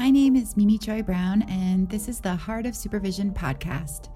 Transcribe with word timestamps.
My 0.00 0.08
name 0.08 0.34
is 0.34 0.56
Mimi 0.56 0.78
Choy 0.78 1.04
Brown, 1.04 1.42
and 1.42 1.86
this 1.90 2.08
is 2.08 2.20
the 2.20 2.34
Heart 2.34 2.64
of 2.64 2.74
Supervision 2.74 3.34
podcast. 3.34 4.08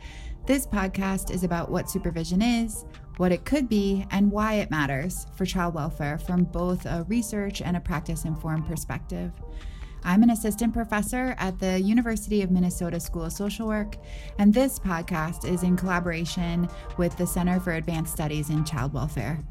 This 0.47 0.67
podcast 0.67 1.31
is 1.31 1.45
about 1.45 1.71
what 1.71 1.91
supervision 1.91 2.41
is, 2.41 2.87
what 3.19 3.33
it 3.33 3.45
could 3.45 3.69
be, 3.69 4.07
and 4.11 4.33
why 4.33 4.55
it 4.55 4.71
matters 4.71 5.27
for 5.37 5.45
child 5.45 5.75
welfare 5.75 6.17
from 6.17 6.45
both 6.45 6.87
a 6.87 7.05
research 7.07 7.61
and 7.61 7.77
a 7.77 7.81
practice 7.81 8.25
informed 8.25 8.67
perspective. 8.67 9.33
I'm 10.05 10.23
an 10.23 10.31
assistant 10.31 10.73
professor 10.73 11.35
at 11.37 11.59
the 11.59 11.79
University 11.79 12.41
of 12.41 12.51
Minnesota 12.51 12.99
School 12.99 13.25
of 13.25 13.35
Social 13.35 13.69
Work, 13.69 13.99
and 14.39 14.55
this 14.55 14.79
podcast 14.79 15.45
is 15.47 15.65
in 15.65 15.77
collaboration 15.77 16.67
with 16.97 17.15
the 17.19 17.27
Center 17.27 17.61
for 17.61 17.73
Advanced 17.73 18.15
Studies 18.15 18.49
in 18.49 18.65
Child 18.65 18.95
Welfare. 18.95 19.45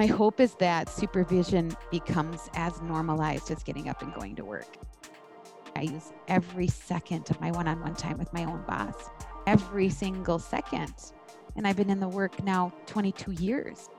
My 0.00 0.06
hope 0.06 0.40
is 0.40 0.54
that 0.54 0.88
supervision 0.88 1.76
becomes 1.90 2.48
as 2.54 2.80
normalized 2.80 3.50
as 3.50 3.62
getting 3.62 3.90
up 3.90 4.00
and 4.00 4.14
going 4.14 4.34
to 4.36 4.46
work. 4.46 4.78
I 5.76 5.82
use 5.82 6.14
every 6.26 6.68
second 6.68 7.28
of 7.28 7.38
my 7.38 7.50
one 7.50 7.68
on 7.68 7.82
one 7.82 7.94
time 7.94 8.16
with 8.16 8.32
my 8.32 8.46
own 8.46 8.64
boss, 8.66 8.94
every 9.46 9.90
single 9.90 10.38
second. 10.38 10.94
And 11.54 11.66
I've 11.66 11.76
been 11.76 11.90
in 11.90 12.00
the 12.00 12.08
work 12.08 12.42
now 12.42 12.72
22 12.86 13.32
years. 13.32 13.90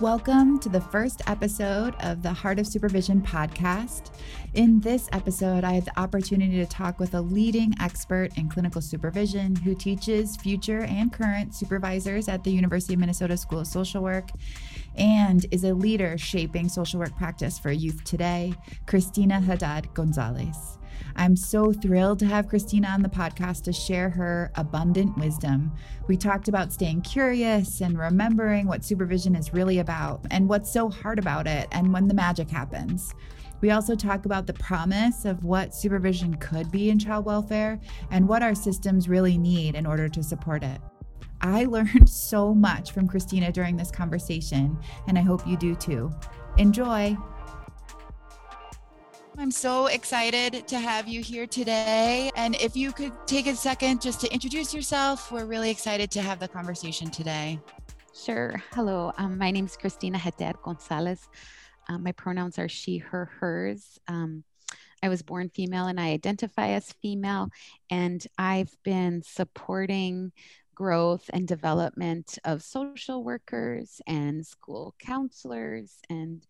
Welcome 0.00 0.58
to 0.60 0.70
the 0.70 0.80
first 0.80 1.20
episode 1.28 1.94
of 2.00 2.22
the 2.22 2.32
Heart 2.32 2.58
of 2.58 2.66
Supervision 2.66 3.20
podcast. 3.20 4.10
In 4.54 4.80
this 4.80 5.08
episode, 5.12 5.64
I 5.64 5.74
have 5.74 5.84
the 5.84 6.00
opportunity 6.00 6.56
to 6.56 6.66
talk 6.66 6.98
with 6.98 7.14
a 7.14 7.20
leading 7.20 7.74
expert 7.78 8.36
in 8.36 8.48
clinical 8.48 8.80
supervision 8.80 9.54
who 9.54 9.74
teaches 9.74 10.34
future 10.36 10.80
and 10.80 11.12
current 11.12 11.54
supervisors 11.54 12.26
at 12.26 12.42
the 12.42 12.50
University 12.50 12.94
of 12.94 13.00
Minnesota 13.00 13.36
School 13.36 13.60
of 13.60 13.66
Social 13.66 14.02
Work 14.02 14.30
and 14.96 15.46
is 15.50 15.62
a 15.62 15.74
leader 15.74 16.16
shaping 16.16 16.68
social 16.68 16.98
work 16.98 17.14
practice 17.16 17.58
for 17.58 17.70
youth 17.70 18.02
today, 18.02 18.54
Christina 18.86 19.40
Haddad 19.40 19.92
Gonzalez. 19.94 20.78
I'm 21.16 21.36
so 21.36 21.72
thrilled 21.72 22.18
to 22.20 22.26
have 22.26 22.48
Christina 22.48 22.88
on 22.88 23.02
the 23.02 23.08
podcast 23.08 23.62
to 23.64 23.72
share 23.72 24.10
her 24.10 24.50
abundant 24.56 25.16
wisdom. 25.18 25.72
We 26.08 26.16
talked 26.16 26.48
about 26.48 26.72
staying 26.72 27.02
curious 27.02 27.80
and 27.80 27.98
remembering 27.98 28.66
what 28.66 28.84
supervision 28.84 29.34
is 29.34 29.52
really 29.52 29.78
about 29.78 30.24
and 30.30 30.48
what's 30.48 30.72
so 30.72 30.88
hard 30.88 31.18
about 31.18 31.46
it 31.46 31.68
and 31.72 31.92
when 31.92 32.08
the 32.08 32.14
magic 32.14 32.50
happens. 32.50 33.14
We 33.60 33.70
also 33.70 33.94
talk 33.94 34.26
about 34.26 34.46
the 34.46 34.54
promise 34.54 35.24
of 35.24 35.44
what 35.44 35.74
supervision 35.74 36.34
could 36.36 36.70
be 36.72 36.90
in 36.90 36.98
child 36.98 37.24
welfare 37.24 37.78
and 38.10 38.28
what 38.28 38.42
our 38.42 38.54
systems 38.54 39.08
really 39.08 39.38
need 39.38 39.76
in 39.76 39.86
order 39.86 40.08
to 40.08 40.22
support 40.22 40.64
it. 40.64 40.80
I 41.40 41.64
learned 41.66 42.08
so 42.08 42.54
much 42.54 42.92
from 42.92 43.06
Christina 43.06 43.52
during 43.52 43.76
this 43.76 43.90
conversation, 43.90 44.78
and 45.06 45.16
I 45.16 45.22
hope 45.22 45.46
you 45.46 45.56
do 45.56 45.74
too. 45.76 46.10
Enjoy! 46.58 47.16
I'm 49.38 49.50
so 49.50 49.86
excited 49.86 50.68
to 50.68 50.78
have 50.78 51.08
you 51.08 51.22
here 51.22 51.46
today. 51.46 52.30
And 52.36 52.54
if 52.56 52.76
you 52.76 52.92
could 52.92 53.12
take 53.26 53.46
a 53.46 53.56
second 53.56 54.02
just 54.02 54.20
to 54.20 54.32
introduce 54.32 54.74
yourself, 54.74 55.32
we're 55.32 55.46
really 55.46 55.70
excited 55.70 56.10
to 56.12 56.22
have 56.22 56.38
the 56.38 56.48
conversation 56.48 57.10
today. 57.10 57.58
Sure. 58.14 58.62
Hello. 58.72 59.10
Um, 59.16 59.38
my 59.38 59.50
name 59.50 59.64
is 59.64 59.76
Christina 59.76 60.18
Haddad 60.18 60.56
Gonzalez. 60.62 61.28
Um, 61.88 62.02
my 62.02 62.12
pronouns 62.12 62.58
are 62.58 62.68
she, 62.68 62.98
her, 62.98 63.24
hers. 63.40 63.98
Um, 64.06 64.44
I 65.02 65.08
was 65.08 65.22
born 65.22 65.48
female 65.48 65.86
and 65.86 65.98
I 65.98 66.10
identify 66.10 66.68
as 66.68 66.92
female. 67.00 67.48
And 67.90 68.24
I've 68.36 68.76
been 68.84 69.22
supporting 69.22 70.32
growth 70.74 71.30
and 71.32 71.48
development 71.48 72.38
of 72.44 72.62
social 72.62 73.24
workers 73.24 74.02
and 74.06 74.46
school 74.46 74.94
counselors 74.98 75.98
and 76.10 76.46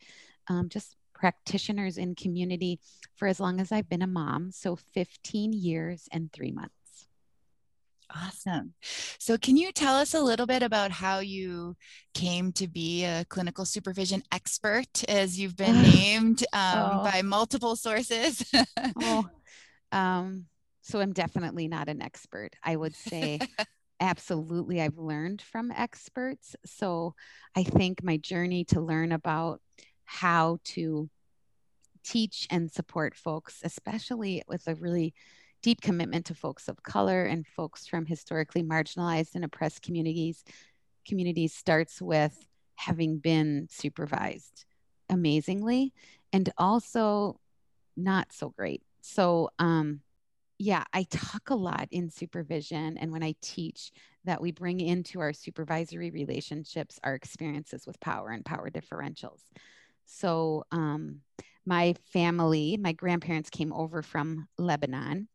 um, 0.48 0.68
just 0.68 0.96
practitioners 1.22 1.98
in 1.98 2.16
community 2.16 2.80
for 3.14 3.28
as 3.28 3.38
long 3.38 3.60
as 3.60 3.70
I've 3.70 3.88
been 3.88 4.02
a 4.02 4.08
mom. 4.08 4.50
So 4.50 4.74
15 4.74 5.52
years 5.52 6.08
and 6.10 6.32
three 6.32 6.50
months. 6.50 7.06
Awesome. 8.12 8.74
So, 9.18 9.38
can 9.38 9.56
you 9.56 9.70
tell 9.72 9.94
us 9.94 10.14
a 10.14 10.20
little 10.20 10.46
bit 10.46 10.62
about 10.62 10.90
how 10.90 11.20
you 11.20 11.76
came 12.12 12.52
to 12.52 12.66
be 12.66 13.04
a 13.04 13.24
clinical 13.28 13.64
supervision 13.64 14.22
expert, 14.32 15.08
as 15.08 15.38
you've 15.38 15.56
been 15.56 15.80
named 15.94 16.44
um, 16.52 16.90
oh. 16.92 17.04
by 17.04 17.22
multiple 17.22 17.76
sources? 17.76 18.44
oh, 19.00 19.24
um, 19.92 20.46
so 20.82 21.00
I'm 21.00 21.12
definitely 21.12 21.68
not 21.68 21.88
an 21.88 22.02
expert. 22.02 22.50
I 22.62 22.76
would 22.76 22.94
say 22.94 23.38
absolutely 24.00 24.82
I've 24.82 24.98
learned 24.98 25.40
from 25.40 25.70
experts. 25.70 26.54
So, 26.66 27.14
I 27.56 27.62
think 27.62 28.02
my 28.02 28.18
journey 28.18 28.64
to 28.66 28.80
learn 28.82 29.12
about 29.12 29.62
how 30.04 30.58
to 30.64 31.08
teach 32.02 32.46
and 32.50 32.70
support 32.70 33.14
folks, 33.14 33.60
especially 33.64 34.42
with 34.48 34.66
a 34.66 34.74
really 34.74 35.14
deep 35.62 35.80
commitment 35.80 36.26
to 36.26 36.34
folks 36.34 36.68
of 36.68 36.82
color 36.82 37.24
and 37.24 37.46
folks 37.46 37.86
from 37.86 38.04
historically 38.06 38.62
marginalized 38.62 39.34
and 39.34 39.44
oppressed 39.44 39.82
communities 39.82 40.44
communities 41.06 41.54
starts 41.54 42.00
with 42.00 42.48
having 42.76 43.18
been 43.18 43.66
supervised 43.70 44.64
amazingly 45.10 45.92
and 46.32 46.52
also 46.58 47.38
not 47.96 48.32
so 48.32 48.50
great. 48.50 48.82
So 49.00 49.50
um 49.58 50.00
yeah 50.58 50.84
i 50.92 51.02
talk 51.04 51.50
a 51.50 51.54
lot 51.54 51.88
in 51.90 52.08
supervision 52.10 52.96
and 52.98 53.10
when 53.10 53.22
i 53.22 53.34
teach 53.40 53.90
that 54.24 54.40
we 54.40 54.52
bring 54.52 54.80
into 54.80 55.18
our 55.18 55.32
supervisory 55.32 56.10
relationships 56.10 57.00
our 57.02 57.14
experiences 57.14 57.86
with 57.86 57.98
power 58.00 58.30
and 58.30 58.44
power 58.44 58.70
differentials. 58.70 59.40
So, 60.04 60.64
um, 60.70 61.20
my 61.66 61.94
family, 62.12 62.76
my 62.80 62.92
grandparents 62.92 63.50
came 63.50 63.72
over 63.72 64.02
from 64.02 64.48
Lebanon. 64.58 65.28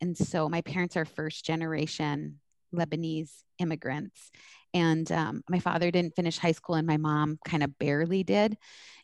And 0.00 0.16
so, 0.16 0.48
my 0.48 0.62
parents 0.62 0.96
are 0.96 1.04
first 1.04 1.44
generation 1.44 2.40
Lebanese 2.74 3.42
immigrants. 3.58 4.30
And 4.72 5.10
um, 5.12 5.42
my 5.48 5.58
father 5.58 5.90
didn't 5.90 6.16
finish 6.16 6.38
high 6.38 6.52
school, 6.52 6.76
and 6.76 6.86
my 6.86 6.96
mom 6.96 7.38
kind 7.44 7.62
of 7.62 7.78
barely 7.78 8.22
did. 8.22 8.56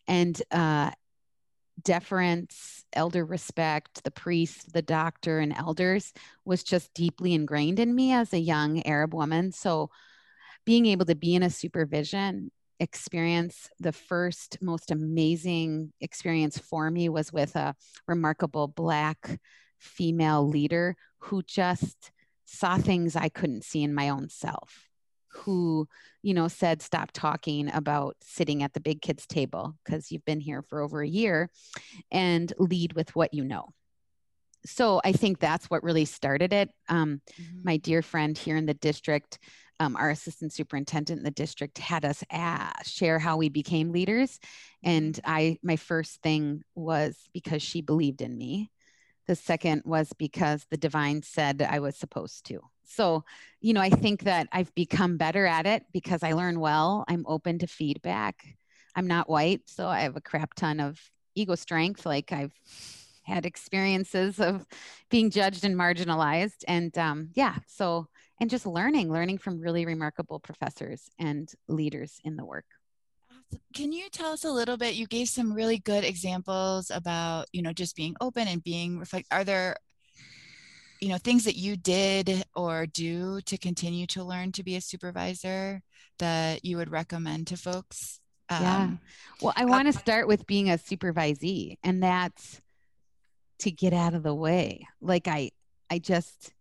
And 0.06 0.40
uh, 0.50 0.92
deference, 1.82 2.84
elder 2.92 3.24
respect, 3.24 4.04
the 4.04 4.10
priest, 4.10 4.72
the 4.72 4.82
doctor, 4.82 5.40
and 5.40 5.52
elders 5.52 6.12
was 6.44 6.62
just 6.62 6.94
deeply 6.94 7.34
ingrained 7.34 7.78
in 7.78 7.94
me 7.94 8.12
as 8.12 8.32
a 8.32 8.38
young 8.38 8.86
Arab 8.86 9.14
woman. 9.14 9.52
So, 9.52 9.90
being 10.64 10.86
able 10.86 11.06
to 11.06 11.14
be 11.14 11.34
in 11.34 11.44
a 11.44 11.50
supervision 11.50 12.50
experience, 12.80 13.68
the 13.78 13.92
first 13.92 14.58
most 14.60 14.90
amazing 14.90 15.92
experience 16.00 16.58
for 16.58 16.90
me 16.90 17.08
was 17.08 17.32
with 17.32 17.56
a 17.56 17.74
remarkable 18.06 18.68
Black 18.68 19.40
female 19.78 20.46
leader 20.46 20.96
who 21.18 21.42
just 21.42 22.10
saw 22.44 22.78
things 22.78 23.16
I 23.16 23.28
couldn't 23.28 23.64
see 23.64 23.82
in 23.82 23.94
my 23.94 24.08
own 24.08 24.28
self. 24.28 24.88
Who, 25.40 25.86
you 26.22 26.32
know, 26.32 26.48
said, 26.48 26.80
stop 26.80 27.10
talking 27.12 27.70
about 27.70 28.16
sitting 28.22 28.62
at 28.62 28.72
the 28.72 28.80
big 28.80 29.02
kids' 29.02 29.26
table 29.26 29.74
because 29.84 30.10
you've 30.10 30.24
been 30.24 30.40
here 30.40 30.62
for 30.62 30.80
over 30.80 31.02
a 31.02 31.08
year 31.08 31.50
and 32.10 32.50
lead 32.58 32.94
with 32.94 33.14
what 33.14 33.34
you 33.34 33.44
know 33.44 33.68
so 34.66 35.00
I 35.04 35.12
think 35.12 35.38
that's 35.38 35.66
what 35.66 35.82
really 35.82 36.04
started 36.04 36.52
it. 36.52 36.70
Um, 36.88 37.22
mm-hmm. 37.40 37.60
My 37.64 37.76
dear 37.76 38.02
friend 38.02 38.36
here 38.36 38.56
in 38.56 38.66
the 38.66 38.74
district 38.74 39.38
um, 39.80 39.96
our 39.96 40.10
assistant 40.10 40.52
superintendent 40.52 41.18
in 41.18 41.24
the 41.24 41.30
district 41.30 41.78
had 41.78 42.04
us 42.04 42.24
ask, 42.30 42.86
share 42.86 43.18
how 43.18 43.36
we 43.36 43.48
became 43.48 43.92
leaders 43.92 44.38
and 44.82 45.14
mm-hmm. 45.14 45.30
i 45.30 45.58
my 45.62 45.76
first 45.76 46.22
thing 46.22 46.62
was 46.74 47.28
because 47.32 47.62
she 47.62 47.80
believed 47.80 48.22
in 48.22 48.36
me. 48.36 48.70
The 49.26 49.34
second 49.34 49.82
was 49.84 50.12
because 50.12 50.66
the 50.70 50.76
divine 50.76 51.22
said 51.22 51.62
i 51.62 51.80
was 51.80 51.96
supposed 51.96 52.46
to. 52.46 52.60
So 52.84 53.24
you 53.60 53.72
know 53.74 53.80
i 53.80 53.90
think 53.90 54.24
that 54.24 54.48
i've 54.52 54.74
become 54.74 55.16
better 55.16 55.46
at 55.46 55.66
it 55.66 55.84
because 55.92 56.22
i 56.22 56.32
learn 56.32 56.60
well 56.60 57.04
i'm 57.08 57.24
open 57.26 57.58
to 57.58 57.66
feedback. 57.66 58.44
I'm 58.94 59.06
not 59.06 59.28
white 59.28 59.62
so 59.66 59.88
i 59.88 60.00
have 60.00 60.16
a 60.16 60.22
crap 60.22 60.54
ton 60.54 60.80
of 60.80 60.98
ego 61.34 61.54
strength 61.54 62.06
like 62.06 62.32
i've 62.32 62.54
had 63.26 63.44
experiences 63.44 64.40
of 64.40 64.64
being 65.10 65.30
judged 65.30 65.64
and 65.64 65.76
marginalized 65.76 66.64
and 66.66 66.96
um, 66.96 67.30
yeah 67.34 67.56
so 67.66 68.08
and 68.40 68.50
just 68.50 68.66
learning, 68.66 69.10
learning 69.10 69.38
from 69.38 69.60
really 69.60 69.86
remarkable 69.86 70.38
professors 70.38 71.08
and 71.18 71.50
leaders 71.68 72.20
in 72.24 72.36
the 72.36 72.44
work. 72.44 72.66
Can 73.74 73.92
you 73.92 74.08
tell 74.10 74.32
us 74.32 74.44
a 74.44 74.50
little 74.50 74.76
bit? 74.76 74.94
You 74.94 75.06
gave 75.06 75.28
some 75.28 75.52
really 75.52 75.78
good 75.78 76.04
examples 76.04 76.90
about, 76.90 77.46
you 77.52 77.62
know, 77.62 77.72
just 77.72 77.96
being 77.96 78.14
open 78.20 78.48
and 78.48 78.62
being 78.62 78.98
reflect. 78.98 79.28
Are 79.30 79.44
there, 79.44 79.76
you 81.00 81.08
know, 81.08 81.18
things 81.18 81.44
that 81.44 81.56
you 81.56 81.76
did 81.76 82.44
or 82.54 82.86
do 82.86 83.40
to 83.42 83.56
continue 83.56 84.06
to 84.08 84.24
learn 84.24 84.52
to 84.52 84.64
be 84.64 84.76
a 84.76 84.80
supervisor 84.80 85.80
that 86.18 86.64
you 86.64 86.76
would 86.76 86.90
recommend 86.90 87.46
to 87.48 87.56
folks? 87.56 88.20
Um, 88.48 88.62
yeah. 88.62 88.90
Well, 89.40 89.54
I 89.56 89.64
want 89.64 89.86
to 89.86 89.98
start 89.98 90.28
with 90.28 90.46
being 90.46 90.70
a 90.70 90.74
supervisee, 90.74 91.78
and 91.82 92.02
that's 92.02 92.60
to 93.60 93.70
get 93.70 93.92
out 93.92 94.14
of 94.14 94.22
the 94.22 94.34
way. 94.34 94.86
Like 95.00 95.28
I, 95.28 95.50
I 95.90 95.98
just 95.98 96.52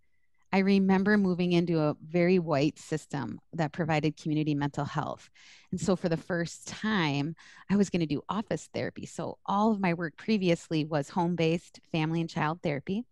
I 0.56 0.60
remember 0.60 1.18
moving 1.18 1.52
into 1.52 1.82
a 1.82 1.98
very 2.02 2.40
white 2.40 2.80
system 2.80 3.42
that 3.52 3.74
provided 3.74 4.16
community 4.16 4.56
mental 4.56 4.86
health. 4.86 5.30
And 5.72 5.82
so, 5.82 5.98
for 5.98 6.08
the 6.08 6.16
first 6.16 6.66
time, 6.66 7.36
I 7.70 7.76
was 7.76 7.90
going 7.90 8.00
to 8.00 8.06
do 8.06 8.22
office 8.30 8.70
therapy. 8.74 9.06
So, 9.06 9.38
all 9.46 9.74
of 9.74 9.82
my 9.82 9.94
work 9.94 10.16
previously 10.16 10.86
was 10.86 11.10
home 11.10 11.36
based 11.36 11.82
family 11.92 12.22
and 12.22 12.30
child 12.30 12.62
therapy 12.64 13.04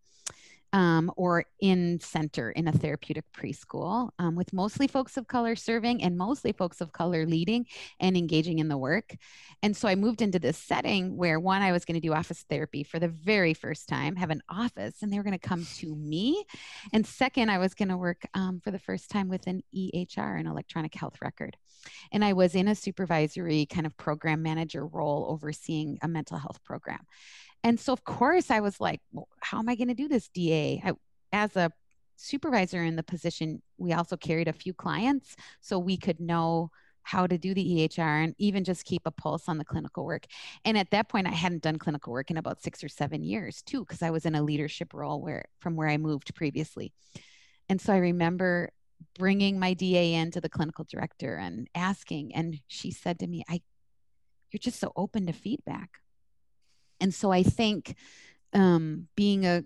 um, 0.74 1.12
or 1.16 1.46
in 1.62 2.00
center 2.00 2.52
in 2.52 2.68
a 2.68 2.72
therapeutic 2.72 3.26
preschool 3.32 4.10
um, 4.18 4.36
with 4.36 4.52
mostly 4.52 4.88
folks 4.88 5.18
of 5.18 5.28
color 5.28 5.56
serving 5.56 6.04
and 6.04 6.18
mostly 6.18 6.52
folks 6.52 6.82
of 6.82 6.92
color 6.92 7.26
leading 7.26 7.66
and 8.00 8.18
engaging 8.18 8.60
in 8.60 8.68
the 8.68 8.78
work. 8.78 9.16
And 9.62 9.78
so 9.78 9.88
I 9.88 9.96
moved 9.96 10.22
into 10.22 10.40
this 10.40 10.58
setting 10.58 11.16
where 11.16 11.40
one, 11.40 11.62
I 11.62 11.72
was 11.72 11.86
going 11.86 12.00
to 12.00 12.06
do 12.06 12.14
office 12.14 12.44
therapy 12.50 12.84
for 12.84 13.00
the 13.00 13.08
very 13.08 13.54
first 13.54 13.88
time, 13.88 14.16
have 14.16 14.32
an 14.32 14.42
office, 14.50 15.02
and 15.02 15.14
they 15.14 15.18
were 15.18 15.24
going 15.24 15.38
to 15.38 15.48
come 15.48 15.66
to 15.78 15.96
me. 15.96 16.44
And 16.92 17.06
second, 17.06 17.50
I 17.50 17.60
was 17.60 17.76
going 17.76 17.90
to 17.90 17.98
work 17.98 18.24
um, 18.34 18.60
for 18.64 18.72
the 18.72 18.80
first 18.80 19.10
time 19.10 19.30
with 19.30 19.46
an 19.46 19.62
EHR, 19.76 20.40
an 20.40 20.48
electronic 20.48 20.96
health 20.96 21.18
record. 21.22 21.56
And 22.12 22.24
I 22.24 22.34
was 22.34 22.56
in 22.56 22.68
a 22.68 22.76
supervisory 22.76 23.66
kind 23.66 23.86
of 23.86 23.96
program 23.98 24.42
manager 24.42 24.86
role 24.86 25.28
overseeing 25.30 25.98
a 26.02 26.08
mental 26.08 26.38
health 26.38 26.64
program. 26.64 27.06
And 27.64 27.80
so, 27.80 27.94
of 27.94 28.04
course, 28.04 28.52
I 28.52 28.60
was 28.60 28.80
like, 28.82 29.02
well, 29.12 29.28
how 29.40 29.60
am 29.60 29.70
I 29.70 29.76
going 29.76 29.88
to 29.88 29.94
do 29.94 30.08
this 30.08 30.28
DA? 30.30 30.82
I, 30.84 30.92
as 31.32 31.56
a 31.56 31.72
supervisor 32.18 32.84
in 32.84 32.96
the 32.96 33.04
position, 33.04 33.62
we 33.78 33.94
also 33.94 34.18
carried 34.18 34.48
a 34.48 34.54
few 34.54 34.74
clients 34.74 35.36
so 35.62 35.80
we 35.80 35.98
could 35.98 36.20
know 36.20 36.70
how 37.04 37.28
to 37.28 37.38
do 37.38 37.54
the 37.54 37.66
EHR 37.66 38.24
and 38.24 38.34
even 38.38 38.64
just 38.64 38.86
keep 38.86 39.02
a 39.06 39.12
pulse 39.12 39.50
on 39.50 39.58
the 39.58 39.66
clinical 39.66 40.06
work. 40.06 40.26
And 40.64 40.78
at 40.78 40.90
that 40.92 41.10
point, 41.10 41.28
I 41.28 41.32
hadn't 41.32 41.62
done 41.62 41.78
clinical 41.78 42.14
work 42.14 42.32
in 42.32 42.38
about 42.38 42.62
six 42.62 42.84
or 42.84 42.88
seven 42.90 43.24
years 43.24 43.62
too, 43.62 43.82
because 43.82 44.02
I 44.02 44.10
was 44.10 44.26
in 44.26 44.36
a 44.36 44.42
leadership 44.42 44.94
role 44.94 45.22
where 45.22 45.46
from 45.60 45.76
where 45.76 45.90
I 45.90 45.98
moved 45.98 46.34
previously. 46.34 46.94
And 47.70 47.80
so 47.80 47.94
I 47.94 47.98
remember 47.98 48.72
bringing 49.18 49.60
my 49.60 49.74
DA 49.74 50.14
in 50.14 50.32
to 50.32 50.42
the 50.42 50.50
clinical 50.50 50.86
director 50.90 51.36
and 51.36 51.68
asking, 51.76 52.34
and 52.36 52.60
she 52.68 52.92
said 52.92 53.20
to 53.20 53.28
me, 53.28 53.44
"I, 53.50 53.62
you're 54.52 54.60
just 54.60 54.80
so 54.80 54.94
open 54.96 55.26
to 55.28 55.34
feedback." 55.34 56.03
And 57.00 57.14
so 57.14 57.32
I 57.32 57.44
think 57.44 57.96
um, 58.54 59.08
being 59.16 59.46
a 59.46 59.64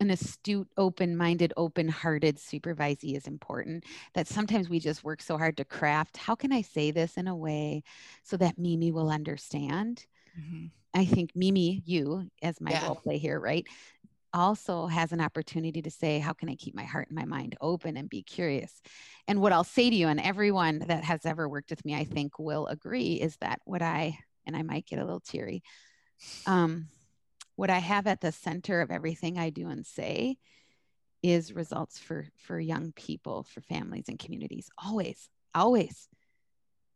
an 0.00 0.10
astute, 0.10 0.68
open-minded, 0.76 1.52
open-hearted 1.56 2.36
supervisee 2.36 3.16
is 3.16 3.28
important. 3.28 3.84
That 4.14 4.26
sometimes 4.26 4.68
we 4.68 4.80
just 4.80 5.04
work 5.04 5.22
so 5.22 5.38
hard 5.38 5.56
to 5.58 5.64
craft. 5.64 6.16
How 6.16 6.34
can 6.34 6.52
I 6.52 6.62
say 6.62 6.90
this 6.90 7.16
in 7.16 7.28
a 7.28 7.36
way 7.36 7.84
so 8.24 8.36
that 8.38 8.58
Mimi 8.58 8.90
will 8.90 9.08
understand? 9.08 10.04
Mm-hmm. 10.38 10.66
I 10.94 11.04
think 11.04 11.30
Mimi, 11.36 11.80
you 11.86 12.28
as 12.42 12.60
my 12.60 12.72
yeah. 12.72 12.86
role 12.86 12.96
play 12.96 13.18
here, 13.18 13.38
right? 13.38 13.66
also 14.34 14.86
has 14.86 15.12
an 15.12 15.20
opportunity 15.20 15.80
to 15.80 15.90
say, 15.90 16.18
How 16.18 16.32
can 16.32 16.50
I 16.50 16.56
keep 16.56 16.74
my 16.74 16.82
heart 16.82 17.08
and 17.08 17.16
my 17.16 17.24
mind 17.24 17.56
open 17.60 17.96
and 17.96 18.10
be 18.10 18.22
curious? 18.22 18.82
And 19.28 19.40
what 19.40 19.52
I'll 19.52 19.64
say 19.64 19.88
to 19.88 19.96
you, 19.96 20.08
and 20.08 20.20
everyone 20.20 20.80
that 20.80 21.04
has 21.04 21.24
ever 21.24 21.48
worked 21.48 21.70
with 21.70 21.84
me, 21.84 21.94
I 21.94 22.04
think 22.04 22.38
will 22.38 22.66
agree, 22.66 23.14
is 23.14 23.36
that 23.36 23.60
what 23.64 23.80
I, 23.80 24.18
and 24.44 24.56
I 24.56 24.62
might 24.62 24.86
get 24.86 24.98
a 24.98 25.04
little 25.04 25.20
teary, 25.20 25.62
um, 26.46 26.88
what 27.56 27.70
I 27.70 27.78
have 27.78 28.06
at 28.06 28.20
the 28.20 28.32
center 28.32 28.80
of 28.80 28.90
everything 28.90 29.38
I 29.38 29.50
do 29.50 29.68
and 29.68 29.86
say 29.86 30.36
is 31.22 31.54
results 31.54 31.98
for 31.98 32.26
for 32.36 32.58
young 32.60 32.92
people, 32.92 33.44
for 33.44 33.60
families 33.62 34.04
and 34.08 34.18
communities. 34.18 34.68
Always, 34.76 35.28
always. 35.54 36.08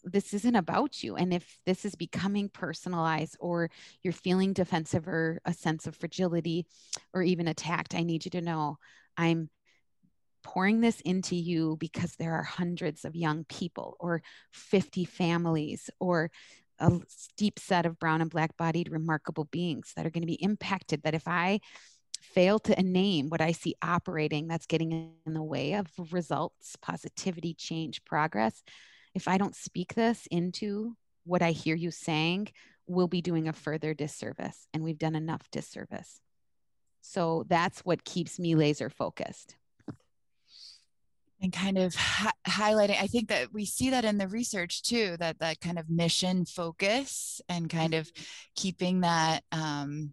This 0.04 0.32
isn't 0.32 0.54
about 0.54 1.02
you. 1.02 1.16
And 1.16 1.34
if 1.34 1.58
this 1.66 1.84
is 1.84 1.94
becoming 1.94 2.48
personalized 2.48 3.36
or 3.40 3.70
you're 4.02 4.12
feeling 4.12 4.52
defensive 4.52 5.08
or 5.08 5.40
a 5.44 5.52
sense 5.52 5.86
of 5.86 5.96
fragility 5.96 6.66
or 7.12 7.22
even 7.22 7.48
attacked, 7.48 7.94
I 7.94 8.04
need 8.04 8.24
you 8.24 8.30
to 8.32 8.40
know 8.40 8.78
I'm 9.16 9.50
pouring 10.44 10.80
this 10.80 11.00
into 11.00 11.34
you 11.34 11.76
because 11.80 12.14
there 12.16 12.34
are 12.34 12.44
hundreds 12.44 13.04
of 13.04 13.16
young 13.16 13.44
people 13.44 13.96
or 13.98 14.22
50 14.52 15.04
families 15.04 15.90
or 15.98 16.30
a 16.80 17.00
steep 17.08 17.58
set 17.58 17.86
of 17.86 17.98
brown 17.98 18.20
and 18.20 18.30
black 18.30 18.56
bodied 18.56 18.90
remarkable 18.90 19.44
beings 19.50 19.92
that 19.96 20.06
are 20.06 20.10
going 20.10 20.22
to 20.22 20.26
be 20.26 20.42
impacted 20.42 21.02
that 21.02 21.14
if 21.14 21.26
i 21.26 21.60
fail 22.20 22.58
to 22.58 22.80
name 22.82 23.28
what 23.28 23.40
i 23.40 23.52
see 23.52 23.74
operating 23.82 24.48
that's 24.48 24.66
getting 24.66 25.12
in 25.26 25.34
the 25.34 25.42
way 25.42 25.74
of 25.74 25.86
results 26.12 26.76
positivity 26.82 27.54
change 27.54 28.04
progress 28.04 28.62
if 29.14 29.28
i 29.28 29.38
don't 29.38 29.56
speak 29.56 29.94
this 29.94 30.26
into 30.30 30.96
what 31.24 31.42
i 31.42 31.52
hear 31.52 31.76
you 31.76 31.90
saying 31.90 32.48
we'll 32.88 33.06
be 33.08 33.22
doing 33.22 33.46
a 33.46 33.52
further 33.52 33.94
disservice 33.94 34.66
and 34.72 34.82
we've 34.82 34.98
done 34.98 35.14
enough 35.14 35.48
disservice. 35.52 36.20
So 37.02 37.44
that's 37.48 37.80
what 37.80 38.04
keeps 38.04 38.38
me 38.38 38.54
laser 38.54 38.90
focused. 38.90 39.54
And 41.40 41.52
kind 41.52 41.78
of 41.78 41.94
highlighting 42.48 43.00
i 43.00 43.06
think 43.06 43.28
that 43.28 43.52
we 43.52 43.64
see 43.64 43.90
that 43.90 44.04
in 44.04 44.18
the 44.18 44.28
research 44.28 44.82
too 44.82 45.16
that 45.18 45.38
that 45.38 45.60
kind 45.60 45.78
of 45.78 45.88
mission 45.90 46.44
focus 46.44 47.40
and 47.48 47.70
kind 47.70 47.94
of 47.94 48.06
mm-hmm. 48.06 48.24
keeping 48.56 49.00
that 49.00 49.42
um, 49.52 50.12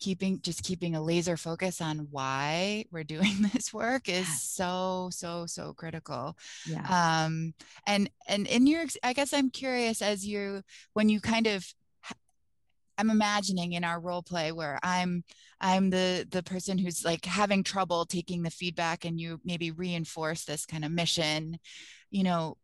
keeping 0.00 0.40
just 0.42 0.62
keeping 0.62 0.94
a 0.94 1.02
laser 1.02 1.36
focus 1.36 1.80
on 1.80 2.08
why 2.10 2.84
we're 2.90 3.04
doing 3.04 3.36
this 3.52 3.72
work 3.72 4.08
is 4.08 4.28
so 4.42 5.08
so 5.10 5.46
so 5.46 5.72
critical. 5.72 6.36
Yeah. 6.66 7.24
Um 7.24 7.54
and 7.86 8.10
and 8.28 8.46
in 8.46 8.66
your 8.66 8.84
i 9.02 9.12
guess 9.12 9.32
i'm 9.32 9.50
curious 9.50 10.02
as 10.02 10.26
you 10.26 10.62
when 10.92 11.08
you 11.08 11.20
kind 11.20 11.46
of 11.46 11.66
I'm 12.98 13.10
imagining 13.10 13.72
in 13.72 13.84
our 13.84 14.00
role 14.00 14.22
play 14.22 14.52
where 14.52 14.78
I'm 14.82 15.24
I'm 15.60 15.90
the 15.90 16.26
the 16.30 16.42
person 16.42 16.78
who's 16.78 17.04
like 17.04 17.24
having 17.24 17.62
trouble 17.62 18.04
taking 18.04 18.42
the 18.42 18.50
feedback 18.50 19.04
and 19.04 19.20
you 19.20 19.40
maybe 19.44 19.70
reinforce 19.70 20.44
this 20.44 20.66
kind 20.66 20.84
of 20.84 20.92
mission. 20.92 21.58
You 22.10 22.22
know 22.24 22.56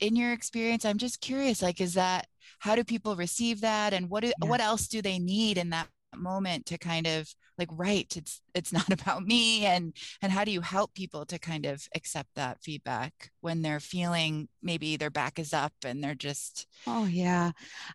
in 0.00 0.16
your 0.16 0.32
experience 0.32 0.84
I'm 0.84 0.98
just 0.98 1.20
curious 1.20 1.62
like 1.62 1.80
is 1.80 1.94
that 1.94 2.26
how 2.58 2.76
do 2.76 2.84
people 2.84 3.16
receive 3.16 3.60
that? 3.62 3.92
And 3.92 4.08
what 4.08 4.22
do, 4.22 4.28
yeah. 4.28 4.48
what 4.48 4.60
else 4.60 4.88
do 4.88 5.02
they 5.02 5.18
need 5.18 5.58
in 5.58 5.70
that 5.70 5.88
moment 6.14 6.66
to 6.66 6.76
kind 6.76 7.06
of 7.06 7.26
like 7.58 7.68
right 7.72 8.14
it's 8.16 8.42
it's 8.54 8.72
not 8.72 8.88
about 8.92 9.22
me. 9.22 9.66
And 9.66 9.94
and 10.20 10.32
how 10.32 10.44
do 10.44 10.50
you 10.50 10.60
help 10.60 10.94
people 10.94 11.26
to 11.26 11.38
kind 11.38 11.66
of 11.66 11.86
accept 11.94 12.30
that 12.36 12.62
feedback 12.62 13.30
when 13.40 13.62
they're 13.62 13.80
feeling 13.80 14.48
maybe 14.62 14.96
their 14.96 15.10
back 15.10 15.38
is 15.38 15.52
up 15.52 15.72
and 15.84 16.02
they're 16.02 16.14
just 16.14 16.66
oh 16.86 17.06
yeah. 17.06 17.52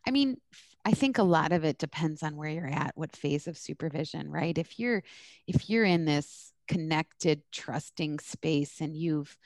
I 0.08 0.12
mean 0.12 0.38
I 0.88 0.92
think 0.92 1.18
a 1.18 1.24
lot 1.24 1.52
of 1.52 1.66
it 1.66 1.80
depends 1.80 2.24
on 2.24 2.38
where 2.38 2.50
you're 2.50 2.66
at, 2.66 2.94
what 2.96 3.14
phase 3.14 3.46
of 3.46 3.58
supervision, 3.58 4.32
right? 4.32 4.58
If 4.58 4.80
you're 4.80 5.04
if 5.46 5.70
you're 5.70 5.84
in 5.84 6.06
this 6.06 6.54
connected, 6.66 7.42
trusting 7.52 8.20
space 8.20 8.80
and 8.80 8.96
you've 8.96 9.38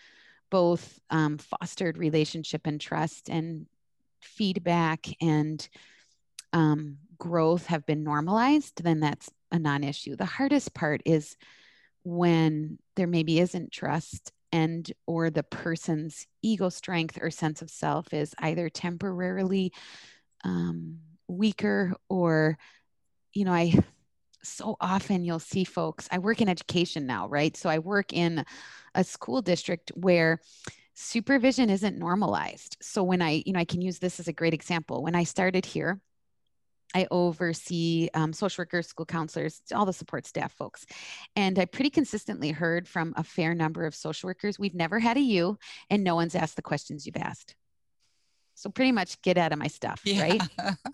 both 0.52 1.00
um, 1.10 1.40
fostered 1.40 1.98
relationship 1.98 2.68
and 2.68 2.80
trust 2.80 3.28
and 3.28 3.66
feedback 4.20 5.08
and 5.20 5.68
um, 6.54 6.98
growth 7.18 7.66
have 7.66 7.88
been 7.88 8.04
normalized, 8.04 8.84
then 8.84 9.00
that's 9.00 9.32
a 9.52 9.58
non-issue. 9.58 10.16
The 10.16 10.26
hardest 10.26 10.76
part 10.76 11.02
is 11.06 11.38
when 12.04 12.78
there 12.96 13.08
maybe 13.08 13.40
isn't 13.40 13.72
trust 13.72 14.32
and 14.52 14.92
or 15.08 15.32
the 15.32 15.42
person's 15.42 16.28
ego 16.44 16.70
strength 16.70 17.18
or 17.20 17.32
sense 17.32 17.64
of 17.64 17.72
self 17.72 18.14
is 18.14 18.36
either 18.38 18.70
temporarily 18.70 19.74
um, 20.44 21.00
weaker 21.28 21.94
or 22.10 22.58
you 23.34 23.46
know 23.46 23.54
i 23.54 23.74
so 24.44 24.76
often 24.82 25.24
you'll 25.24 25.40
see 25.40 25.64
folks 25.64 26.08
i 26.12 26.18
work 26.18 26.42
in 26.42 26.50
education 26.50 27.06
now 27.06 27.28
right 27.28 27.56
so 27.56 27.70
i 27.70 27.80
work 27.80 28.12
in 28.14 28.44
a 28.96 29.04
school 29.04 29.42
district 29.42 29.92
where 29.96 30.40
supervision 30.94 31.70
isn't 31.70 31.98
normalized 31.98 32.78
so 32.82 33.04
when 33.04 33.22
i 33.22 33.44
you 33.46 33.54
know 33.54 33.60
i 33.60 33.66
can 33.66 33.82
use 33.82 34.00
this 34.00 34.20
as 34.20 34.28
a 34.28 34.34
great 34.34 34.54
example 34.54 35.04
when 35.04 35.16
i 35.16 35.24
started 35.24 35.66
here 35.66 36.00
I 36.94 37.08
oversee 37.12 38.10
um, 38.14 38.34
social 38.34 38.64
workers, 38.64 38.88
school 38.88 39.06
counselors, 39.06 39.62
all 39.74 39.86
the 39.86 39.94
support 39.94 40.26
staff 40.28 40.52
folks. 40.52 40.86
And 41.36 41.58
I 41.58 41.66
pretty 41.66 41.90
consistently 41.90 42.52
heard 42.52 42.88
from 42.88 43.14
a 43.16 43.24
fair 43.24 43.54
number 43.54 43.86
of 43.86 43.96
social 43.96 44.28
workers 44.28 44.60
we've 44.60 44.76
never 44.76 45.00
had 45.00 45.18
a 45.18 45.22
you, 45.22 45.58
and 45.90 46.04
no 46.04 46.16
one's 46.16 46.36
asked 46.36 46.56
the 46.56 46.62
questions 46.62 47.06
you've 47.06 47.18
asked. 47.18 47.56
So 48.56 48.70
pretty 48.70 48.92
much 48.92 49.22
get 49.22 49.38
out 49.38 49.54
of 49.54 49.60
my 49.60 49.68
stuff, 49.68 50.02
yeah. 50.04 50.22
right? 50.22 50.42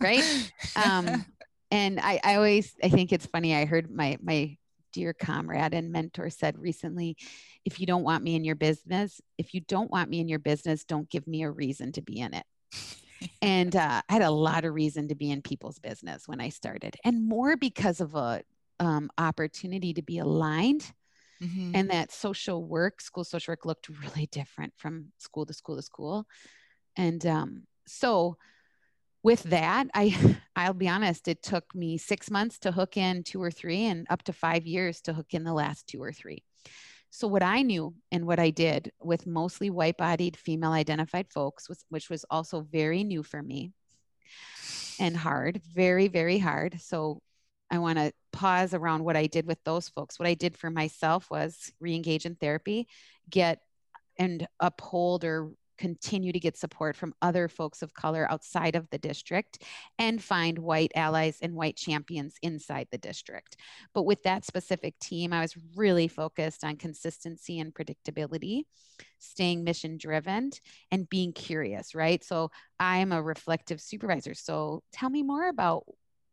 right. 0.01 0.51
Um, 0.75 1.25
and 1.71 1.99
I, 1.99 2.19
I 2.23 2.35
always 2.35 2.75
I 2.83 2.89
think 2.89 3.11
it's 3.11 3.25
funny. 3.25 3.55
I 3.55 3.65
heard 3.65 3.91
my 3.91 4.17
my 4.21 4.57
dear 4.93 5.13
comrade 5.13 5.73
and 5.73 5.91
mentor 5.91 6.29
said 6.29 6.57
recently, 6.57 7.17
if 7.65 7.79
you 7.79 7.85
don't 7.85 8.03
want 8.03 8.23
me 8.23 8.35
in 8.35 8.43
your 8.43 8.55
business, 8.55 9.21
if 9.37 9.53
you 9.53 9.61
don't 9.61 9.91
want 9.91 10.09
me 10.09 10.19
in 10.19 10.27
your 10.27 10.39
business, 10.39 10.85
don't 10.85 11.09
give 11.09 11.27
me 11.27 11.43
a 11.43 11.51
reason 11.51 11.91
to 11.91 12.01
be 12.01 12.19
in 12.19 12.33
it. 12.33 12.45
and 13.41 13.75
uh, 13.75 14.01
I 14.07 14.13
had 14.13 14.21
a 14.21 14.31
lot 14.31 14.65
of 14.65 14.73
reason 14.73 15.09
to 15.09 15.15
be 15.15 15.31
in 15.31 15.41
people's 15.41 15.79
business 15.79 16.27
when 16.27 16.41
I 16.41 16.49
started, 16.49 16.95
and 17.03 17.27
more 17.27 17.57
because 17.57 18.01
of 18.01 18.15
a 18.15 18.41
um, 18.79 19.09
opportunity 19.17 19.93
to 19.93 20.01
be 20.01 20.19
aligned. 20.19 20.91
Mm-hmm. 21.41 21.71
And 21.75 21.91
that 21.91 22.11
social 22.11 22.63
work, 22.63 22.99
school 22.99 23.23
social 23.23 23.51
work 23.51 23.63
looked 23.63 23.89
really 23.89 24.27
different 24.31 24.73
from 24.75 25.11
school 25.19 25.45
to 25.45 25.53
school 25.53 25.75
to 25.75 25.83
school. 25.83 26.25
And 26.97 27.25
um, 27.25 27.63
so 27.85 28.37
with 29.23 29.43
that, 29.43 29.87
I 29.93 30.37
I'll 30.55 30.73
be 30.73 30.89
honest, 30.89 31.27
it 31.27 31.43
took 31.43 31.73
me 31.75 31.97
six 31.97 32.31
months 32.31 32.59
to 32.59 32.71
hook 32.71 32.97
in 32.97 33.23
two 33.23 33.41
or 33.41 33.51
three 33.51 33.85
and 33.85 34.07
up 34.09 34.23
to 34.23 34.33
five 34.33 34.65
years 34.65 35.01
to 35.01 35.13
hook 35.13 35.27
in 35.33 35.43
the 35.43 35.53
last 35.53 35.87
two 35.87 36.01
or 36.01 36.11
three. 36.11 36.43
so 37.09 37.27
what 37.27 37.43
I 37.43 37.61
knew 37.61 37.93
and 38.11 38.25
what 38.25 38.39
I 38.39 38.49
did 38.49 38.91
with 38.99 39.27
mostly 39.27 39.69
white-bodied 39.69 40.35
female 40.37 40.71
identified 40.71 41.27
folks 41.31 41.69
was 41.69 41.85
which 41.89 42.09
was 42.09 42.25
also 42.29 42.61
very 42.61 43.03
new 43.03 43.23
for 43.23 43.41
me 43.41 43.71
and 44.99 45.15
hard, 45.15 45.61
very 45.73 46.07
very 46.07 46.39
hard. 46.39 46.81
So 46.81 47.21
I 47.69 47.79
want 47.79 47.97
to 47.99 48.13
pause 48.31 48.73
around 48.73 49.03
what 49.03 49.17
I 49.17 49.27
did 49.27 49.45
with 49.45 49.61
those 49.63 49.89
folks. 49.89 50.19
What 50.19 50.27
I 50.27 50.35
did 50.35 50.57
for 50.57 50.69
myself 50.69 51.29
was 51.29 51.71
re-engage 51.79 52.25
in 52.25 52.35
therapy, 52.35 52.87
get 53.29 53.59
and 54.17 54.47
uphold 54.59 55.23
or 55.25 55.51
continue 55.77 56.31
to 56.31 56.39
get 56.39 56.57
support 56.57 56.95
from 56.95 57.13
other 57.21 57.47
folks 57.47 57.81
of 57.81 57.93
color 57.93 58.29
outside 58.29 58.75
of 58.75 58.89
the 58.89 58.97
district 58.97 59.63
and 59.99 60.23
find 60.23 60.59
white 60.59 60.91
allies 60.95 61.39
and 61.41 61.53
white 61.53 61.75
champions 61.75 62.35
inside 62.41 62.87
the 62.91 62.97
district. 62.97 63.57
But 63.93 64.03
with 64.03 64.23
that 64.23 64.45
specific 64.45 64.97
team, 64.99 65.33
I 65.33 65.41
was 65.41 65.55
really 65.75 66.07
focused 66.07 66.63
on 66.63 66.77
consistency 66.77 67.59
and 67.59 67.73
predictability, 67.73 68.63
staying 69.19 69.63
mission 69.63 69.97
driven, 69.97 70.51
and 70.91 71.09
being 71.09 71.33
curious, 71.33 71.95
right? 71.95 72.23
So 72.23 72.51
I'm 72.79 73.11
a 73.11 73.21
reflective 73.21 73.81
supervisor. 73.81 74.33
So 74.33 74.83
tell 74.91 75.09
me 75.09 75.23
more 75.23 75.49
about 75.49 75.83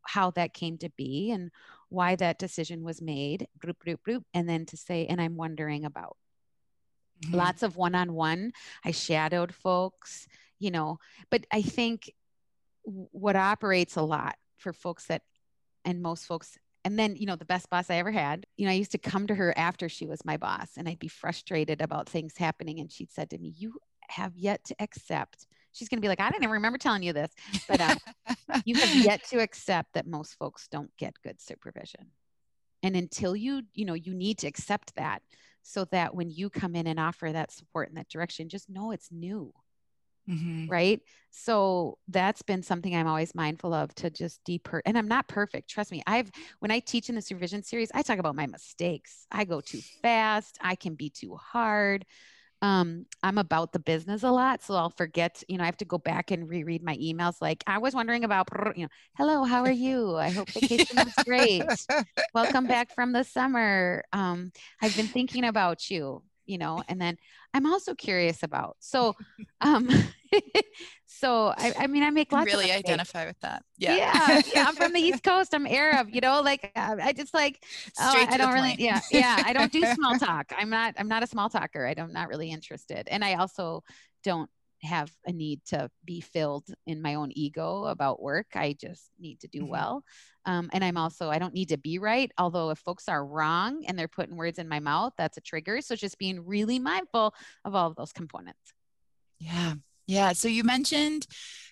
how 0.06 0.30
that 0.32 0.52
came 0.52 0.76
to 0.78 0.90
be 0.96 1.30
and 1.30 1.50
why 1.88 2.16
that 2.16 2.38
decision 2.38 2.82
was 2.82 3.00
made, 3.00 3.46
and 4.34 4.48
then 4.48 4.66
to 4.66 4.76
say, 4.76 5.06
and 5.06 5.20
I'm 5.20 5.36
wondering 5.36 5.84
about 5.84 6.16
mm-hmm. 7.22 7.36
lots 7.36 7.62
of 7.62 7.76
one-on-one 7.76 8.52
i 8.84 8.90
shadowed 8.90 9.54
folks 9.54 10.26
you 10.58 10.70
know 10.70 10.98
but 11.30 11.46
i 11.52 11.62
think 11.62 12.12
what 12.84 13.36
operates 13.36 13.96
a 13.96 14.02
lot 14.02 14.36
for 14.58 14.72
folks 14.72 15.06
that 15.06 15.22
and 15.84 16.02
most 16.02 16.26
folks 16.26 16.58
and 16.84 16.98
then 16.98 17.16
you 17.16 17.26
know 17.26 17.36
the 17.36 17.44
best 17.44 17.68
boss 17.70 17.90
i 17.90 17.96
ever 17.96 18.10
had 18.10 18.46
you 18.56 18.66
know 18.66 18.70
i 18.70 18.74
used 18.74 18.92
to 18.92 18.98
come 18.98 19.26
to 19.26 19.34
her 19.34 19.56
after 19.56 19.88
she 19.88 20.06
was 20.06 20.24
my 20.24 20.36
boss 20.36 20.70
and 20.76 20.88
i'd 20.88 20.98
be 20.98 21.08
frustrated 21.08 21.80
about 21.80 22.08
things 22.08 22.36
happening 22.36 22.80
and 22.80 22.92
she'd 22.92 23.10
said 23.10 23.30
to 23.30 23.38
me 23.38 23.54
you 23.56 23.74
have 24.08 24.36
yet 24.36 24.62
to 24.64 24.74
accept 24.80 25.46
she's 25.72 25.88
going 25.88 25.98
to 25.98 26.02
be 26.02 26.08
like 26.08 26.20
i 26.20 26.30
didn't 26.30 26.42
even 26.42 26.52
remember 26.52 26.78
telling 26.78 27.02
you 27.02 27.12
this 27.12 27.32
but 27.68 27.80
uh, 27.80 27.94
you 28.64 28.74
have 28.74 28.94
yet 28.96 29.24
to 29.24 29.38
accept 29.38 29.92
that 29.94 30.06
most 30.06 30.34
folks 30.34 30.68
don't 30.68 30.90
get 30.98 31.14
good 31.22 31.40
supervision 31.40 32.06
and 32.82 32.96
until 32.96 33.34
you 33.34 33.62
you 33.72 33.84
know 33.84 33.94
you 33.94 34.14
need 34.14 34.38
to 34.38 34.46
accept 34.46 34.94
that 34.94 35.22
so 35.64 35.86
that 35.86 36.14
when 36.14 36.30
you 36.30 36.50
come 36.50 36.76
in 36.76 36.86
and 36.86 37.00
offer 37.00 37.32
that 37.32 37.50
support 37.50 37.88
in 37.88 37.96
that 37.96 38.08
direction, 38.08 38.48
just 38.48 38.70
know 38.70 38.92
it's 38.92 39.10
new. 39.10 39.52
Mm-hmm. 40.30 40.70
Right. 40.70 41.00
So 41.30 41.98
that's 42.08 42.42
been 42.42 42.62
something 42.62 42.94
I'm 42.94 43.06
always 43.06 43.34
mindful 43.34 43.74
of 43.74 43.94
to 43.96 44.08
just 44.08 44.42
deeper. 44.44 44.80
And 44.86 44.96
I'm 44.96 45.08
not 45.08 45.28
perfect. 45.28 45.68
Trust 45.68 45.90
me. 45.90 46.02
I've, 46.06 46.30
when 46.60 46.70
I 46.70 46.78
teach 46.78 47.08
in 47.08 47.14
the 47.14 47.20
supervision 47.20 47.62
series, 47.62 47.90
I 47.92 48.02
talk 48.02 48.18
about 48.18 48.36
my 48.36 48.46
mistakes. 48.46 49.26
I 49.30 49.44
go 49.44 49.60
too 49.60 49.80
fast. 50.00 50.56
I 50.60 50.76
can 50.76 50.94
be 50.94 51.10
too 51.10 51.34
hard 51.34 52.06
um, 52.64 53.04
I'm 53.22 53.36
about 53.36 53.72
the 53.72 53.78
business 53.78 54.22
a 54.22 54.30
lot, 54.30 54.62
so 54.62 54.74
I'll 54.74 54.88
forget. 54.88 55.42
You 55.48 55.58
know, 55.58 55.64
I 55.64 55.66
have 55.66 55.76
to 55.76 55.84
go 55.84 55.98
back 55.98 56.30
and 56.30 56.48
reread 56.48 56.82
my 56.82 56.96
emails. 56.96 57.34
Like, 57.42 57.62
I 57.66 57.76
was 57.76 57.94
wondering 57.94 58.24
about, 58.24 58.48
you 58.74 58.84
know, 58.84 58.88
hello, 59.18 59.44
how 59.44 59.62
are 59.64 59.70
you? 59.70 60.16
I 60.16 60.30
hope 60.30 60.48
vacation 60.48 60.96
was 61.04 61.12
great. 61.26 61.62
Welcome 62.32 62.66
back 62.66 62.90
from 62.94 63.12
the 63.12 63.22
summer. 63.22 64.02
Um, 64.14 64.50
I've 64.80 64.96
been 64.96 65.08
thinking 65.08 65.44
about 65.44 65.90
you 65.90 66.22
you 66.46 66.58
know 66.58 66.82
and 66.88 67.00
then 67.00 67.16
i'm 67.54 67.64
also 67.64 67.94
curious 67.94 68.42
about 68.42 68.76
so 68.78 69.14
um 69.62 69.88
so 71.06 71.54
I, 71.56 71.72
I 71.78 71.86
mean 71.86 72.02
i 72.02 72.10
make 72.10 72.32
lots 72.32 72.46
really 72.46 72.72
identify 72.72 73.26
with 73.26 73.38
that 73.40 73.62
yeah 73.78 73.96
yeah 73.96 74.42
yeah 74.54 74.64
i'm 74.68 74.74
from 74.74 74.92
the 74.92 75.00
east 75.00 75.22
coast 75.22 75.54
i'm 75.54 75.66
arab 75.66 76.08
you 76.10 76.20
know 76.20 76.40
like 76.40 76.70
uh, 76.76 76.96
i 77.02 77.12
just 77.12 77.34
like 77.34 77.62
oh, 77.98 78.26
i 78.28 78.36
don't 78.36 78.52
really 78.52 78.70
point. 78.70 78.80
yeah 78.80 79.00
yeah 79.10 79.42
i 79.44 79.52
don't 79.52 79.72
do 79.72 79.84
small 79.94 80.18
talk 80.18 80.52
i'm 80.58 80.70
not 80.70 80.94
i'm 80.98 81.08
not 81.08 81.22
a 81.22 81.26
small 81.26 81.48
talker 81.48 81.86
i'm 81.86 82.12
not 82.12 82.28
really 82.28 82.50
interested 82.50 83.08
and 83.10 83.24
i 83.24 83.34
also 83.34 83.82
don't 84.22 84.50
have 84.84 85.10
a 85.26 85.32
need 85.32 85.60
to 85.66 85.90
be 86.04 86.20
filled 86.20 86.66
in 86.86 87.02
my 87.02 87.14
own 87.14 87.30
ego 87.32 87.84
about 87.84 88.22
work. 88.22 88.46
I 88.54 88.76
just 88.78 89.10
need 89.18 89.40
to 89.40 89.48
do 89.48 89.60
mm-hmm. 89.60 89.70
well. 89.70 90.04
Um, 90.46 90.70
and 90.72 90.84
I'm 90.84 90.96
also, 90.96 91.30
I 91.30 91.38
don't 91.38 91.54
need 91.54 91.70
to 91.70 91.78
be 91.78 91.98
right. 91.98 92.30
Although 92.38 92.70
if 92.70 92.78
folks 92.78 93.08
are 93.08 93.24
wrong 93.24 93.84
and 93.86 93.98
they're 93.98 94.08
putting 94.08 94.36
words 94.36 94.58
in 94.58 94.68
my 94.68 94.80
mouth, 94.80 95.12
that's 95.16 95.38
a 95.38 95.40
trigger. 95.40 95.80
So 95.80 95.96
just 95.96 96.18
being 96.18 96.44
really 96.44 96.78
mindful 96.78 97.34
of 97.64 97.74
all 97.74 97.88
of 97.88 97.96
those 97.96 98.12
components. 98.12 98.74
Yeah. 99.38 99.74
Yeah. 100.06 100.32
So 100.32 100.48
you 100.48 100.64
mentioned 100.64 101.26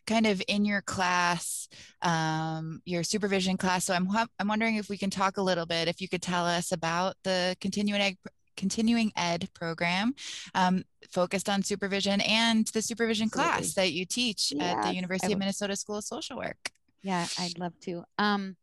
kind 0.06 0.26
of 0.26 0.42
in 0.48 0.64
your 0.64 0.82
class, 0.82 1.68
um, 2.02 2.82
your 2.84 3.04
supervision 3.04 3.56
class. 3.56 3.84
So 3.84 3.94
I'm, 3.94 4.08
I'm 4.38 4.48
wondering 4.48 4.76
if 4.76 4.88
we 4.88 4.98
can 4.98 5.10
talk 5.10 5.36
a 5.36 5.42
little 5.42 5.66
bit, 5.66 5.88
if 5.88 6.00
you 6.00 6.08
could 6.08 6.22
tell 6.22 6.46
us 6.46 6.72
about 6.72 7.16
the 7.24 7.56
continuing 7.60 8.00
ed 8.00 8.16
continuing 8.54 9.10
ed 9.16 9.48
program 9.54 10.14
um, 10.54 10.84
focused 11.10 11.48
on 11.48 11.62
supervision 11.62 12.20
and 12.20 12.66
the 12.68 12.82
supervision 12.82 13.26
Absolutely. 13.26 13.50
class 13.50 13.74
that 13.74 13.92
you 13.92 14.04
teach 14.04 14.52
yes, 14.54 14.76
at 14.76 14.82
the 14.82 14.94
University 14.94 15.32
of 15.32 15.38
Minnesota 15.38 15.74
School 15.74 15.96
of 15.96 16.04
Social 16.04 16.36
Work. 16.36 16.70
Yeah, 17.02 17.26
I'd 17.38 17.58
love 17.58 17.72
to. 17.80 18.04
Um, 18.18 18.56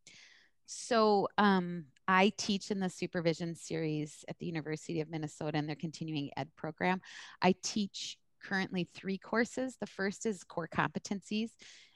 so 0.67 1.27
um, 1.39 1.85
I 2.07 2.31
teach 2.37 2.69
in 2.69 2.79
the 2.79 2.89
supervision 2.89 3.55
series 3.55 4.23
at 4.29 4.37
the 4.37 4.45
University 4.45 5.01
of 5.01 5.09
Minnesota 5.09 5.57
in 5.57 5.65
their 5.65 5.75
continuing 5.75 6.29
ed 6.37 6.49
program. 6.55 7.01
I 7.41 7.55
teach 7.63 8.17
currently 8.39 8.83
three 8.83 9.17
courses. 9.17 9.77
The 9.79 9.87
first 9.87 10.25
is 10.25 10.43
core 10.43 10.67
competencies, 10.67 11.51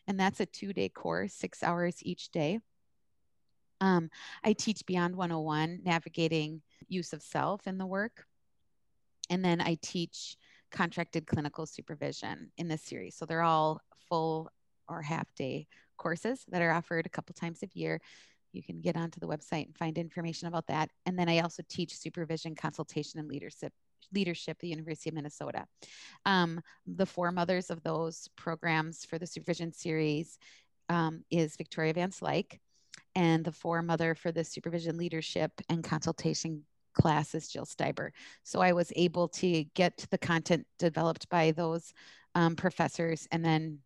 and 0.07 0.19
that's 0.19 0.39
a 0.39 0.45
two 0.45 0.73
day 0.73 0.89
course, 0.89 1.33
six 1.33 1.63
hours 1.63 1.97
each 2.01 2.31
day. 2.31 2.59
Um, 3.81 4.09
I 4.43 4.53
teach 4.53 4.85
Beyond 4.85 5.15
101, 5.15 5.81
navigating 5.83 6.62
use 6.88 7.12
of 7.12 7.21
self 7.21 7.67
in 7.67 7.77
the 7.77 7.85
work. 7.85 8.25
And 9.29 9.43
then 9.43 9.62
I 9.62 9.77
teach 9.81 10.38
contracted 10.71 11.27
clinical 11.27 11.65
supervision 11.65 12.51
in 12.57 12.67
this 12.67 12.81
series. 12.81 13.15
So 13.15 13.25
they're 13.25 13.41
all 13.41 13.81
full 14.09 14.50
or 14.88 15.01
half 15.01 15.27
day 15.35 15.67
courses 15.97 16.45
that 16.50 16.62
are 16.62 16.71
offered 16.71 17.05
a 17.05 17.09
couple 17.09 17.33
times 17.33 17.63
a 17.63 17.67
year. 17.73 18.00
You 18.51 18.63
can 18.63 18.81
get 18.81 18.95
onto 18.95 19.19
the 19.19 19.27
website 19.27 19.65
and 19.65 19.77
find 19.77 19.97
information 19.97 20.47
about 20.47 20.67
that. 20.67 20.89
And 21.05 21.17
then 21.17 21.29
I 21.29 21.39
also 21.39 21.63
teach 21.67 21.95
supervision, 21.95 22.55
consultation, 22.55 23.19
and 23.19 23.27
leadership 23.27 23.73
leadership 24.13 24.57
the 24.60 24.67
University 24.67 25.10
of 25.10 25.15
Minnesota. 25.15 25.65
Um, 26.25 26.62
the 26.86 27.05
foremothers 27.05 27.69
of 27.69 27.83
those 27.83 28.27
programs 28.36 29.05
for 29.05 29.17
the 29.17 29.27
supervision 29.27 29.72
series 29.72 30.38
um, 30.89 31.24
is 31.29 31.55
Victoria 31.55 31.93
Van 31.93 32.12
Slyke, 32.12 32.60
and 33.15 33.43
the 33.43 33.51
foremother 33.51 34.15
for 34.15 34.31
the 34.31 34.43
supervision 34.43 34.98
leadership 34.98 35.51
and 35.69 35.83
consultation 35.83 36.63
class 36.93 37.33
is 37.36 37.48
Jill 37.48 37.65
Steiber. 37.65 38.12
So 38.43 38.62
I 38.62 38.74
was 38.74 38.91
able 38.95 39.27
to 39.29 39.63
get 39.75 40.05
the 40.10 40.17
content 40.17 40.65
developed 40.79 41.27
by 41.29 41.51
those 41.51 41.93
um, 42.36 42.55
professors 42.55 43.27
and 43.31 43.43
then 43.43 43.79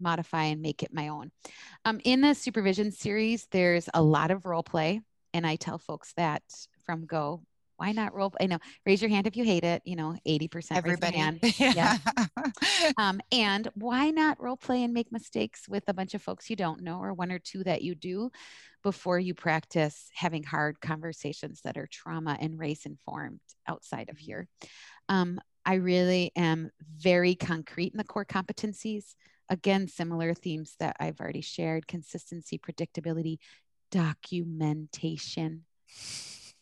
modify 0.00 0.44
and 0.44 0.60
make 0.60 0.82
it 0.82 0.92
my 0.92 1.08
own. 1.08 1.30
Um, 1.84 2.00
in 2.04 2.20
the 2.20 2.34
supervision 2.34 2.90
series, 2.90 3.46
there's 3.50 3.88
a 3.94 4.02
lot 4.02 4.30
of 4.30 4.46
role 4.46 4.62
play, 4.62 5.00
and 5.32 5.46
I 5.46 5.56
tell 5.56 5.78
folks 5.78 6.12
that 6.16 6.42
from 6.84 7.06
go 7.06 7.42
why 7.76 7.92
not 7.92 8.14
role 8.14 8.32
I 8.40 8.46
know 8.46 8.58
raise 8.86 9.02
your 9.02 9.10
hand 9.10 9.26
if 9.26 9.36
you 9.36 9.44
hate 9.44 9.64
it 9.64 9.82
you 9.84 9.96
know 9.96 10.16
80% 10.26 10.76
everybody. 10.76 11.16
hand. 11.16 11.40
yeah. 11.58 11.98
Um, 12.98 13.20
and 13.30 13.68
why 13.74 14.10
not 14.10 14.40
role 14.42 14.56
play 14.56 14.82
and 14.84 14.92
make 14.92 15.12
mistakes 15.12 15.68
with 15.68 15.84
a 15.88 15.94
bunch 15.94 16.14
of 16.14 16.22
folks 16.22 16.50
you 16.50 16.56
don't 16.56 16.82
know 16.82 16.98
or 17.00 17.12
one 17.12 17.32
or 17.32 17.38
two 17.38 17.64
that 17.64 17.82
you 17.82 17.94
do 17.94 18.30
before 18.82 19.18
you 19.18 19.34
practice 19.34 20.08
having 20.14 20.42
hard 20.42 20.80
conversations 20.80 21.60
that 21.62 21.76
are 21.76 21.86
trauma 21.86 22.36
and 22.40 22.58
race 22.58 22.84
informed 22.84 23.40
outside 23.68 24.08
of 24.10 24.18
here. 24.18 24.48
Um, 25.08 25.40
I 25.64 25.74
really 25.74 26.32
am 26.36 26.70
very 26.96 27.34
concrete 27.34 27.92
in 27.92 27.98
the 27.98 28.04
core 28.04 28.24
competencies. 28.24 29.14
Again 29.48 29.86
similar 29.86 30.34
themes 30.34 30.76
that 30.80 30.96
I've 30.98 31.20
already 31.20 31.42
shared 31.42 31.86
consistency 31.86 32.58
predictability 32.58 33.38
documentation 33.90 35.64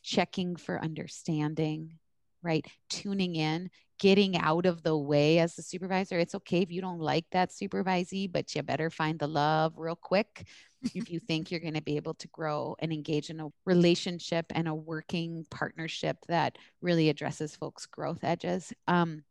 checking 0.03 0.57
for 0.57 0.81
understanding, 0.81 1.99
right? 2.43 2.67
Tuning 2.89 3.37
in, 3.37 3.71
getting 3.99 4.37
out 4.37 4.67
of 4.67 4.83
the 4.83 4.97
way 4.97 5.39
as 5.39 5.59
a 5.59 5.63
supervisor. 5.63 6.19
It's 6.19 6.35
okay 6.35 6.63
if 6.63 6.71
you 6.71 6.81
don't 6.81 7.01
like 7.01 7.27
that 7.33 7.51
supervisee, 7.51 8.31
but 8.31 8.55
you 8.55 8.63
better 8.63 8.91
find 8.91 9.19
the 9.19 9.27
love 9.27 9.75
real 9.77 9.97
quick 9.97 10.47
if 10.95 11.11
you 11.11 11.21
think 11.21 11.51
you're 11.51 11.61
going 11.61 11.75
to 11.75 11.83
be 11.83 11.97
able 11.97 12.15
to 12.15 12.29
grow 12.29 12.75
and 12.79 12.93
engage 12.93 13.29
in 13.29 13.41
a 13.41 13.49
relationship 13.67 14.47
and 14.51 14.67
a 14.67 14.75
working 14.75 15.45
partnership 15.51 16.17
that 16.29 16.57
really 16.81 17.11
addresses 17.11 17.55
folks' 17.55 17.87
growth 17.87 18.25
edges. 18.25 18.73
Um, 18.89 19.25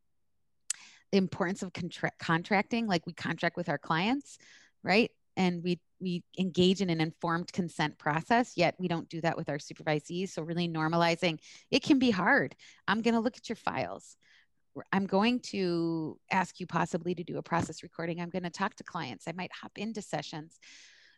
the 1.11 1.17
importance 1.17 1.63
of 1.63 1.73
contra- 1.73 2.11
contracting, 2.19 2.85
like 2.85 3.07
we 3.07 3.13
contract 3.13 3.57
with 3.57 3.69
our 3.69 3.79
clients, 3.79 4.37
right? 4.83 5.09
And 5.39 5.63
we 5.63 5.79
we 6.01 6.23
engage 6.37 6.81
in 6.81 6.89
an 6.89 7.01
informed 7.01 7.51
consent 7.51 7.97
process 7.97 8.53
yet 8.55 8.75
we 8.77 8.87
don't 8.87 9.09
do 9.09 9.19
that 9.21 9.35
with 9.35 9.49
our 9.49 9.57
supervisees. 9.57 10.29
So 10.29 10.43
really 10.43 10.67
normalizing 10.67 11.39
it 11.71 11.81
can 11.81 11.97
be 11.97 12.11
hard. 12.11 12.55
I'm 12.87 13.01
going 13.01 13.15
to 13.15 13.19
look 13.19 13.37
at 13.37 13.49
your 13.49 13.55
files. 13.55 14.17
I'm 14.91 15.07
going 15.07 15.39
to 15.51 16.19
ask 16.31 16.59
you 16.59 16.67
possibly 16.67 17.15
to 17.15 17.23
do 17.23 17.37
a 17.37 17.43
process 17.43 17.81
recording. 17.81 18.21
I'm 18.21 18.29
going 18.29 18.43
to 18.43 18.49
talk 18.49 18.75
to 18.75 18.83
clients. 18.83 19.27
I 19.27 19.31
might 19.31 19.51
hop 19.51 19.71
into 19.77 20.01
sessions. 20.01 20.59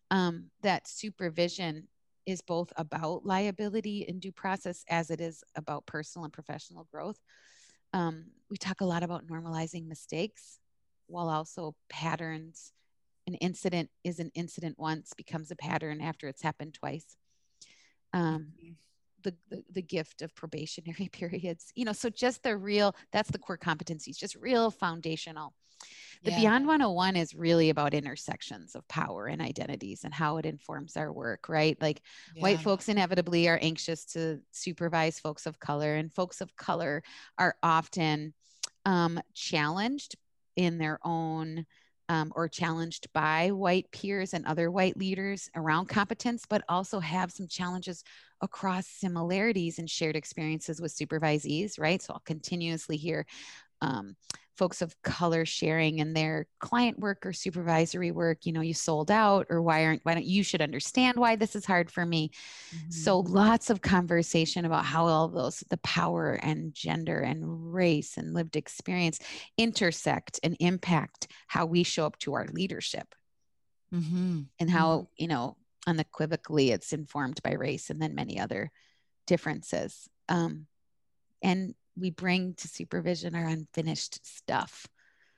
Um, 0.10 0.46
that 0.62 0.88
supervision 0.88 1.88
is 2.25 2.42
both 2.42 2.72
about 2.78 3.25
liability 3.25 4.06
and 4.08 4.22
due 4.22 4.32
process 4.32 4.86
as 4.90 5.10
it 5.10 5.20
is 5.20 5.44
about 5.56 5.86
personal 5.86 6.24
and 6.24 6.34
professional 6.34 6.88
growth. 6.92 7.20
Um, 7.94 8.25
we 8.50 8.58
talk 8.58 8.82
a 8.82 8.86
lot 8.86 9.04
about 9.04 9.28
normalizing 9.28 9.88
mistakes 9.88 10.60
while 11.08 11.30
also 11.30 11.75
patterns. 11.90 12.72
An 13.28 13.36
incident 13.36 13.90
is 14.04 14.20
an 14.20 14.32
incident 14.34 14.78
once, 14.80 15.13
becomes 15.16 15.51
a 15.51 15.56
pattern 15.56 16.01
after 16.01 16.28
it's 16.28 16.42
happened 16.42 16.74
twice. 16.74 17.16
Um, 18.13 18.48
mm-hmm. 18.58 18.72
the, 19.24 19.36
the, 19.50 19.63
the 19.72 19.82
gift 19.82 20.22
of 20.22 20.36
probationary 20.36 21.10
periods, 21.12 21.72
you 21.75 21.86
know, 21.86 21.94
so 21.94 22.10
just 22.10 22.44
the 22.44 22.58
real, 22.58 22.96
that's 23.12 23.32
the 23.32 23.40
core 23.40 23.58
competencies, 23.58 24.18
just 24.18 24.36
real 24.36 24.72
foundational. 24.72 25.54
The 26.24 26.32
yeah. 26.32 26.40
Beyond 26.40 26.68
101 26.68 27.16
is 27.16 27.34
really 27.34 27.72
about 27.72 27.96
intersections 27.96 28.75
of 28.75 28.88
power 28.88 29.25
and 29.25 29.42
identities 29.42 30.04
and 30.04 30.13
how 30.13 30.38
it 30.38 30.46
informs 30.46 30.96
our 30.96 31.12
work, 31.12 31.50
right? 31.50 31.75
Like 31.82 32.01
yeah. 32.36 32.44
white 32.44 32.60
folks 32.60 32.90
inevitably 32.90 33.48
are 33.50 33.58
anxious 33.60 34.06
to 34.13 34.40
supervise 34.51 35.20
folks 35.20 35.48
of 35.48 35.60
color, 35.60 35.96
and 35.96 36.13
folks 36.13 36.42
of 36.42 36.56
color 36.56 37.01
are 37.40 37.56
often 37.63 38.34
um, 38.86 39.20
challenged 39.34 40.16
in 40.56 40.78
their 40.78 41.00
own 41.04 41.66
um, 42.12 42.30
or 42.36 42.50
challenged 42.50 43.08
by 43.13 43.51
white 43.51 43.89
peers 43.94 44.34
and 44.34 44.46
other 44.46 44.70
white 44.70 44.98
leaders 44.98 45.50
around 45.56 45.88
competence, 45.88 46.44
but 46.48 46.62
also 46.68 47.00
have 47.00 47.32
some 47.32 47.48
challenges 47.48 48.03
across 48.41 48.86
similarities 48.86 49.80
and 49.80 49.89
shared 49.89 50.18
experiences 50.18 50.82
with 50.82 50.94
supervisees, 50.94 51.80
right? 51.80 52.01
So 52.01 52.12
I'll 52.12 52.22
continuously 52.25 52.98
hear 52.98 53.25
um, 53.80 54.18
folks 54.62 54.84
of 54.84 54.96
color 55.01 55.44
sharing 55.44 55.98
in 55.98 56.13
their 56.13 56.46
client 56.60 57.00
work 57.00 57.25
or 57.25 57.34
supervisory 57.34 58.12
work 58.12 58.46
you 58.46 58.53
know 58.53 58.62
you 58.62 58.75
sold 58.75 59.10
out 59.10 59.48
or 59.50 59.60
why 59.60 59.84
aren't 59.84 60.06
why 60.06 60.13
don't 60.13 60.24
you 60.24 60.44
should 60.44 60.62
understand 60.62 61.18
why 61.18 61.36
this 61.36 61.56
is 61.56 61.65
hard 61.65 61.89
for 61.89 62.06
me 62.06 62.30
mm-hmm. 62.70 62.91
so 62.91 63.22
lots 63.22 63.72
of 63.72 63.82
conversation 63.82 64.63
about 64.63 64.86
how 64.86 65.08
all 65.08 65.27
those 65.27 65.63
the 65.72 65.77
power 65.77 66.34
and 66.44 66.75
gender 66.75 67.22
and 67.22 67.74
race 67.74 68.18
and 68.18 68.36
lived 68.36 68.56
experience 68.56 69.18
intersect 69.58 70.39
and 70.44 70.56
impact 70.60 71.27
how 71.48 71.65
we 71.65 71.82
show 71.82 72.06
up 72.06 72.20
to 72.20 72.36
our 72.36 72.46
leadership 72.53 73.15
mm-hmm. 73.91 74.41
and 74.60 74.70
how 74.70 74.89
mm-hmm. 74.89 75.06
you 75.18 75.27
know 75.27 75.58
unequivocally 75.88 76.70
it's 76.70 76.94
informed 76.94 77.41
by 77.41 77.53
race 77.53 77.89
and 77.89 78.00
then 78.00 78.13
many 78.13 78.39
other 78.39 78.70
differences 79.25 80.08
um, 80.30 80.68
and 81.41 81.74
we 81.98 82.10
bring 82.10 82.53
to 82.55 82.67
supervision 82.67 83.36
our 83.36 83.48
unfinished 83.48 84.25
stuff. 84.25 84.88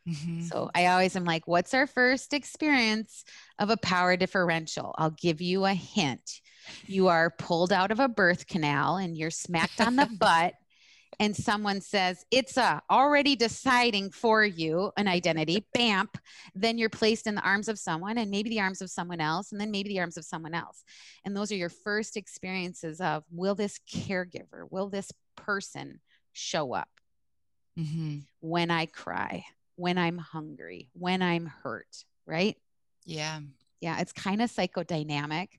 Mm-hmm. 0.07 0.41
So 0.41 0.69
I 0.75 0.87
always 0.87 1.15
am 1.15 1.23
like, 1.23 1.47
what's 1.47 1.73
our 1.73 1.87
first 1.87 2.33
experience 2.33 3.23
of 3.57 3.69
a 3.69 3.77
power 3.77 4.17
differential? 4.17 4.93
I'll 4.97 5.11
give 5.11 5.41
you 5.41 5.65
a 5.65 5.73
hint. 5.73 6.41
You 6.85 7.07
are 7.07 7.29
pulled 7.29 7.71
out 7.71 7.91
of 7.91 7.99
a 7.99 8.09
birth 8.09 8.47
canal 8.47 8.97
and 8.97 9.17
you're 9.17 9.31
smacked 9.31 9.79
on 9.79 9.95
the 9.95 10.09
butt 10.19 10.53
and 11.19 11.35
someone 11.35 11.81
says 11.81 12.25
it's 12.31 12.57
a 12.57 12.81
already 12.89 13.35
deciding 13.35 14.11
for 14.11 14.43
you 14.43 14.91
an 14.97 15.07
identity 15.07 15.65
bamp 15.73 16.17
then 16.55 16.77
you're 16.77 16.89
placed 16.89 17.27
in 17.27 17.35
the 17.35 17.41
arms 17.41 17.67
of 17.67 17.79
someone 17.79 18.17
and 18.17 18.31
maybe 18.31 18.49
the 18.49 18.59
arms 18.59 18.81
of 18.81 18.89
someone 18.89 19.21
else 19.21 19.51
and 19.51 19.59
then 19.59 19.71
maybe 19.71 19.89
the 19.89 19.99
arms 19.99 20.17
of 20.17 20.25
someone 20.25 20.53
else 20.53 20.83
and 21.25 21.35
those 21.35 21.51
are 21.51 21.55
your 21.55 21.69
first 21.69 22.17
experiences 22.17 22.99
of 22.99 23.23
will 23.31 23.55
this 23.55 23.79
caregiver 23.91 24.65
will 24.69 24.89
this 24.89 25.11
person 25.35 25.99
show 26.33 26.73
up 26.73 26.89
mm-hmm. 27.79 28.19
when 28.41 28.71
I 28.71 28.85
cry, 28.87 29.45
when 29.75 29.97
I'm 29.97 30.17
hungry, 30.17 30.89
when 30.93 31.21
I'm 31.21 31.45
hurt, 31.45 32.05
right? 32.25 32.57
Yeah. 33.05 33.39
Yeah. 33.81 33.99
It's 33.99 34.13
kind 34.13 34.41
of 34.41 34.51
psychodynamic, 34.51 35.49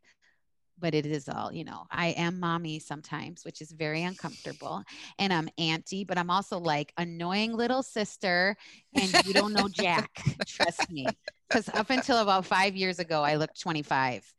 but 0.85 0.95
it 0.95 1.07
is 1.07 1.31
all, 1.31 1.51
you 1.51 1.65
know, 1.65 1.87
I 1.91 2.09
am 2.09 2.39
mommy 2.39 2.79
sometimes, 2.79 3.43
which 3.43 3.63
is 3.63 3.73
very 3.73 4.03
uncomfortable. 4.03 4.83
And 5.19 5.33
I'm 5.33 5.49
auntie, 5.57 6.05
but 6.05 6.19
I'm 6.19 6.29
also 6.29 6.59
like 6.59 6.93
annoying 6.99 7.55
little 7.55 7.83
sister. 7.83 8.55
And 8.95 9.11
you 9.25 9.33
don't 9.33 9.55
know 9.55 9.67
Jack. 9.67 10.11
Trust 10.47 10.91
me 10.91 11.17
because 11.49 11.71
up 11.71 11.89
until 11.89 12.19
about 12.19 12.45
five 12.45 12.77
years 12.77 12.99
ago, 12.99 13.23
I 13.23 13.37
looked 13.37 13.59
25. 13.59 14.31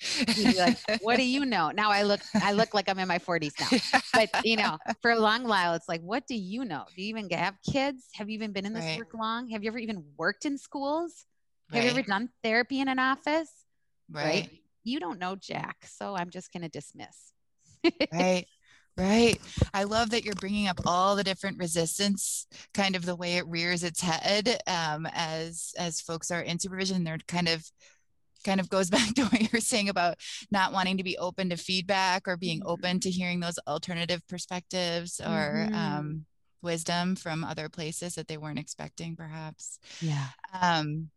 like, 0.55 0.77
what 1.01 1.15
do 1.17 1.23
you 1.23 1.45
know? 1.45 1.71
Now 1.71 1.89
I 1.89 2.03
look, 2.03 2.19
I 2.35 2.51
look 2.51 2.75
like 2.75 2.87
I'm 2.89 2.99
in 2.99 3.07
my 3.07 3.17
40s 3.17 3.53
now. 3.59 4.01
But 4.13 4.45
you 4.45 4.57
know, 4.57 4.77
for 5.01 5.09
a 5.09 5.19
long 5.19 5.47
while, 5.47 5.73
it's 5.73 5.89
like, 5.89 6.01
what 6.01 6.27
do 6.27 6.35
you 6.35 6.63
know? 6.63 6.83
Do 6.95 7.01
you 7.01 7.07
even 7.07 7.27
have 7.31 7.55
kids? 7.67 8.03
Have 8.13 8.29
you 8.29 8.35
even 8.35 8.51
been 8.51 8.67
in 8.67 8.73
this 8.73 8.85
right. 8.85 8.99
work 8.99 9.15
long? 9.15 9.49
Have 9.49 9.63
you 9.63 9.69
ever 9.71 9.79
even 9.79 10.03
worked 10.15 10.45
in 10.45 10.59
schools? 10.59 11.25
Have 11.71 11.79
right. 11.79 11.85
you 11.85 11.89
ever 11.89 12.03
done 12.03 12.29
therapy 12.43 12.81
in 12.81 12.87
an 12.87 12.99
office? 12.99 13.49
Right. 14.11 14.23
right. 14.23 14.49
You 14.85 14.99
don't 14.99 15.19
know 15.19 15.35
Jack, 15.35 15.77
so 15.85 16.15
I'm 16.15 16.29
just 16.29 16.53
going 16.53 16.63
to 16.63 16.69
dismiss. 16.69 17.33
right. 18.11 18.45
Right. 18.97 19.41
I 19.73 19.83
love 19.83 20.11
that 20.11 20.23
you're 20.23 20.35
bringing 20.35 20.69
up 20.69 20.79
all 20.85 21.17
the 21.17 21.23
different 21.25 21.57
resistance, 21.57 22.47
kind 22.73 22.95
of 22.95 23.05
the 23.05 23.17
way 23.17 23.35
it 23.35 23.45
rears 23.45 23.83
its 23.83 23.99
head 23.99 24.61
um, 24.67 25.05
as 25.11 25.73
as 25.77 25.99
folks 25.99 26.31
are 26.31 26.39
in 26.39 26.59
supervision. 26.59 27.03
They're 27.03 27.17
kind 27.27 27.49
of 27.49 27.69
kind 28.45 28.61
of 28.61 28.69
goes 28.69 28.89
back 28.91 29.13
to 29.15 29.23
what 29.23 29.51
you're 29.51 29.59
saying 29.59 29.89
about 29.89 30.15
not 30.49 30.71
wanting 30.71 30.95
to 30.95 31.03
be 31.03 31.17
open 31.17 31.49
to 31.49 31.57
feedback 31.57 32.25
or 32.25 32.37
being 32.37 32.61
mm-hmm. 32.61 32.69
open 32.69 33.01
to 33.01 33.11
hearing 33.11 33.41
those 33.41 33.59
alternative 33.67 34.25
perspectives 34.29 35.19
or 35.19 35.67
mm-hmm. 35.67 35.75
um, 35.75 36.25
wisdom 36.61 37.17
from 37.17 37.43
other 37.43 37.67
places 37.67 38.15
that 38.15 38.27
they 38.27 38.37
weren't 38.37 38.59
expecting, 38.59 39.17
perhaps. 39.17 39.79
Yeah. 39.99 40.27
Um, 40.61 41.09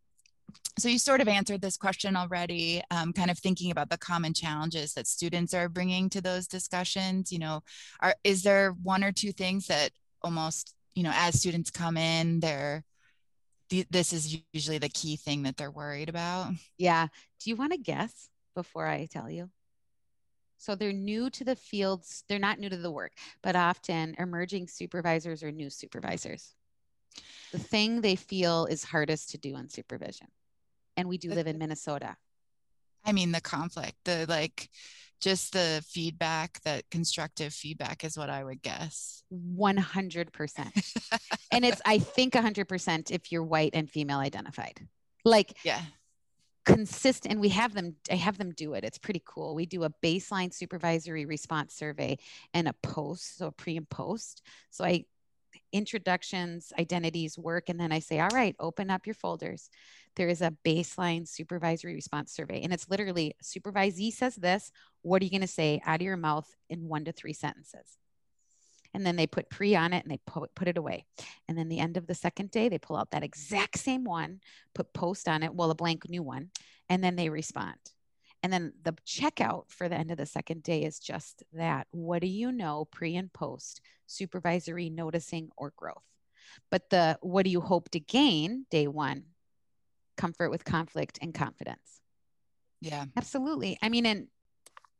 so 0.78 0.88
you 0.88 0.98
sort 0.98 1.20
of 1.20 1.28
answered 1.28 1.60
this 1.60 1.76
question 1.76 2.16
already 2.16 2.82
um, 2.90 3.12
kind 3.12 3.30
of 3.30 3.38
thinking 3.38 3.70
about 3.70 3.90
the 3.90 3.98
common 3.98 4.32
challenges 4.32 4.92
that 4.94 5.06
students 5.06 5.52
are 5.54 5.68
bringing 5.68 6.08
to 6.08 6.20
those 6.20 6.46
discussions 6.46 7.32
you 7.32 7.38
know 7.38 7.62
are 8.00 8.14
is 8.24 8.42
there 8.42 8.70
one 8.82 9.04
or 9.04 9.12
two 9.12 9.32
things 9.32 9.66
that 9.66 9.90
almost 10.22 10.74
you 10.94 11.02
know 11.02 11.12
as 11.14 11.38
students 11.38 11.70
come 11.70 11.96
in 11.96 12.40
they're 12.40 12.84
this 13.90 14.12
is 14.12 14.38
usually 14.52 14.78
the 14.78 14.88
key 14.88 15.16
thing 15.16 15.42
that 15.42 15.56
they're 15.56 15.70
worried 15.70 16.08
about? 16.08 16.52
Yeah. 16.78 17.08
Do 17.40 17.50
you 17.50 17.56
want 17.56 17.72
to 17.72 17.78
guess 17.78 18.28
before 18.54 18.86
i 18.86 19.06
tell 19.06 19.30
you? 19.30 19.50
So 20.56 20.74
they're 20.74 20.92
new 20.92 21.30
to 21.30 21.44
the 21.44 21.54
fields 21.54 22.24
they're 22.28 22.38
not 22.38 22.58
new 22.58 22.68
to 22.68 22.76
the 22.76 22.90
work 22.90 23.12
but 23.42 23.54
often 23.56 24.16
emerging 24.18 24.68
supervisors 24.68 25.42
or 25.42 25.52
new 25.52 25.70
supervisors. 25.70 26.54
The 27.52 27.58
thing 27.58 28.00
they 28.00 28.16
feel 28.16 28.66
is 28.66 28.84
hardest 28.84 29.30
to 29.30 29.38
do 29.38 29.54
on 29.54 29.68
supervision 29.68 30.28
and 30.98 31.08
we 31.08 31.16
do 31.16 31.30
live 31.30 31.46
in 31.46 31.58
Minnesota. 31.58 32.16
I 33.04 33.12
mean, 33.12 33.30
the 33.32 33.40
conflict, 33.40 33.96
the 34.04 34.26
like, 34.28 34.68
just 35.20 35.52
the 35.52 35.82
feedback, 35.88 36.60
that 36.64 36.90
constructive 36.90 37.54
feedback 37.54 38.04
is 38.04 38.18
what 38.18 38.28
I 38.28 38.44
would 38.44 38.60
guess. 38.62 39.22
100%. 39.32 41.18
and 41.52 41.64
it's, 41.64 41.80
I 41.86 41.98
think, 41.98 42.34
100% 42.34 43.10
if 43.10 43.32
you're 43.32 43.44
white 43.44 43.70
and 43.74 43.88
female 43.88 44.18
identified. 44.18 44.86
Like, 45.24 45.56
yeah. 45.64 45.80
Consistent, 46.64 47.32
and 47.32 47.40
we 47.40 47.48
have 47.48 47.72
them. 47.72 47.96
I 48.10 48.16
have 48.16 48.36
them 48.36 48.52
do 48.52 48.74
it. 48.74 48.84
It's 48.84 48.98
pretty 48.98 49.22
cool. 49.24 49.54
We 49.54 49.64
do 49.64 49.84
a 49.84 49.92
baseline 50.02 50.52
supervisory 50.52 51.24
response 51.24 51.74
survey 51.74 52.18
and 52.52 52.68
a 52.68 52.74
post, 52.82 53.38
so 53.38 53.46
a 53.46 53.52
pre 53.52 53.78
and 53.78 53.88
post. 53.88 54.42
So 54.68 54.84
I 54.84 55.06
introductions, 55.72 56.72
identities, 56.78 57.38
work, 57.38 57.68
and 57.68 57.78
then 57.78 57.92
I 57.92 57.98
say, 57.98 58.20
all 58.20 58.28
right, 58.32 58.56
open 58.58 58.90
up 58.90 59.06
your 59.06 59.14
folders 59.14 59.70
there 60.18 60.28
is 60.28 60.42
a 60.42 60.54
baseline 60.64 61.26
supervisory 61.26 61.94
response 61.94 62.32
survey. 62.32 62.60
And 62.62 62.72
it's 62.72 62.90
literally 62.90 63.34
supervisee 63.42 64.12
says 64.12 64.34
this. 64.34 64.72
What 65.02 65.22
are 65.22 65.24
you 65.24 65.30
going 65.30 65.40
to 65.42 65.46
say 65.46 65.80
out 65.86 66.00
of 66.00 66.02
your 66.02 66.16
mouth 66.16 66.52
in 66.68 66.88
one 66.88 67.04
to 67.04 67.12
three 67.12 67.32
sentences? 67.32 67.96
And 68.92 69.06
then 69.06 69.14
they 69.14 69.28
put 69.28 69.48
pre 69.48 69.76
on 69.76 69.92
it 69.92 70.04
and 70.04 70.10
they 70.10 70.18
put, 70.26 70.54
put 70.56 70.66
it 70.66 70.76
away. 70.76 71.06
And 71.46 71.56
then 71.56 71.68
the 71.68 71.78
end 71.78 71.96
of 71.96 72.08
the 72.08 72.16
second 72.16 72.50
day, 72.50 72.68
they 72.68 72.78
pull 72.78 72.96
out 72.96 73.12
that 73.12 73.22
exact 73.22 73.78
same 73.78 74.02
one, 74.02 74.40
put 74.74 74.92
post 74.92 75.28
on 75.28 75.44
it, 75.44 75.54
well, 75.54 75.70
a 75.70 75.76
blank 75.76 76.08
new 76.08 76.22
one, 76.22 76.50
and 76.88 77.02
then 77.02 77.14
they 77.14 77.28
respond. 77.28 77.78
And 78.42 78.52
then 78.52 78.72
the 78.82 78.94
checkout 79.06 79.64
for 79.68 79.88
the 79.88 79.96
end 79.96 80.10
of 80.10 80.16
the 80.16 80.26
second 80.26 80.62
day 80.62 80.84
is 80.84 80.98
just 80.98 81.42
that. 81.52 81.86
What 81.90 82.22
do 82.22 82.28
you 82.28 82.52
know 82.52 82.86
pre 82.90 83.16
and 83.16 83.32
post 83.32 83.80
supervisory 84.06 84.90
noticing 84.90 85.50
or 85.56 85.72
growth? 85.76 86.04
But 86.70 86.90
the 86.90 87.18
what 87.20 87.44
do 87.44 87.50
you 87.50 87.60
hope 87.60 87.90
to 87.90 88.00
gain 88.00 88.66
day 88.70 88.86
one 88.86 89.24
comfort 90.18 90.50
with 90.50 90.64
conflict 90.64 91.18
and 91.22 91.32
confidence. 91.32 92.02
Yeah. 92.82 93.06
Absolutely. 93.16 93.78
I 93.80 93.88
mean, 93.88 94.04
and 94.04 94.26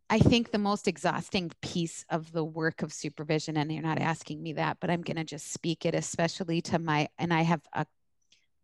I 0.09 0.20
think 0.20 0.51
the 0.51 0.59
most 0.59 0.88
exhausting 0.88 1.51
piece 1.61 2.07
of 2.09 2.33
the 2.33 2.44
work 2.44 2.81
of 2.81 2.92
supervision, 2.92 3.59
and 3.59 3.70
you're 3.70 3.83
not 3.83 3.98
asking 3.98 4.42
me 4.42 4.55
that, 4.55 4.79
but 4.81 4.88
I'm 4.88 5.03
going 5.03 5.18
to 5.18 5.24
just 5.24 5.53
speak 5.53 5.85
it, 5.85 5.94
especially 5.94 6.62
to 6.62 6.79
my, 6.79 7.09
and 7.18 7.35
I 7.35 7.42
have 7.42 7.61
a 7.74 7.85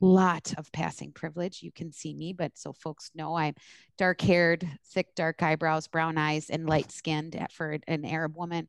lot 0.05 0.55
of 0.59 0.71
passing 0.73 1.13
privilege. 1.13 1.63
You 1.63 1.73
can 1.73 1.93
see 1.93 2.15
me, 2.15 2.33
but 2.33 2.59
so 2.59 2.73
folks 2.73 3.11
know 3.15 3.37
I'm 3.37 3.55
dark 3.97 4.21
haired, 4.21 4.69
thick, 4.93 5.15
dark 5.15 5.43
eyebrows, 5.43 5.89
brown 5.89 6.19
eyes, 6.19 6.51
and 6.51 6.69
light 6.69 6.93
skinned 6.93 7.37
for 7.53 7.79
an 7.87 8.05
Arab 8.05 8.37
woman. 8.37 8.69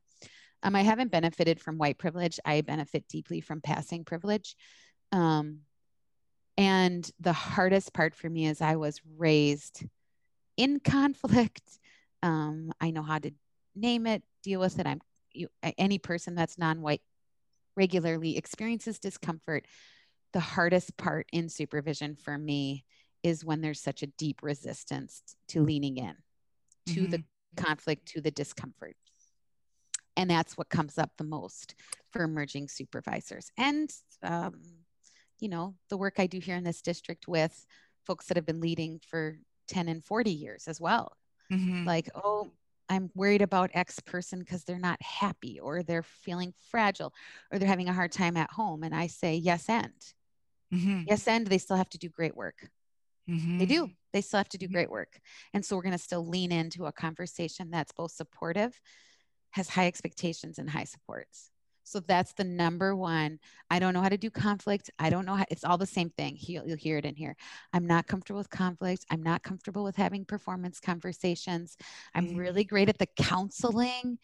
Um, 0.62 0.74
I 0.74 0.82
haven't 0.82 1.12
benefited 1.12 1.60
from 1.60 1.78
white 1.78 1.98
privilege. 1.98 2.40
I 2.44 2.60
benefit 2.62 3.08
deeply 3.08 3.40
from 3.40 3.60
passing 3.60 4.04
privilege. 4.04 4.56
Um, 5.12 5.60
and 6.56 7.08
the 7.20 7.34
hardest 7.34 7.92
part 7.92 8.14
for 8.14 8.30
me 8.30 8.46
is 8.46 8.60
I 8.60 8.76
was 8.76 9.00
raised 9.16 9.84
in 10.56 10.80
conflict, 10.80 11.78
Um, 12.22 12.72
I 12.80 12.90
know 12.90 13.02
how 13.02 13.18
to 13.18 13.30
name 13.74 14.06
it, 14.06 14.22
deal 14.42 14.60
with 14.60 14.78
it. 14.78 14.86
I'm 14.86 15.00
you, 15.32 15.48
any 15.76 15.98
person 15.98 16.34
that's 16.34 16.58
non-white 16.58 17.02
regularly 17.76 18.36
experiences 18.36 18.98
discomfort. 18.98 19.66
The 20.32 20.40
hardest 20.40 20.96
part 20.96 21.26
in 21.32 21.48
supervision 21.48 22.16
for 22.16 22.36
me 22.36 22.84
is 23.22 23.44
when 23.44 23.60
there's 23.60 23.80
such 23.80 24.02
a 24.02 24.06
deep 24.06 24.42
resistance 24.42 25.22
to 25.48 25.62
leaning 25.62 25.96
in 25.96 26.14
to 26.86 27.00
mm-hmm. 27.02 27.10
the 27.10 27.24
conflict, 27.56 28.06
to 28.06 28.20
the 28.20 28.30
discomfort. 28.30 28.96
And 30.16 30.30
that's 30.30 30.56
what 30.56 30.68
comes 30.68 30.98
up 30.98 31.10
the 31.18 31.24
most 31.24 31.74
for 32.10 32.22
emerging 32.22 32.68
supervisors. 32.68 33.50
And, 33.58 33.90
um, 34.22 34.62
you 35.40 35.48
know, 35.48 35.74
the 35.90 35.96
work 35.96 36.14
I 36.18 36.26
do 36.26 36.38
here 36.38 36.56
in 36.56 36.64
this 36.64 36.80
district 36.80 37.28
with 37.28 37.66
folks 38.06 38.26
that 38.26 38.36
have 38.36 38.46
been 38.46 38.60
leading 38.60 39.00
for 39.06 39.38
10 39.68 39.88
and 39.88 40.04
40 40.04 40.30
years 40.30 40.68
as 40.68 40.80
well. 40.80 41.16
Mm-hmm. 41.52 41.84
Like, 41.84 42.08
oh, 42.14 42.52
I'm 42.88 43.10
worried 43.14 43.42
about 43.42 43.70
X 43.74 44.00
person 44.00 44.38
because 44.38 44.64
they're 44.64 44.78
not 44.78 45.00
happy 45.02 45.58
or 45.60 45.82
they're 45.82 46.02
feeling 46.02 46.54
fragile 46.70 47.12
or 47.50 47.58
they're 47.58 47.68
having 47.68 47.88
a 47.88 47.92
hard 47.92 48.12
time 48.12 48.36
at 48.36 48.50
home. 48.50 48.82
And 48.82 48.94
I 48.94 49.08
say, 49.08 49.34
yes, 49.36 49.68
and. 49.68 49.92
Mm-hmm. 50.72 51.02
Yes, 51.06 51.26
and 51.28 51.46
they 51.46 51.58
still 51.58 51.76
have 51.76 51.90
to 51.90 51.98
do 51.98 52.08
great 52.08 52.36
work. 52.36 52.68
Mm-hmm. 53.28 53.58
They 53.58 53.66
do. 53.66 53.90
They 54.12 54.20
still 54.20 54.38
have 54.38 54.48
to 54.50 54.58
do 54.58 54.66
mm-hmm. 54.66 54.74
great 54.74 54.90
work. 54.90 55.20
And 55.52 55.64
so 55.64 55.76
we're 55.76 55.82
going 55.82 55.92
to 55.92 55.98
still 55.98 56.26
lean 56.26 56.52
into 56.52 56.86
a 56.86 56.92
conversation 56.92 57.70
that's 57.70 57.92
both 57.92 58.12
supportive, 58.12 58.80
has 59.50 59.68
high 59.68 59.86
expectations, 59.86 60.58
and 60.58 60.70
high 60.70 60.84
supports. 60.84 61.50
So 61.86 62.00
that's 62.00 62.32
the 62.32 62.42
number 62.42 62.96
one. 62.96 63.38
I 63.70 63.78
don't 63.78 63.94
know 63.94 64.00
how 64.00 64.08
to 64.08 64.18
do 64.18 64.28
conflict. 64.28 64.90
I 64.98 65.08
don't 65.08 65.24
know 65.24 65.36
how, 65.36 65.44
it's 65.50 65.62
all 65.62 65.78
the 65.78 65.86
same 65.86 66.10
thing. 66.10 66.36
You'll, 66.40 66.66
you'll 66.66 66.76
hear 66.76 66.98
it 66.98 67.04
in 67.04 67.14
here. 67.14 67.36
I'm 67.72 67.86
not 67.86 68.08
comfortable 68.08 68.38
with 68.38 68.50
conflict. 68.50 69.06
I'm 69.08 69.22
not 69.22 69.44
comfortable 69.44 69.84
with 69.84 69.94
having 69.94 70.24
performance 70.24 70.80
conversations. 70.80 71.76
I'm 72.12 72.26
mm-hmm. 72.26 72.38
really 72.38 72.64
great 72.64 72.88
at 72.88 72.98
the 72.98 73.06
counseling, 73.16 74.18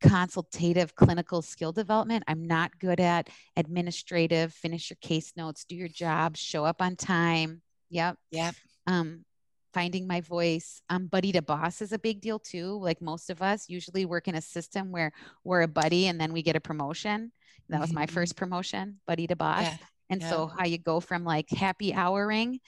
consultative 0.00 0.94
clinical 0.94 1.42
skill 1.42 1.72
development. 1.72 2.24
I'm 2.28 2.46
not 2.46 2.78
good 2.78 2.98
at 2.98 3.28
administrative, 3.56 4.54
finish 4.54 4.88
your 4.88 4.98
case 5.02 5.34
notes, 5.36 5.66
do 5.66 5.76
your 5.76 5.88
job, 5.88 6.38
show 6.38 6.64
up 6.64 6.80
on 6.80 6.96
time. 6.96 7.60
Yep. 7.90 8.16
Yep. 8.30 8.54
Um, 8.86 9.26
finding 9.72 10.06
my 10.06 10.20
voice. 10.20 10.82
Um, 10.90 11.06
buddy 11.06 11.32
to 11.32 11.42
boss 11.42 11.80
is 11.82 11.92
a 11.92 11.98
big 11.98 12.20
deal 12.20 12.38
too. 12.38 12.78
Like 12.80 13.00
most 13.00 13.30
of 13.30 13.42
us 13.42 13.68
usually 13.68 14.04
work 14.04 14.28
in 14.28 14.34
a 14.34 14.42
system 14.42 14.92
where 14.92 15.12
we're 15.44 15.62
a 15.62 15.68
buddy 15.68 16.08
and 16.08 16.20
then 16.20 16.32
we 16.32 16.42
get 16.42 16.56
a 16.56 16.60
promotion. 16.60 17.32
That 17.68 17.80
was 17.80 17.92
my 17.92 18.06
mm-hmm. 18.06 18.14
first 18.14 18.36
promotion, 18.36 19.00
buddy 19.06 19.26
to 19.26 19.36
boss. 19.36 19.62
Yeah. 19.62 19.76
And 20.10 20.20
yeah. 20.20 20.30
so 20.30 20.46
how 20.46 20.66
you 20.66 20.78
go 20.78 21.00
from 21.00 21.24
like 21.24 21.48
happy 21.50 21.90
houring 21.90 22.60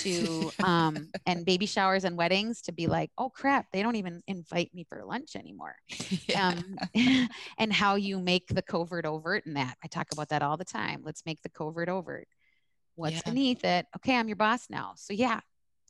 to 0.00 0.50
um 0.62 1.08
and 1.26 1.46
baby 1.46 1.64
showers 1.64 2.04
and 2.04 2.16
weddings 2.16 2.62
to 2.62 2.72
be 2.72 2.86
like, 2.86 3.10
oh 3.16 3.30
crap, 3.30 3.66
they 3.72 3.82
don't 3.82 3.96
even 3.96 4.22
invite 4.26 4.74
me 4.74 4.84
for 4.84 5.02
lunch 5.04 5.36
anymore. 5.36 5.76
yeah. 6.28 6.48
Um 6.48 7.28
and 7.58 7.72
how 7.72 7.94
you 7.94 8.18
make 8.18 8.48
the 8.48 8.62
covert 8.62 9.06
overt 9.06 9.46
in 9.46 9.54
that. 9.54 9.76
I 9.82 9.86
talk 9.86 10.08
about 10.12 10.30
that 10.30 10.42
all 10.42 10.56
the 10.56 10.64
time. 10.64 11.02
Let's 11.04 11.24
make 11.24 11.40
the 11.42 11.48
covert 11.48 11.88
overt. 11.88 12.28
What's 12.96 13.16
yeah. 13.16 13.22
beneath 13.26 13.64
it? 13.64 13.86
Okay, 13.96 14.16
I'm 14.16 14.28
your 14.28 14.36
boss 14.36 14.66
now. 14.68 14.94
So 14.96 15.12
yeah, 15.12 15.40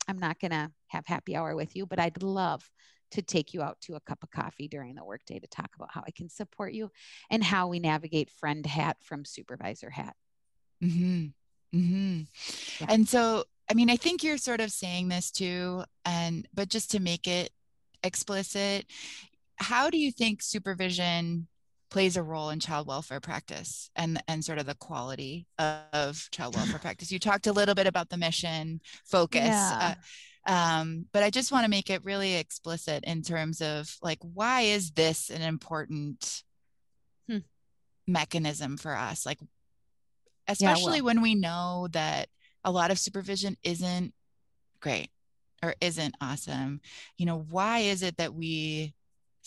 I'm 0.08 0.18
not 0.18 0.40
going 0.40 0.50
to 0.52 0.70
have 0.88 1.06
happy 1.06 1.36
hour 1.36 1.54
with 1.54 1.76
you, 1.76 1.86
but 1.86 2.00
I'd 2.00 2.22
love 2.22 2.68
to 3.10 3.22
take 3.22 3.54
you 3.54 3.62
out 3.62 3.80
to 3.82 3.94
a 3.94 4.00
cup 4.00 4.22
of 4.22 4.30
coffee 4.30 4.68
during 4.68 4.94
the 4.94 5.04
workday 5.04 5.38
to 5.38 5.46
talk 5.46 5.70
about 5.76 5.90
how 5.92 6.02
I 6.06 6.10
can 6.10 6.28
support 6.28 6.72
you 6.72 6.90
and 7.30 7.42
how 7.42 7.68
we 7.68 7.78
navigate 7.78 8.30
friend 8.30 8.64
hat 8.66 8.96
from 9.02 9.24
supervisor 9.24 9.90
hat. 9.90 10.14
Mm-hmm. 10.82 11.26
Mm-hmm. 11.78 12.20
Yeah. 12.80 12.86
And 12.90 13.08
so, 13.08 13.44
I 13.70 13.74
mean, 13.74 13.90
I 13.90 13.96
think 13.96 14.22
you're 14.22 14.38
sort 14.38 14.60
of 14.60 14.70
saying 14.70 15.08
this 15.08 15.30
too, 15.30 15.84
and 16.04 16.46
but 16.54 16.68
just 16.68 16.90
to 16.92 17.00
make 17.00 17.26
it 17.26 17.50
explicit, 18.02 18.86
how 19.56 19.90
do 19.90 19.98
you 19.98 20.10
think 20.12 20.42
supervision 20.42 21.48
plays 21.90 22.16
a 22.16 22.22
role 22.22 22.50
in 22.50 22.60
child 22.60 22.86
welfare 22.86 23.20
practice 23.20 23.90
and 23.96 24.22
and 24.28 24.44
sort 24.44 24.58
of 24.58 24.66
the 24.66 24.74
quality 24.74 25.46
of 25.58 26.28
child 26.30 26.54
welfare 26.54 26.78
practice 26.82 27.10
you 27.10 27.18
talked 27.18 27.46
a 27.46 27.52
little 27.52 27.74
bit 27.74 27.86
about 27.86 28.08
the 28.08 28.16
mission 28.16 28.80
focus 29.04 29.40
yeah. 29.40 29.94
uh, 30.46 30.50
um, 30.50 31.06
but 31.12 31.22
i 31.22 31.30
just 31.30 31.52
want 31.52 31.64
to 31.64 31.70
make 31.70 31.90
it 31.90 32.04
really 32.04 32.34
explicit 32.34 33.04
in 33.04 33.22
terms 33.22 33.60
of 33.60 33.96
like 34.02 34.18
why 34.20 34.62
is 34.62 34.90
this 34.92 35.30
an 35.30 35.42
important 35.42 36.42
hmm. 37.28 37.38
mechanism 38.06 38.76
for 38.76 38.94
us 38.94 39.24
like 39.24 39.38
especially 40.46 40.98
yeah, 40.98 41.02
well. 41.02 41.14
when 41.14 41.22
we 41.22 41.34
know 41.34 41.88
that 41.92 42.28
a 42.64 42.70
lot 42.70 42.90
of 42.90 42.98
supervision 42.98 43.56
isn't 43.62 44.12
great 44.80 45.10
or 45.62 45.74
isn't 45.80 46.14
awesome 46.20 46.80
you 47.16 47.26
know 47.26 47.46
why 47.50 47.80
is 47.80 48.02
it 48.02 48.16
that 48.18 48.34
we 48.34 48.94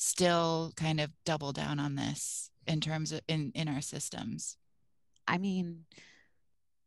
still 0.02 0.74
kind 0.76 1.00
of 1.00 1.12
double 1.26 1.52
down 1.52 1.80
on 1.80 1.94
this 1.94 2.50
in 2.66 2.82
terms 2.82 3.12
of 3.12 3.22
in 3.28 3.52
in 3.54 3.68
our 3.68 3.82
systems? 3.82 4.58
I 5.28 5.38
mean 5.38 5.86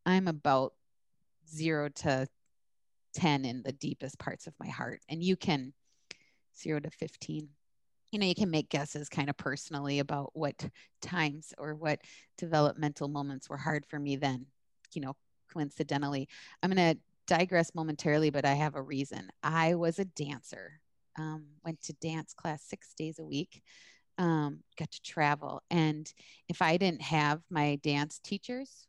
i'm 0.07 0.29
about 0.29 0.75
0 1.49 1.89
to 1.89 2.27
10 3.15 3.45
in 3.45 3.63
the 3.63 3.73
deepest 3.73 4.19
parts 4.19 4.47
of 4.47 4.53
my 4.61 4.69
heart 4.69 5.01
and 5.09 5.23
you 5.23 5.37
can 5.37 5.73
0 6.59 6.81
to 6.81 6.91
15 6.91 7.49
you 8.11 8.19
know 8.19 8.27
you 8.27 8.35
can 8.35 8.51
make 8.51 8.69
guesses 8.69 9.09
kind 9.09 9.31
of 9.31 9.37
personally 9.37 10.01
about 10.01 10.31
what 10.35 10.69
times 11.01 11.55
or 11.57 11.75
what 11.75 12.01
developmental 12.37 13.09
moments 13.09 13.49
were 13.49 13.57
hard 13.57 13.87
for 13.87 13.99
me 13.99 14.17
then 14.17 14.47
you 14.93 15.01
know 15.01 15.15
coincidentally. 15.53 16.29
I'm 16.63 16.71
going 16.71 16.95
to 16.95 17.01
digress 17.27 17.75
momentarily 17.75 18.31
but 18.31 18.45
i 18.45 18.55
have 18.55 18.75
a 18.75 18.83
reason. 18.83 19.31
I 19.43 19.75
was 19.75 19.99
a 19.99 20.05
dancer 20.05 20.81
um, 21.19 21.45
went 21.65 21.81
to 21.83 21.93
dance 21.95 22.35
class 22.35 22.63
six 22.63 22.95
days 22.95 23.19
a 23.19 23.25
week, 23.25 23.63
um, 24.19 24.61
got 24.79 24.91
to 24.91 25.03
travel. 25.03 25.63
And 25.71 26.13
if 26.49 26.63
I 26.63 26.77
didn't 26.77 27.03
have 27.03 27.43
my 27.51 27.77
dance 27.77 28.19
teachers, 28.19 28.87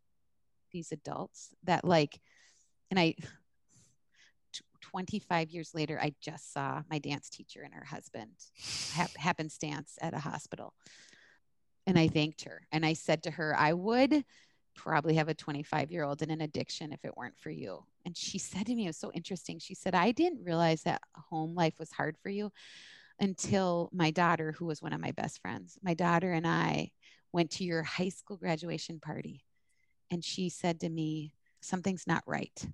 these 0.71 0.91
adults 0.91 1.49
that 1.63 1.85
like, 1.85 2.19
and 2.91 2.99
I, 2.99 3.15
25 4.81 5.49
years 5.49 5.73
later, 5.73 5.99
I 6.01 6.13
just 6.21 6.53
saw 6.53 6.83
my 6.89 6.99
dance 6.99 7.29
teacher 7.29 7.61
and 7.63 7.73
her 7.73 7.85
husband 7.85 8.31
hap- 8.93 9.15
happenstance 9.17 9.97
at 10.01 10.13
a 10.13 10.19
hospital. 10.19 10.73
And 11.88 11.99
I 11.99 12.07
thanked 12.07 12.43
her. 12.45 12.61
And 12.71 12.85
I 12.85 12.93
said 12.93 13.23
to 13.23 13.31
her, 13.31 13.55
I 13.57 13.73
would 13.73 14.25
probably 14.75 15.15
have 15.15 15.29
a 15.29 15.33
25 15.33 15.91
year 15.91 16.03
old 16.03 16.21
in 16.21 16.31
an 16.31 16.41
addiction 16.41 16.91
if 16.91 17.03
it 17.03 17.15
weren't 17.17 17.38
for 17.38 17.49
you. 17.49 17.83
And 18.05 18.15
she 18.15 18.38
said 18.39 18.65
to 18.67 18.75
me, 18.75 18.85
it 18.85 18.89
was 18.89 18.97
so 18.97 19.11
interesting. 19.13 19.59
She 19.59 19.75
said, 19.75 19.95
I 19.95 20.11
didn't 20.11 20.43
realize 20.43 20.83
that 20.83 21.01
home 21.15 21.55
life 21.55 21.79
was 21.79 21.91
hard 21.91 22.17
for 22.21 22.29
you 22.29 22.51
until 23.19 23.89
my 23.93 24.11
daughter, 24.11 24.51
who 24.51 24.65
was 24.65 24.81
one 24.81 24.93
of 24.93 24.99
my 24.99 25.11
best 25.11 25.41
friends, 25.41 25.77
my 25.81 25.93
daughter 25.93 26.33
and 26.33 26.45
I 26.45 26.91
went 27.31 27.51
to 27.51 27.63
your 27.63 27.83
high 27.83 28.09
school 28.09 28.38
graduation 28.38 28.99
party. 28.99 29.43
And 30.11 30.23
she 30.23 30.49
said 30.49 30.79
to 30.81 30.89
me, 30.89 31.33
Something's 31.61 32.05
not 32.05 32.23
right. 32.27 32.67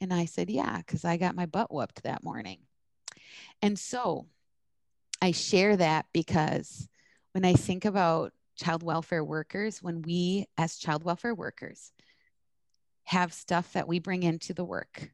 And 0.00 0.12
I 0.12 0.26
said, 0.26 0.50
Yeah, 0.50 0.78
because 0.78 1.04
I 1.04 1.16
got 1.16 1.34
my 1.34 1.46
butt 1.46 1.72
whooped 1.72 2.02
that 2.02 2.24
morning. 2.24 2.58
And 3.62 3.78
so 3.78 4.26
I 5.20 5.30
share 5.30 5.76
that 5.76 6.06
because 6.12 6.88
when 7.32 7.44
I 7.44 7.54
think 7.54 7.84
about 7.84 8.32
child 8.56 8.82
welfare 8.82 9.24
workers, 9.24 9.82
when 9.82 10.02
we, 10.02 10.46
as 10.58 10.78
child 10.78 11.04
welfare 11.04 11.34
workers, 11.34 11.92
have 13.04 13.32
stuff 13.32 13.72
that 13.72 13.88
we 13.88 13.98
bring 13.98 14.22
into 14.22 14.54
the 14.54 14.64
work 14.64 15.10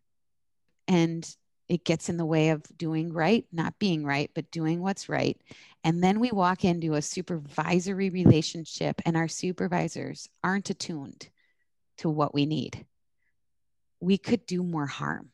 and 0.87 1.37
it 1.69 1.85
gets 1.85 2.09
in 2.09 2.17
the 2.17 2.25
way 2.25 2.49
of 2.49 2.63
doing 2.77 3.13
right, 3.13 3.45
not 3.53 3.79
being 3.79 4.05
right, 4.05 4.31
but 4.35 4.51
doing 4.51 4.81
what's 4.81 5.09
right. 5.09 5.39
And 5.85 6.03
then 6.03 6.19
we 6.19 6.31
walk 6.31 6.65
into 6.65 6.95
a 6.95 7.03
supervisory 7.03 8.09
relationship, 8.09 9.01
and 9.05 9.17
our 9.17 9.29
supervisors 9.29 10.29
aren't 10.43 10.71
attuned 10.71 11.29
to 11.99 12.09
what 12.09 12.33
we 12.33 12.47
need. 12.47 12.87
We 14.01 14.17
could 14.17 14.47
do 14.47 14.63
more 14.63 14.87
harm. 14.87 15.31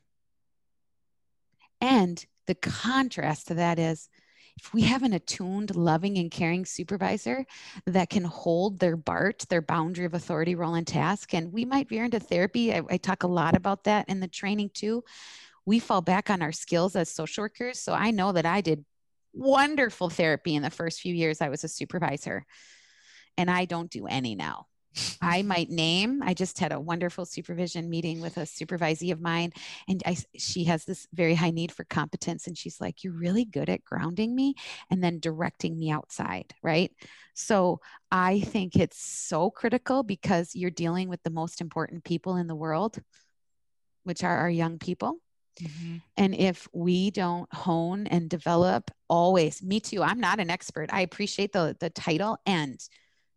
And 1.80 2.24
the 2.46 2.56
contrast 2.56 3.48
to 3.48 3.54
that 3.54 3.78
is 3.78 4.08
if 4.56 4.72
we 4.72 4.82
have 4.82 5.02
an 5.02 5.12
attuned, 5.12 5.74
loving, 5.74 6.18
and 6.18 6.30
caring 6.30 6.64
supervisor 6.64 7.44
that 7.86 8.10
can 8.10 8.24
hold 8.24 8.78
their 8.78 8.96
BART, 8.96 9.46
their 9.48 9.62
boundary 9.62 10.04
of 10.04 10.14
authority, 10.14 10.54
role, 10.54 10.74
and 10.74 10.86
task, 10.86 11.34
and 11.34 11.52
we 11.52 11.64
might 11.64 11.88
veer 11.88 12.04
into 12.04 12.20
therapy. 12.20 12.72
I, 12.72 12.82
I 12.88 12.96
talk 12.96 13.24
a 13.24 13.28
lot 13.28 13.56
about 13.56 13.84
that 13.84 14.08
in 14.08 14.20
the 14.20 14.28
training 14.28 14.70
too. 14.72 15.04
We 15.66 15.78
fall 15.78 16.02
back 16.02 16.30
on 16.30 16.42
our 16.42 16.52
skills 16.52 16.94
as 16.94 17.10
social 17.10 17.42
workers. 17.42 17.80
So 17.80 17.92
I 17.92 18.10
know 18.10 18.32
that 18.32 18.46
I 18.46 18.60
did 18.60 18.84
wonderful 19.32 20.10
therapy 20.10 20.54
in 20.54 20.62
the 20.62 20.70
first 20.70 21.00
few 21.00 21.14
years 21.14 21.40
I 21.40 21.48
was 21.48 21.64
a 21.64 21.68
supervisor, 21.68 22.46
and 23.36 23.50
I 23.50 23.64
don't 23.64 23.90
do 23.90 24.06
any 24.06 24.34
now. 24.34 24.66
I 25.20 25.42
might 25.42 25.70
name. 25.70 26.22
I 26.22 26.34
just 26.34 26.58
had 26.58 26.72
a 26.72 26.80
wonderful 26.80 27.24
supervision 27.24 27.90
meeting 27.90 28.20
with 28.20 28.36
a 28.36 28.42
supervisee 28.42 29.12
of 29.12 29.20
mine, 29.20 29.52
and 29.88 30.02
I, 30.06 30.16
she 30.36 30.64
has 30.64 30.84
this 30.84 31.06
very 31.12 31.34
high 31.34 31.50
need 31.50 31.72
for 31.72 31.84
competence. 31.84 32.46
And 32.46 32.56
she's 32.56 32.80
like, 32.80 33.04
You're 33.04 33.12
really 33.12 33.44
good 33.44 33.68
at 33.68 33.84
grounding 33.84 34.34
me 34.34 34.54
and 34.90 35.02
then 35.02 35.20
directing 35.20 35.78
me 35.78 35.90
outside, 35.90 36.54
right? 36.62 36.90
So 37.34 37.80
I 38.10 38.40
think 38.40 38.76
it's 38.76 39.02
so 39.02 39.50
critical 39.50 40.02
because 40.02 40.54
you're 40.54 40.70
dealing 40.70 41.08
with 41.08 41.22
the 41.22 41.30
most 41.30 41.60
important 41.60 42.04
people 42.04 42.36
in 42.36 42.46
the 42.46 42.54
world, 42.54 42.98
which 44.04 44.22
are 44.22 44.36
our 44.36 44.50
young 44.50 44.78
people. 44.78 45.18
Mm-hmm. 45.60 45.96
And 46.16 46.34
if 46.34 46.68
we 46.72 47.10
don't 47.10 47.52
hone 47.52 48.06
and 48.06 48.28
develop 48.28 48.90
always, 49.08 49.62
me 49.62 49.80
too. 49.80 50.02
I'm 50.02 50.20
not 50.20 50.40
an 50.40 50.50
expert. 50.50 50.90
I 50.92 51.02
appreciate 51.02 51.52
the 51.52 51.76
the 51.78 51.90
title 51.90 52.38
and 52.46 52.80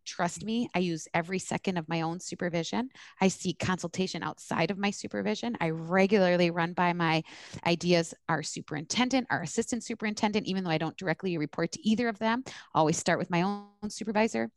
trust 0.08 0.44
me, 0.44 0.70
I 0.74 0.80
use 0.80 1.08
every 1.14 1.38
second 1.38 1.78
of 1.78 1.88
my 1.90 2.02
own 2.02 2.20
supervision. 2.20 2.90
I 3.22 3.28
seek 3.28 3.60
consultation 3.60 4.24
outside 4.24 4.72
of 4.72 4.78
my 4.78 4.90
supervision. 4.90 5.58
I 5.60 5.70
regularly 5.70 6.50
run 6.50 6.74
by 6.74 6.94
my 6.94 7.24
ideas, 7.66 8.14
our 8.30 8.42
superintendent, 8.42 9.28
our 9.30 9.42
assistant 9.42 9.84
superintendent, 9.84 10.48
even 10.48 10.64
though 10.64 10.72
I 10.72 10.78
don't 10.78 10.98
directly 10.98 11.38
report 11.38 11.74
to 11.74 11.88
either 11.88 12.08
of 12.08 12.18
them. 12.18 12.44
I 12.74 12.80
always 12.80 12.98
start 12.98 13.20
with 13.20 13.30
my 13.30 13.42
own 13.44 13.90
supervisor. 13.90 14.50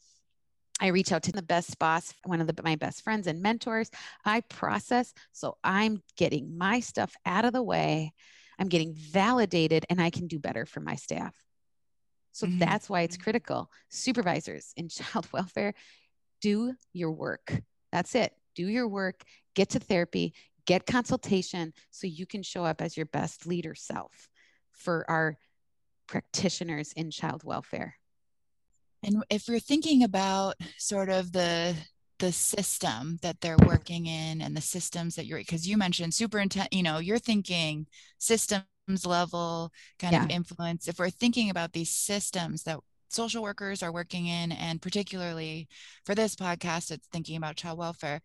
I 0.81 0.87
reach 0.87 1.13
out 1.13 1.25
to 1.25 1.33
the 1.33 1.43
best 1.43 1.79
boss, 1.79 2.15
one 2.25 2.41
of 2.41 2.47
the, 2.47 2.63
my 2.63 2.77
best 2.77 3.03
friends 3.03 3.27
and 3.27 3.43
mentors. 3.43 3.91
I 4.25 4.41
process. 4.43 5.13
So 5.33 5.59
I'm 5.63 6.03
getting 6.17 6.57
my 6.57 6.81
stuff 6.81 7.15
out 7.27 7.45
of 7.45 7.53
the 7.53 7.63
way. 7.63 8.15
I'm 8.59 8.69
getting 8.69 8.95
validated 8.95 9.85
and 9.91 10.01
I 10.01 10.11
can 10.11 10.27
do 10.27 10.39
better 10.39 10.65
for 10.65 10.81
my 10.81 10.95
staff. 10.95 11.35
So 12.41 12.47
mm-hmm. 12.47 12.59
that's 12.59 12.89
why 12.89 13.03
it's 13.03 13.19
critical. 13.19 13.71
Supervisors 13.91 14.73
in 14.75 14.89
child 14.89 15.29
welfare, 15.31 15.75
do 16.41 16.73
your 16.95 17.13
work. 17.13 17.61
That's 17.93 18.15
it. 18.15 18.33
Do 18.57 18.67
your 18.67 18.89
work, 18.89 19.25
get 19.55 19.69
to 19.71 19.79
therapy, 19.79 20.33
get 20.67 20.87
consultation 20.87 21.75
so 21.91 22.07
you 22.07 22.25
can 22.25 22.43
show 22.43 22.65
up 22.65 22.81
as 22.81 22.97
your 22.97 23.07
best 23.07 23.47
leader 23.47 23.75
self 23.75 24.31
for 24.73 25.05
our 25.11 25.37
practitioners 26.07 26.95
in 26.95 27.11
child 27.11 27.45
welfare. 27.45 27.97
And 29.03 29.23
if 29.29 29.47
you're 29.47 29.61
thinking 29.61 30.03
about 30.03 30.55
sort 30.79 31.11
of 31.11 31.33
the 31.33 31.77
the 32.21 32.33
system 32.33 33.19
that 33.23 33.41
they're 33.41 33.57
working 33.65 34.05
in 34.05 34.43
and 34.43 34.55
the 34.55 34.61
systems 34.61 35.15
that 35.15 35.25
you're 35.25 35.39
because 35.39 35.67
you 35.67 35.77
mentioned 35.77 36.15
superintendent, 36.15 36.73
you 36.73 36.83
know, 36.83 36.99
you're 36.99 37.19
thinking 37.19 37.87
systems 38.19 38.65
level 39.07 39.73
kind 39.99 40.13
yeah. 40.13 40.25
of 40.25 40.31
influence. 40.31 40.89
If 40.89 40.99
we're 40.99 41.11
thinking 41.11 41.51
about 41.51 41.73
these 41.73 41.91
systems 41.91 42.63
that 42.65 42.79
social 43.09 43.43
workers 43.43 43.83
are 43.83 43.93
working 43.93 44.27
in, 44.27 44.53
and 44.53 44.81
particularly 44.81 45.69
for 46.05 46.15
this 46.15 46.37
podcast, 46.37 46.91
it's 46.91 47.07
thinking 47.09 47.37
about 47.37 47.57
child 47.57 47.79
welfare, 47.79 48.21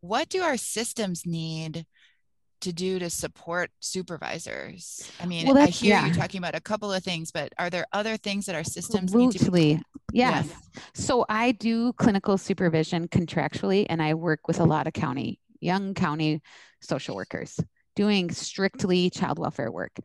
what 0.00 0.28
do 0.28 0.42
our 0.42 0.56
systems 0.56 1.26
need 1.26 1.84
to 2.60 2.72
do 2.72 2.98
to 2.98 3.10
support 3.10 3.70
supervisors? 3.80 5.10
I 5.20 5.26
mean, 5.26 5.46
well, 5.46 5.58
I 5.58 5.66
hear 5.66 5.90
yeah. 5.90 6.06
you 6.06 6.14
talking 6.14 6.38
about 6.38 6.54
a 6.54 6.60
couple 6.60 6.92
of 6.92 7.02
things, 7.02 7.30
but 7.30 7.52
are 7.58 7.70
there 7.70 7.86
other 7.92 8.16
things 8.16 8.46
that 8.46 8.54
our 8.54 8.64
systems 8.64 9.14
Absolutely. 9.14 9.38
need 9.38 9.44
to 9.44 9.50
be? 9.50 9.82
Yes. 10.12 10.46
yes. 10.48 10.84
So 10.94 11.24
I 11.28 11.52
do 11.52 11.92
clinical 11.94 12.38
supervision 12.38 13.08
contractually, 13.08 13.86
and 13.88 14.02
I 14.02 14.14
work 14.14 14.48
with 14.48 14.60
a 14.60 14.64
lot 14.64 14.86
of 14.86 14.92
county, 14.92 15.40
young 15.60 15.94
county 15.94 16.42
social 16.80 17.14
workers 17.14 17.58
doing 17.98 18.30
strictly 18.30 19.10
child 19.10 19.38
welfare 19.38 19.72
work 19.72 19.98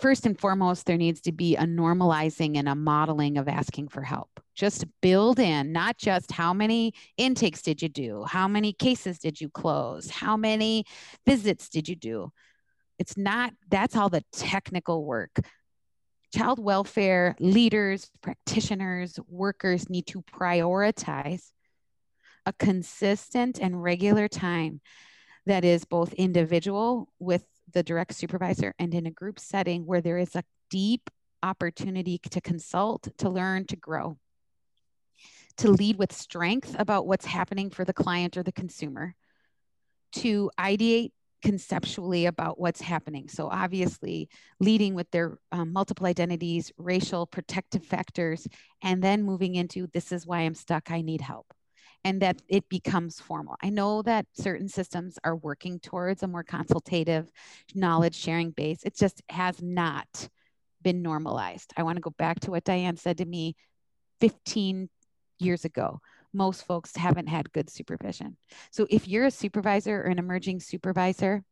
first 0.00 0.26
and 0.26 0.38
foremost, 0.38 0.86
there 0.86 0.96
needs 0.96 1.20
to 1.22 1.32
be 1.32 1.56
a 1.56 1.64
normalizing 1.64 2.56
and 2.56 2.68
a 2.68 2.74
modeling 2.74 3.38
of 3.38 3.48
asking 3.48 3.88
for 3.88 4.02
help. 4.02 4.28
Just 4.54 4.84
build 5.00 5.38
in, 5.38 5.72
not 5.72 5.98
just 5.98 6.32
how 6.32 6.52
many 6.52 6.92
intakes 7.16 7.62
did 7.62 7.82
you 7.82 7.88
do? 7.88 8.24
How 8.24 8.48
many 8.48 8.72
cases 8.72 9.18
did 9.18 9.40
you 9.40 9.48
close? 9.48 10.10
How 10.10 10.36
many 10.36 10.84
visits 11.26 11.68
did 11.68 11.88
you 11.88 11.96
do? 11.96 12.32
It's 12.98 13.16
not, 13.16 13.52
that's 13.70 13.96
all 13.96 14.08
the 14.08 14.24
technical 14.32 15.04
work. 15.04 15.30
Child 16.34 16.58
welfare 16.58 17.36
leaders, 17.40 18.10
practitioners, 18.20 19.18
workers 19.28 19.88
need 19.88 20.06
to 20.08 20.22
prioritize 20.22 21.50
a 22.44 22.52
consistent 22.52 23.58
and 23.60 23.82
regular 23.82 24.28
time 24.28 24.80
that 25.48 25.64
is 25.64 25.84
both 25.84 26.12
individual 26.14 27.08
with 27.18 27.44
the 27.72 27.82
direct 27.82 28.14
supervisor 28.14 28.74
and 28.78 28.94
in 28.94 29.06
a 29.06 29.10
group 29.10 29.38
setting 29.38 29.86
where 29.86 30.00
there 30.00 30.18
is 30.18 30.36
a 30.36 30.44
deep 30.70 31.10
opportunity 31.42 32.18
to 32.30 32.40
consult, 32.40 33.08
to 33.18 33.30
learn, 33.30 33.64
to 33.66 33.76
grow, 33.76 34.18
to 35.56 35.70
lead 35.70 35.96
with 35.96 36.12
strength 36.12 36.76
about 36.78 37.06
what's 37.06 37.26
happening 37.26 37.70
for 37.70 37.84
the 37.84 37.92
client 37.92 38.36
or 38.36 38.42
the 38.42 38.52
consumer, 38.52 39.14
to 40.12 40.50
ideate 40.58 41.12
conceptually 41.42 42.26
about 42.26 42.58
what's 42.58 42.80
happening. 42.80 43.28
So, 43.28 43.48
obviously, 43.48 44.28
leading 44.60 44.94
with 44.94 45.10
their 45.10 45.38
um, 45.52 45.72
multiple 45.72 46.06
identities, 46.06 46.72
racial 46.76 47.26
protective 47.26 47.84
factors, 47.84 48.46
and 48.82 49.02
then 49.02 49.22
moving 49.22 49.54
into 49.54 49.86
this 49.92 50.12
is 50.12 50.26
why 50.26 50.40
I'm 50.40 50.54
stuck, 50.54 50.90
I 50.90 51.00
need 51.00 51.20
help 51.20 51.46
and 52.04 52.22
that 52.22 52.40
it 52.48 52.68
becomes 52.68 53.20
formal. 53.20 53.56
I 53.62 53.70
know 53.70 54.02
that 54.02 54.26
certain 54.32 54.68
systems 54.68 55.18
are 55.24 55.36
working 55.36 55.80
towards 55.80 56.22
a 56.22 56.28
more 56.28 56.44
consultative, 56.44 57.30
knowledge 57.74 58.14
sharing 58.14 58.50
base. 58.50 58.82
It 58.84 58.96
just 58.96 59.22
has 59.28 59.60
not 59.60 60.28
been 60.82 61.02
normalized. 61.02 61.72
I 61.76 61.82
want 61.82 61.96
to 61.96 62.02
go 62.02 62.14
back 62.18 62.40
to 62.40 62.50
what 62.50 62.64
Diane 62.64 62.96
said 62.96 63.18
to 63.18 63.24
me 63.24 63.56
15 64.20 64.88
years 65.38 65.64
ago. 65.64 66.00
Most 66.32 66.66
folks 66.66 66.94
haven't 66.96 67.26
had 67.26 67.52
good 67.52 67.70
supervision. 67.70 68.36
So 68.70 68.86
if 68.90 69.08
you're 69.08 69.26
a 69.26 69.30
supervisor 69.30 70.00
or 70.00 70.06
an 70.06 70.18
emerging 70.18 70.60
supervisor, 70.60 71.42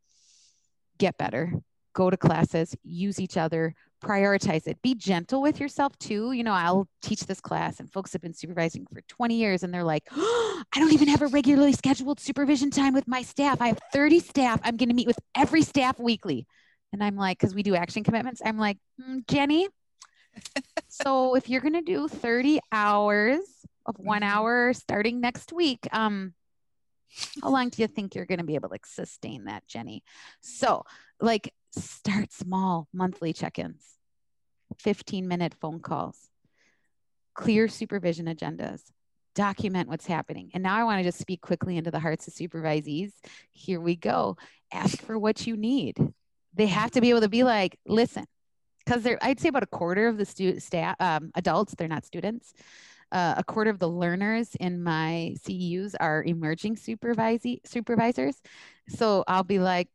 get 0.99 1.19
better, 1.19 1.53
go 1.97 2.11
to 2.11 2.17
classes, 2.17 2.77
use 2.85 3.19
each 3.19 3.39
other, 3.39 3.75
prioritize 4.05 4.67
it. 4.67 4.81
Be 4.83 4.95
gentle 4.95 5.41
with 5.41 5.59
yourself 5.59 5.99
too. 5.99 6.33
You 6.33 6.45
know, 6.45 6.53
I'll 6.53 6.87
teach 7.01 7.25
this 7.25 7.41
class 7.41 7.81
and 7.81 7.91
folks 7.91 8.13
have 8.13 8.21
been 8.21 8.35
supervising 8.35 8.87
for 8.93 9.01
20 9.09 9.35
years 9.35 9.63
and 9.63 9.73
they're 9.73 9.83
like, 9.83 10.05
oh, 10.15 10.63
I 10.75 10.79
don't 10.79 10.93
even 10.93 11.09
have 11.09 11.23
a 11.23 11.27
regularly 11.29 11.73
scheduled 11.73 12.21
supervision 12.21 12.71
time 12.71 12.93
with 12.93 13.09
my 13.09 13.23
staff. 13.23 13.63
I 13.63 13.69
have 13.69 13.79
30 13.95 14.21
staff. 14.21 14.61
I'm 14.63 14.77
going 14.77 14.91
to 14.91 14.95
meet 14.95 15.07
with 15.07 15.19
every 15.35 15.63
staff 15.63 15.99
weekly. 15.99 16.47
And 16.93 17.03
I'm 17.03 17.17
like, 17.17 17.39
because 17.39 17.55
we 17.55 17.63
do 17.63 17.75
action 17.75 18.05
commitments, 18.05 18.43
I'm 18.45 18.59
like, 18.59 18.77
mm, 19.01 19.27
Jenny, 19.27 19.67
so 20.89 21.35
if 21.35 21.49
you're 21.49 21.63
going 21.63 21.73
to 21.73 21.81
do 21.81 22.09
30 22.09 22.61
hours 22.71 23.41
of 23.87 23.97
one 23.99 24.21
mm-hmm. 24.21 24.37
hour 24.37 24.75
starting 24.75 25.21
next 25.21 25.51
week, 25.51 25.89
um, 25.93 26.35
how 27.43 27.51
long 27.51 27.71
do 27.71 27.81
you 27.81 27.89
think 27.89 28.15
you're 28.15 28.27
going 28.27 28.39
to 28.39 28.45
be 28.45 28.55
able 28.57 28.69
to 28.69 28.79
sustain 28.85 29.45
that, 29.45 29.67
Jenny? 29.67 30.03
So, 30.41 30.85
like, 31.21 31.53
start 31.79 32.33
small 32.33 32.89
monthly 32.93 33.33
check 33.33 33.59
ins, 33.59 33.83
15 34.79 35.29
minute 35.29 35.55
phone 35.61 35.81
calls, 35.81 36.29
clear 37.35 37.69
supervision 37.69 38.27
agendas, 38.27 38.83
document 39.35 39.89
what's 39.89 40.07
happening. 40.07 40.51
And 40.55 40.63
now 40.63 40.77
I 40.77 40.85
want 40.85 40.99
to 40.99 41.05
just 41.05 41.19
speak 41.19 41.41
quickly 41.41 41.77
into 41.77 41.91
the 41.91 42.01
hearts 42.01 42.27
of 42.27 42.35
supervisees. 42.35 43.13
Here 43.53 43.81
we 43.81 43.95
go. 43.95 44.37
Ask 44.73 45.01
for 45.03 45.19
what 45.19 45.47
you 45.47 45.57
need. 45.57 45.97
They 46.55 46.67
have 46.67 46.91
to 46.93 47.01
be 47.01 47.11
able 47.11 47.21
to 47.21 47.29
be 47.29 47.45
like, 47.45 47.79
listen, 47.87 48.25
because 48.85 49.07
I'd 49.21 49.39
say 49.39 49.49
about 49.49 49.63
a 49.63 49.67
quarter 49.67 50.09
of 50.09 50.17
the 50.17 50.25
student 50.25 50.63
staff, 50.63 50.97
um, 51.01 51.31
adults, 51.35 51.75
they're 51.77 51.87
not 51.89 52.05
students. 52.05 52.55
Uh, 53.13 53.35
a 53.37 53.45
quarter 53.45 53.71
of 53.71 53.79
the 53.79 53.89
learners 53.89 54.57
in 54.59 54.83
my 54.83 55.35
CEUs 55.47 55.95
are 56.01 56.25
emerging 56.25 56.77
supervisors. 56.77 58.43
So 58.89 59.25
I'll 59.29 59.45
be 59.45 59.59
like, 59.59 59.89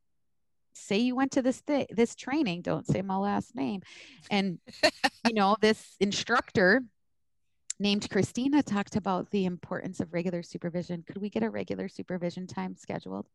say 0.73 0.97
you 0.97 1.15
went 1.15 1.31
to 1.34 1.41
this 1.41 1.62
th- 1.62 1.89
this 1.91 2.15
training 2.15 2.62
don't 2.62 2.88
say 2.88 3.01
my 3.01 3.17
last 3.17 3.55
name. 3.55 3.81
And 4.29 4.60
you 5.27 5.34
know 5.34 5.55
this 5.62 5.95
instructor 5.99 6.84
named 7.79 8.07
christina 8.10 8.62
talked 8.62 8.95
about 8.95 9.31
the 9.31 9.45
importance 9.45 9.99
of 9.99 10.13
regular 10.13 10.43
supervision. 10.43 11.03
Could 11.05 11.17
we 11.17 11.29
get 11.29 11.43
a 11.43 11.49
regular 11.49 11.88
supervision 11.88 12.47
time 12.47 12.75
scheduled? 12.75 13.27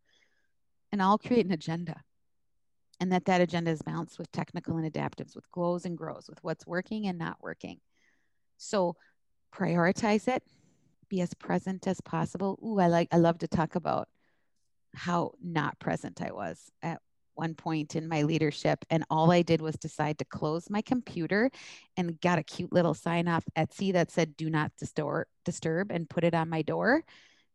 And 0.93 1.03
i'll 1.03 1.19
create 1.19 1.47
an 1.47 1.53
agenda. 1.53 2.03
And 2.99 3.13
that 3.13 3.27
that 3.27 3.43
agenda 3.43 3.71
is 3.71 3.83
balanced 3.83 4.19
with 4.19 4.33
technical 4.33 4.79
and 4.79 4.91
adaptives 4.91 5.37
with 5.37 5.51
glows 5.51 5.85
and 5.85 5.99
grows 5.99 6.27
with 6.29 6.43
what's 6.43 6.67
working 6.67 7.07
and 7.07 7.19
not 7.19 7.37
working. 7.43 7.79
So 8.57 8.97
prioritize 9.55 10.29
it. 10.29 10.43
Be 11.09 11.21
as 11.21 11.35
present 11.35 11.87
as 11.87 12.01
possible. 12.01 12.59
Ooh 12.65 12.81
i 12.81 12.87
like 12.87 13.09
i 13.13 13.17
love 13.19 13.39
to 13.39 13.49
talk 13.49 13.75
about 13.75 14.09
how 14.95 15.33
not 15.45 15.79
present 15.79 16.23
i 16.23 16.33
was 16.33 16.71
at 16.83 17.03
one 17.37 17.55
point 17.55 17.97
in 17.97 18.09
my 18.09 18.23
leadership 18.23 18.85
and 18.91 19.05
all 19.11 19.31
I 19.31 19.43
did 19.43 19.61
was 19.61 19.77
decide 19.77 20.19
to 20.19 20.25
close 20.25 20.71
my 20.71 20.83
computer 20.83 21.51
and 21.97 22.21
got 22.21 22.39
a 22.39 22.43
cute 22.43 22.73
little 22.73 22.95
sign 22.95 23.29
off 23.29 23.45
Etsy 23.57 23.93
that 23.93 24.11
said 24.11 24.37
do 24.37 24.51
not 24.51 24.73
disturb 24.79 25.27
disturb 25.45 25.91
and 25.91 26.09
put 26.09 26.25
it 26.25 26.35
on 26.35 26.49
my 26.49 26.63
door 26.63 27.05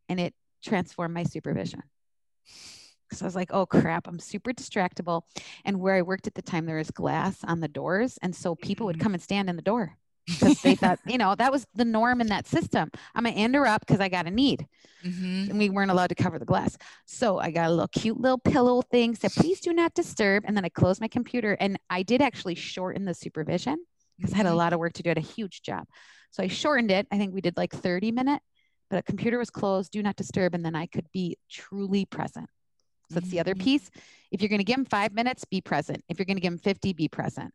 and 0.09 0.19
it 0.19 0.33
transformed 0.63 1.13
my 1.13 1.23
supervision. 1.23 1.81
So 3.13 3.25
I 3.25 3.27
was 3.27 3.35
like, 3.35 3.51
oh 3.51 3.65
crap, 3.65 4.07
I'm 4.07 4.19
super 4.19 4.51
distractible. 4.53 5.23
And 5.65 5.81
where 5.81 5.95
I 5.95 6.01
worked 6.01 6.27
at 6.27 6.35
the 6.35 6.41
time, 6.41 6.65
there 6.65 6.77
was 6.77 6.91
glass 6.91 7.43
on 7.43 7.59
the 7.59 7.67
doors. 7.67 8.17
And 8.21 8.33
so 8.33 8.55
people 8.55 8.85
would 8.85 8.95
mm-hmm. 8.95 9.03
come 9.03 9.13
and 9.13 9.21
stand 9.21 9.49
in 9.49 9.57
the 9.57 9.61
door 9.61 9.97
because 10.27 10.61
they 10.61 10.75
thought, 10.81 10.99
you 11.05 11.17
know, 11.17 11.35
that 11.35 11.51
was 11.51 11.65
the 11.75 11.85
norm 11.85 12.21
in 12.21 12.27
that 12.27 12.47
system. 12.47 12.89
I'm 13.15 13.23
gonna 13.23 13.35
interrupt 13.35 13.87
because 13.87 13.99
I 13.99 14.09
got 14.09 14.27
a 14.27 14.31
need. 14.31 14.67
Mm-hmm. 15.05 15.49
And 15.49 15.57
we 15.57 15.69
weren't 15.69 15.91
allowed 15.91 16.07
to 16.07 16.15
cover 16.15 16.37
the 16.37 16.45
glass. 16.45 16.77
So 17.05 17.39
I 17.39 17.49
got 17.51 17.67
a 17.67 17.71
little 17.71 17.87
cute 17.87 18.19
little 18.19 18.37
pillow 18.37 18.81
thing, 18.83 19.15
said, 19.15 19.31
please 19.31 19.59
do 19.59 19.73
not 19.73 19.93
disturb. 19.93 20.43
And 20.45 20.55
then 20.55 20.63
I 20.63 20.69
closed 20.69 21.01
my 21.01 21.07
computer 21.07 21.57
and 21.59 21.79
I 21.89 22.03
did 22.03 22.21
actually 22.21 22.55
shorten 22.55 23.05
the 23.05 23.13
supervision 23.13 23.77
because 24.17 24.33
I 24.33 24.37
had 24.37 24.45
a 24.45 24.49
mm-hmm. 24.49 24.57
lot 24.57 24.73
of 24.73 24.79
work 24.79 24.93
to 24.93 25.03
do. 25.03 25.09
I 25.09 25.11
had 25.11 25.17
a 25.17 25.21
huge 25.21 25.63
job. 25.63 25.87
So 26.29 26.43
I 26.43 26.47
shortened 26.47 26.91
it. 26.91 27.07
I 27.11 27.17
think 27.17 27.33
we 27.33 27.41
did 27.41 27.57
like 27.57 27.73
30 27.73 28.11
minute, 28.11 28.41
but 28.89 28.99
a 28.99 29.03
computer 29.03 29.39
was 29.39 29.49
closed, 29.49 29.91
do 29.91 30.03
not 30.03 30.15
disturb, 30.15 30.53
and 30.53 30.63
then 30.63 30.75
I 30.75 30.85
could 30.85 31.07
be 31.11 31.37
truly 31.49 32.05
present. 32.05 32.47
So 33.09 33.19
that's 33.19 33.31
the 33.31 33.39
other 33.39 33.55
mm-hmm. 33.55 33.63
piece. 33.63 33.89
If 34.31 34.41
you're 34.41 34.49
going 34.49 34.59
to 34.59 34.65
give 34.65 34.77
them 34.77 34.85
five 34.85 35.13
minutes, 35.13 35.43
be 35.45 35.59
present. 35.61 36.03
If 36.07 36.19
you're 36.19 36.25
going 36.25 36.37
to 36.37 36.41
give 36.41 36.53
them 36.53 36.59
50, 36.59 36.93
be 36.93 37.09
present 37.09 37.53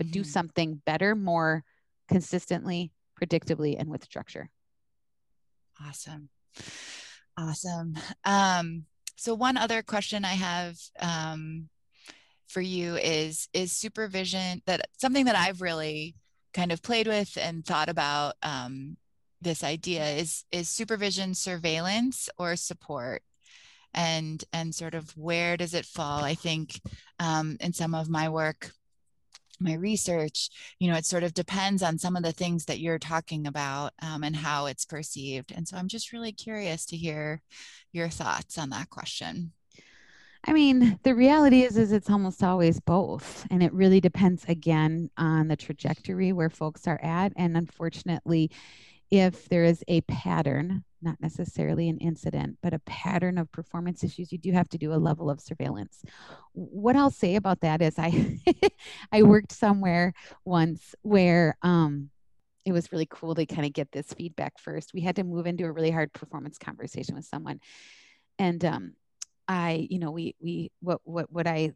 but 0.00 0.06
mm-hmm. 0.06 0.12
do 0.12 0.20
Mm-hmm. 0.20 0.30
something 0.30 0.82
better, 0.86 1.14
more 1.14 1.62
consistently, 2.10 2.92
predictably, 3.20 3.76
and 3.78 3.88
with 3.88 4.04
structure. 4.04 4.50
Awesome. 5.86 6.28
Awesome. 7.38 7.94
Um, 8.24 8.84
so 9.16 9.34
one 9.34 9.56
other 9.56 9.82
question 9.82 10.24
I 10.24 10.34
have 10.34 10.76
um, 10.98 11.68
for 12.48 12.60
you 12.60 12.96
is 12.96 13.48
is 13.52 13.72
supervision 13.72 14.62
that 14.66 14.88
something 14.98 15.26
that 15.26 15.36
I've 15.36 15.62
really 15.62 16.16
kind 16.52 16.72
of 16.72 16.82
played 16.82 17.06
with 17.06 17.38
and 17.40 17.64
thought 17.64 17.88
about 17.88 18.34
um, 18.42 18.96
this 19.40 19.62
idea 19.62 20.04
is 20.16 20.44
is 20.50 20.68
supervision 20.68 21.34
surveillance 21.34 22.28
or 22.38 22.56
support 22.56 23.22
and 23.94 24.44
and 24.52 24.74
sort 24.74 24.94
of 24.94 25.10
where 25.16 25.56
does 25.56 25.74
it 25.74 25.84
fall 25.84 26.22
i 26.22 26.34
think 26.34 26.80
um, 27.18 27.56
in 27.60 27.72
some 27.72 27.94
of 27.94 28.08
my 28.08 28.28
work 28.28 28.70
my 29.60 29.74
research 29.74 30.48
you 30.78 30.90
know 30.90 30.96
it 30.96 31.04
sort 31.06 31.22
of 31.22 31.34
depends 31.34 31.82
on 31.82 31.98
some 31.98 32.16
of 32.16 32.22
the 32.22 32.32
things 32.32 32.64
that 32.64 32.80
you're 32.80 32.98
talking 32.98 33.46
about 33.46 33.92
um, 34.02 34.24
and 34.24 34.36
how 34.36 34.66
it's 34.66 34.84
perceived. 34.84 35.52
And 35.52 35.66
so 35.66 35.76
i'm 35.76 35.88
just 35.88 36.12
really 36.12 36.32
curious 36.32 36.86
to 36.86 36.96
hear 36.96 37.42
your 37.92 38.08
thoughts 38.08 38.58
on 38.58 38.70
that 38.70 38.90
question. 38.90 39.52
I 40.42 40.54
mean, 40.54 40.98
the 41.02 41.14
reality 41.14 41.62
is 41.62 41.76
is 41.76 41.92
it's 41.92 42.08
almost 42.08 42.42
always 42.42 42.80
both 42.80 43.46
and 43.50 43.62
it 43.62 43.72
really 43.74 44.00
depends 44.00 44.44
again 44.48 45.10
on 45.18 45.48
the 45.48 45.56
trajectory 45.56 46.32
where 46.32 46.48
folks 46.48 46.86
are 46.86 47.00
at. 47.02 47.32
And 47.36 47.56
unfortunately 47.56 48.50
if 49.10 49.48
there 49.48 49.64
is 49.64 49.84
a 49.88 50.00
pattern, 50.02 50.84
not 51.02 51.20
necessarily 51.20 51.88
an 51.88 51.98
incident, 51.98 52.58
but 52.62 52.74
a 52.74 52.78
pattern 52.80 53.38
of 53.38 53.50
performance 53.52 54.04
issues, 54.04 54.32
you 54.32 54.38
do 54.38 54.52
have 54.52 54.68
to 54.70 54.78
do 54.78 54.92
a 54.92 54.96
level 54.96 55.30
of 55.30 55.40
surveillance. 55.40 56.02
What 56.52 56.96
I'll 56.96 57.10
say 57.10 57.36
about 57.36 57.60
that 57.60 57.82
is 57.82 57.94
I 57.98 58.40
I 59.12 59.22
worked 59.22 59.52
somewhere 59.52 60.12
once 60.44 60.94
where 61.02 61.56
um 61.62 62.10
it 62.64 62.72
was 62.72 62.92
really 62.92 63.06
cool 63.08 63.34
to 63.34 63.46
kind 63.46 63.66
of 63.66 63.72
get 63.72 63.90
this 63.90 64.12
feedback 64.12 64.58
first. 64.58 64.92
We 64.92 65.00
had 65.00 65.16
to 65.16 65.24
move 65.24 65.46
into 65.46 65.64
a 65.64 65.72
really 65.72 65.90
hard 65.90 66.12
performance 66.12 66.58
conversation 66.58 67.14
with 67.14 67.24
someone. 67.24 67.60
And 68.38 68.64
um 68.64 68.92
I, 69.48 69.88
you 69.90 69.98
know, 69.98 70.12
we 70.12 70.36
we 70.40 70.70
what 70.80 71.00
what 71.04 71.32
what 71.32 71.46
I 71.46 71.72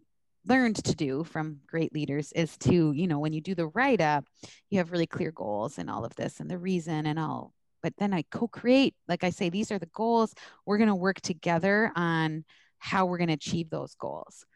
learned 0.46 0.76
to 0.76 0.94
do 0.94 1.24
from 1.24 1.60
great 1.66 1.92
leaders 1.92 2.32
is 2.32 2.56
to, 2.58 2.92
you 2.92 3.06
know, 3.06 3.18
when 3.18 3.32
you 3.32 3.40
do 3.40 3.54
the 3.54 3.68
write 3.68 4.00
up, 4.00 4.24
you 4.70 4.78
have 4.78 4.92
really 4.92 5.06
clear 5.06 5.32
goals 5.32 5.78
and 5.78 5.90
all 5.90 6.04
of 6.04 6.14
this 6.16 6.40
and 6.40 6.50
the 6.50 6.58
reason 6.58 7.06
and 7.06 7.18
all. 7.18 7.52
But 7.84 7.92
then 7.98 8.14
I 8.14 8.24
co 8.30 8.48
create, 8.48 8.94
like 9.08 9.24
I 9.24 9.30
say, 9.30 9.50
these 9.50 9.70
are 9.70 9.78
the 9.78 9.90
goals. 9.92 10.34
We're 10.64 10.78
going 10.78 10.88
to 10.88 10.94
work 10.94 11.20
together 11.20 11.92
on 11.94 12.46
how 12.78 13.04
we're 13.04 13.18
going 13.18 13.28
to 13.28 13.34
achieve 13.34 13.68
those 13.68 13.94
goals. 13.94 14.46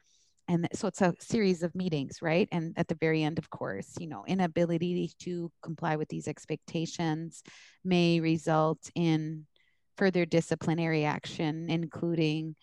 And 0.48 0.66
so 0.72 0.88
it's 0.88 1.02
a 1.02 1.12
series 1.20 1.62
of 1.62 1.74
meetings, 1.74 2.22
right? 2.22 2.48
And 2.50 2.72
at 2.78 2.88
the 2.88 2.94
very 2.94 3.22
end, 3.22 3.38
of 3.38 3.50
course, 3.50 3.92
you 4.00 4.06
know, 4.06 4.24
inability 4.26 5.12
to 5.20 5.52
comply 5.62 5.96
with 5.96 6.08
these 6.08 6.26
expectations 6.26 7.42
may 7.84 8.18
result 8.18 8.78
in 8.94 9.46
further 9.98 10.24
disciplinary 10.24 11.04
action, 11.04 11.68
including 11.68 12.56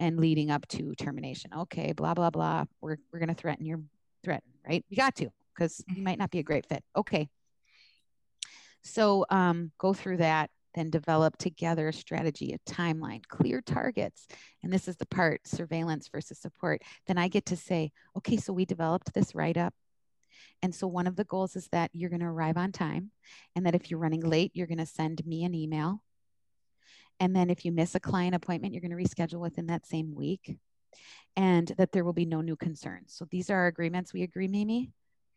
and 0.00 0.20
leading 0.20 0.50
up 0.50 0.68
to 0.68 0.94
termination. 0.96 1.50
Okay, 1.60 1.92
blah, 1.92 2.12
blah, 2.12 2.28
blah. 2.28 2.66
We're, 2.82 2.98
we're 3.10 3.20
going 3.20 3.30
to 3.30 3.34
threaten 3.34 3.64
your 3.64 3.80
threaten, 4.22 4.52
right? 4.68 4.84
You 4.90 4.98
got 4.98 5.14
to, 5.16 5.30
because 5.54 5.82
you 5.88 5.94
mm-hmm. 5.94 6.04
might 6.04 6.18
not 6.18 6.30
be 6.30 6.40
a 6.40 6.42
great 6.42 6.66
fit. 6.66 6.84
Okay. 6.94 7.30
So 8.82 9.26
um, 9.30 9.72
go 9.78 9.92
through 9.92 10.18
that, 10.18 10.50
then 10.74 10.90
develop 10.90 11.36
together 11.36 11.88
a 11.88 11.92
strategy, 11.92 12.54
a 12.54 12.70
timeline, 12.70 13.26
clear 13.26 13.60
targets. 13.60 14.26
And 14.62 14.72
this 14.72 14.88
is 14.88 14.96
the 14.96 15.06
part 15.06 15.46
surveillance 15.46 16.08
versus 16.08 16.38
support. 16.38 16.82
Then 17.06 17.18
I 17.18 17.28
get 17.28 17.46
to 17.46 17.56
say, 17.56 17.92
okay, 18.16 18.36
so 18.36 18.52
we 18.52 18.64
developed 18.64 19.12
this 19.12 19.34
write 19.34 19.56
up. 19.56 19.74
And 20.62 20.74
so 20.74 20.86
one 20.86 21.06
of 21.06 21.16
the 21.16 21.24
goals 21.24 21.56
is 21.56 21.68
that 21.72 21.90
you're 21.92 22.10
going 22.10 22.20
to 22.20 22.26
arrive 22.26 22.56
on 22.56 22.72
time 22.72 23.10
and 23.56 23.66
that 23.66 23.74
if 23.74 23.90
you're 23.90 24.00
running 24.00 24.20
late, 24.20 24.52
you're 24.54 24.66
going 24.66 24.78
to 24.78 24.86
send 24.86 25.24
me 25.26 25.44
an 25.44 25.54
email 25.54 26.02
and 27.20 27.36
then 27.36 27.50
if 27.50 27.64
you 27.66 27.70
miss 27.70 27.94
a 27.94 28.00
client 28.00 28.34
appointment, 28.34 28.72
you're 28.72 28.80
going 28.80 28.90
to 28.90 28.96
reschedule 28.96 29.40
within 29.40 29.66
that 29.66 29.86
same 29.86 30.14
week 30.14 30.56
and 31.36 31.68
that 31.76 31.92
there 31.92 32.02
will 32.02 32.14
be 32.14 32.24
no 32.24 32.40
new 32.40 32.56
concerns. 32.56 33.14
So 33.14 33.26
these 33.30 33.50
are 33.50 33.56
our 33.56 33.66
agreements. 33.66 34.14
We 34.14 34.22
agree, 34.22 34.48
Mimi? 34.48 34.90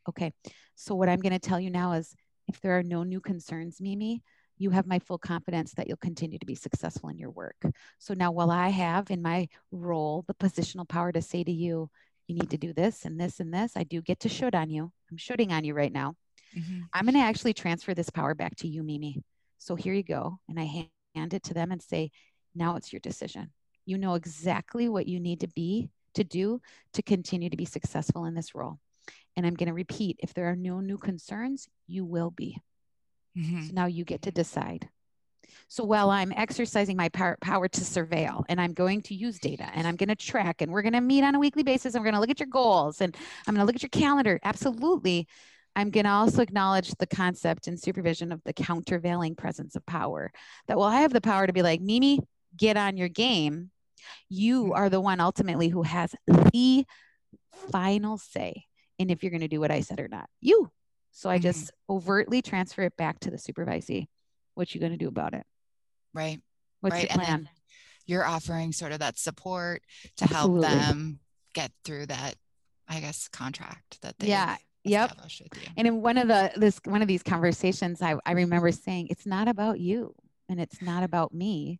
Okay. 0.07 0.31
So 0.75 0.95
what 0.95 1.09
I'm 1.09 1.19
going 1.19 1.33
to 1.33 1.39
tell 1.39 1.59
you 1.59 1.69
now 1.69 1.91
is 1.91 2.15
if 2.47 2.59
there 2.61 2.77
are 2.77 2.83
no 2.83 3.03
new 3.03 3.21
concerns, 3.21 3.79
Mimi, 3.79 4.21
you 4.57 4.69
have 4.69 4.87
my 4.87 4.99
full 4.99 5.17
confidence 5.17 5.73
that 5.73 5.87
you'll 5.87 5.97
continue 5.97 6.37
to 6.37 6.45
be 6.45 6.55
successful 6.55 7.09
in 7.09 7.17
your 7.17 7.31
work. 7.31 7.55
So 7.99 8.13
now, 8.13 8.31
while 8.31 8.51
I 8.51 8.69
have 8.69 9.09
in 9.09 9.21
my 9.21 9.47
role 9.71 10.23
the 10.27 10.35
positional 10.35 10.87
power 10.87 11.11
to 11.11 11.21
say 11.21 11.43
to 11.43 11.51
you, 11.51 11.89
you 12.27 12.35
need 12.35 12.49
to 12.51 12.57
do 12.57 12.73
this 12.73 13.05
and 13.05 13.19
this 13.19 13.39
and 13.39 13.53
this, 13.53 13.73
I 13.75 13.83
do 13.83 14.01
get 14.01 14.21
to 14.21 14.29
shoot 14.29 14.55
on 14.55 14.69
you. 14.69 14.91
I'm 15.11 15.17
shooting 15.17 15.51
on 15.51 15.63
you 15.63 15.73
right 15.73 15.91
now. 15.91 16.15
Mm-hmm. 16.57 16.81
I'm 16.93 17.05
going 17.05 17.15
to 17.15 17.19
actually 17.19 17.53
transfer 17.53 17.93
this 17.93 18.09
power 18.09 18.35
back 18.35 18.55
to 18.57 18.67
you, 18.67 18.83
Mimi. 18.83 19.21
So 19.57 19.75
here 19.75 19.93
you 19.93 20.03
go. 20.03 20.39
And 20.47 20.59
I 20.59 20.65
hand 20.65 20.87
hand 21.15 21.33
it 21.33 21.43
to 21.43 21.53
them 21.53 21.71
and 21.71 21.81
say, 21.81 22.11
now 22.55 22.75
it's 22.75 22.91
your 22.91 22.99
decision. 22.99 23.51
You 23.85 23.97
know 23.97 24.15
exactly 24.15 24.89
what 24.89 25.07
you 25.07 25.19
need 25.19 25.41
to 25.41 25.47
be 25.47 25.89
to 26.15 26.23
do 26.23 26.61
to 26.93 27.01
continue 27.01 27.49
to 27.49 27.57
be 27.57 27.65
successful 27.65 28.25
in 28.25 28.33
this 28.33 28.55
role. 28.55 28.79
And 29.35 29.45
I'm 29.45 29.55
going 29.55 29.67
to 29.67 29.73
repeat 29.73 30.17
if 30.19 30.33
there 30.33 30.49
are 30.49 30.55
no 30.55 30.79
new 30.79 30.97
concerns, 30.97 31.67
you 31.87 32.05
will 32.05 32.31
be. 32.31 32.57
Mm-hmm. 33.37 33.63
So 33.63 33.73
now 33.73 33.85
you 33.87 34.05
get 34.05 34.23
to 34.23 34.31
decide. 34.31 34.87
So 35.67 35.83
while 35.83 36.09
I'm 36.09 36.31
exercising 36.31 36.97
my 36.97 37.09
power, 37.09 37.37
power 37.41 37.67
to 37.67 37.81
surveil 37.81 38.43
and 38.47 38.59
I'm 38.61 38.73
going 38.73 39.01
to 39.03 39.15
use 39.15 39.39
data 39.39 39.69
and 39.73 39.87
I'm 39.87 39.95
going 39.95 40.09
to 40.09 40.15
track 40.15 40.61
and 40.61 40.71
we're 40.71 40.81
going 40.81 40.93
to 40.93 41.01
meet 41.01 41.23
on 41.23 41.35
a 41.35 41.39
weekly 41.39 41.63
basis 41.63 41.95
and 41.95 42.01
we're 42.01 42.11
going 42.11 42.15
to 42.15 42.21
look 42.21 42.29
at 42.29 42.39
your 42.39 42.47
goals 42.47 43.01
and 43.01 43.15
I'm 43.47 43.55
going 43.55 43.65
to 43.65 43.65
look 43.65 43.75
at 43.75 43.83
your 43.83 43.89
calendar. 43.89 44.39
Absolutely. 44.43 45.27
I'm 45.75 45.89
going 45.89 46.05
to 46.05 46.11
also 46.11 46.41
acknowledge 46.41 46.91
the 46.95 47.07
concept 47.07 47.67
and 47.67 47.79
supervision 47.79 48.31
of 48.31 48.41
the 48.45 48.53
countervailing 48.53 49.35
presence 49.35 49.75
of 49.75 49.85
power. 49.85 50.31
That 50.67 50.77
while 50.77 50.89
I 50.89 51.01
have 51.01 51.13
the 51.13 51.21
power 51.21 51.47
to 51.47 51.53
be 51.53 51.63
like, 51.63 51.81
Mimi, 51.81 52.19
get 52.55 52.77
on 52.77 52.97
your 52.97 53.09
game, 53.09 53.71
you 54.29 54.65
mm-hmm. 54.65 54.73
are 54.73 54.89
the 54.89 55.01
one 55.01 55.19
ultimately 55.19 55.69
who 55.69 55.83
has 55.83 56.13
the 56.51 56.85
final 57.71 58.17
say 58.17 58.65
in 59.03 59.09
if 59.09 59.23
you're 59.23 59.29
going 59.29 59.41
to 59.41 59.47
do 59.47 59.59
what 59.59 59.71
I 59.71 59.81
said 59.81 59.99
or 59.99 60.07
not. 60.07 60.27
You. 60.41 60.71
So 61.11 61.29
I 61.29 61.35
mm-hmm. 61.35 61.43
just 61.43 61.71
overtly 61.89 62.41
transfer 62.41 62.81
it 62.83 62.97
back 62.97 63.19
to 63.21 63.31
the 63.31 63.37
supervisee. 63.37 64.07
What 64.55 64.73
you 64.73 64.79
going 64.79 64.91
to 64.91 64.97
do 64.97 65.07
about 65.07 65.33
it? 65.33 65.45
Right. 66.13 66.41
What's 66.81 66.93
right. 66.93 67.09
your 67.09 67.23
plan? 67.23 67.33
And 67.39 67.49
you're 68.05 68.25
offering 68.25 68.71
sort 68.71 68.91
of 68.91 68.99
that 68.99 69.17
support 69.17 69.81
to 70.17 70.25
help 70.25 70.51
Absolutely. 70.57 70.69
them 70.69 71.19
get 71.53 71.71
through 71.85 72.07
that, 72.07 72.35
I 72.87 72.99
guess, 72.99 73.27
contract 73.27 74.01
that 74.01 74.17
they 74.19 74.27
yeah 74.27 74.57
Yep. 74.85 75.11
And 75.77 75.87
in 75.87 76.01
one 76.01 76.17
of 76.17 76.27
the 76.27 76.51
this 76.55 76.79
one 76.83 77.01
of 77.01 77.07
these 77.07 77.23
conversations, 77.23 78.01
I, 78.01 78.15
I 78.25 78.33
remember 78.33 78.71
saying, 78.71 79.07
it's 79.09 79.25
not 79.25 79.47
about 79.47 79.79
you 79.79 80.13
and 80.49 80.59
it's 80.59 80.81
not 80.81 81.03
about 81.03 81.33
me. 81.33 81.79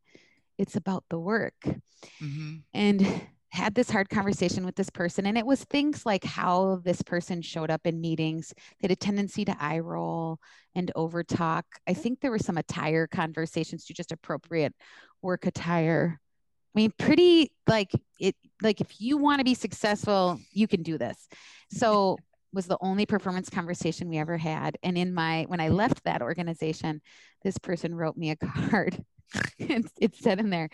It's 0.57 0.75
about 0.75 1.03
the 1.09 1.19
work. 1.19 1.53
Mm-hmm. 1.65 2.55
And 2.73 3.21
had 3.53 3.75
this 3.75 3.89
hard 3.89 4.09
conversation 4.09 4.65
with 4.65 4.75
this 4.75 4.89
person. 4.89 5.27
And 5.27 5.37
it 5.37 5.45
was 5.45 5.63
things 5.65 6.07
like 6.07 6.23
how 6.23 6.81
this 6.83 7.03
person 7.03 7.43
showed 7.43 7.69
up 7.69 7.81
in 7.85 8.01
meetings. 8.01 8.51
They 8.57 8.87
had 8.87 8.91
a 8.91 8.95
tendency 8.95 9.45
to 9.45 9.55
eye 9.59 9.77
roll 9.77 10.39
and 10.73 10.91
over 10.95 11.23
talk. 11.23 11.65
I 11.87 11.91
mm-hmm. 11.91 12.01
think 12.01 12.19
there 12.19 12.31
were 12.31 12.39
some 12.39 12.57
attire 12.57 13.05
conversations 13.05 13.85
to 13.85 13.93
just 13.93 14.11
appropriate 14.11 14.73
work 15.21 15.45
attire. 15.45 16.19
I 16.75 16.79
mean, 16.79 16.93
pretty 16.97 17.51
like 17.67 17.91
it, 18.19 18.35
like 18.63 18.81
if 18.81 18.99
you 18.99 19.17
want 19.17 19.39
to 19.39 19.45
be 19.45 19.53
successful, 19.53 20.39
you 20.51 20.67
can 20.67 20.81
do 20.81 20.97
this. 20.97 21.27
So 21.69 22.17
was 22.53 22.67
the 22.67 22.77
only 22.81 23.05
performance 23.05 23.49
conversation 23.49 24.09
we 24.09 24.17
ever 24.17 24.37
had. 24.37 24.77
And 24.83 24.97
in 24.97 25.13
my, 25.13 25.45
when 25.47 25.59
I 25.59 25.69
left 25.69 26.03
that 26.03 26.21
organization, 26.21 27.01
this 27.43 27.57
person 27.57 27.95
wrote 27.95 28.17
me 28.17 28.31
a 28.31 28.35
card. 28.69 29.03
it, 29.57 29.85
it 29.99 30.15
said 30.15 30.39
in 30.39 30.49
there, 30.49 30.69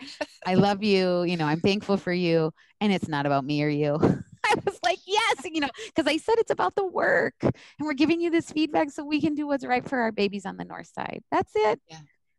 I 0.46 0.54
love 0.54 0.82
you. 0.82 1.22
You 1.22 1.36
know, 1.36 1.46
I'm 1.46 1.60
thankful 1.60 1.96
for 1.96 2.12
you. 2.12 2.52
And 2.80 2.92
it's 2.92 3.08
not 3.08 3.26
about 3.26 3.44
me 3.44 3.62
or 3.62 3.68
you. 3.68 3.94
I 4.44 4.54
was 4.64 4.78
like, 4.82 4.98
yes, 5.06 5.44
you 5.44 5.60
know, 5.60 5.68
because 5.86 6.10
I 6.10 6.16
said 6.16 6.36
it's 6.38 6.50
about 6.50 6.74
the 6.74 6.86
work 6.86 7.34
and 7.42 7.52
we're 7.80 7.92
giving 7.92 8.20
you 8.20 8.30
this 8.30 8.50
feedback 8.50 8.90
so 8.90 9.04
we 9.04 9.20
can 9.20 9.34
do 9.34 9.46
what's 9.46 9.64
right 9.64 9.86
for 9.86 9.98
our 9.98 10.12
babies 10.12 10.46
on 10.46 10.56
the 10.56 10.64
north 10.64 10.90
side. 10.94 11.22
That's 11.30 11.52
it. 11.54 11.80
Yeah. 11.88 11.98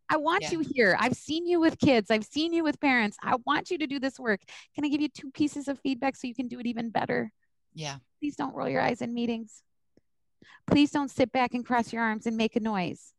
I 0.10 0.18
want 0.18 0.44
yeah. 0.44 0.52
you 0.52 0.60
here. 0.60 0.98
I've 1.00 1.16
seen 1.16 1.46
you 1.48 1.62
with 1.62 1.80
kids. 1.80 2.12
I've 2.12 2.26
seen 2.26 2.52
you 2.52 2.66
with 2.66 2.82
parents. 2.82 3.16
I 3.24 3.38
want 3.46 3.72
you 3.72 3.78
to 3.78 3.88
do 3.88 3.98
this 3.98 4.20
work. 4.20 4.42
Can 4.76 4.84
I 4.84 4.90
give 4.90 5.00
you 5.00 5.08
two 5.08 5.32
pieces 5.32 5.70
of 5.70 5.80
feedback 5.80 6.18
so 6.18 6.28
you 6.28 6.36
can 6.36 6.50
do 6.50 6.60
it 6.60 6.66
even 6.66 6.90
better? 6.90 7.32
Yeah. 7.74 7.98
Please 8.20 8.36
don't 8.36 8.56
roll 8.56 8.70
your 8.70 8.82
eyes 8.82 9.02
in 9.02 9.14
meetings. 9.14 9.64
Please 10.68 10.92
don't 10.92 11.10
sit 11.10 11.32
back 11.32 11.54
and 11.54 11.66
cross 11.66 11.92
your 11.92 12.04
arms 12.04 12.26
and 12.26 12.38
make 12.38 12.56
a 12.56 12.60
noise. 12.60 13.14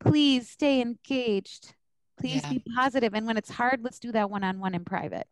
Please 0.00 0.48
stay 0.48 0.80
engaged. 0.80 1.74
Please 2.18 2.42
yeah. 2.42 2.50
be 2.50 2.62
positive. 2.74 3.14
And 3.14 3.26
when 3.26 3.36
it's 3.36 3.50
hard, 3.50 3.80
let's 3.82 3.98
do 3.98 4.12
that 4.12 4.30
one 4.30 4.44
on 4.44 4.58
one 4.58 4.74
in 4.74 4.84
private. 4.84 5.26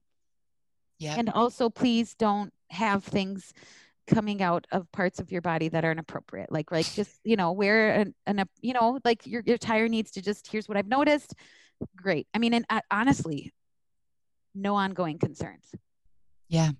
Yeah. 0.98 1.16
And 1.18 1.30
also, 1.30 1.68
please 1.68 2.14
don't 2.14 2.52
have 2.70 3.04
things 3.04 3.52
coming 4.06 4.40
out 4.40 4.66
of 4.70 4.90
parts 4.92 5.18
of 5.18 5.32
your 5.32 5.42
body 5.42 5.68
that 5.68 5.84
are 5.84 5.92
inappropriate. 5.92 6.50
Like, 6.50 6.70
like 6.70 6.90
just 6.92 7.18
you 7.24 7.36
know, 7.36 7.52
wear 7.52 7.92
an, 7.92 8.14
an 8.26 8.44
you 8.60 8.72
know, 8.72 8.98
like 9.04 9.26
your 9.26 9.42
your 9.44 9.58
tire 9.58 9.88
needs 9.88 10.12
to 10.12 10.22
just. 10.22 10.50
Here's 10.50 10.68
what 10.68 10.76
I've 10.76 10.88
noticed. 10.88 11.34
Great. 11.96 12.26
I 12.32 12.38
mean, 12.38 12.54
and 12.54 12.64
uh, 12.70 12.80
honestly, 12.90 13.52
no 14.54 14.74
ongoing 14.76 15.18
concerns. 15.18 15.66
Yeah. 16.48 16.70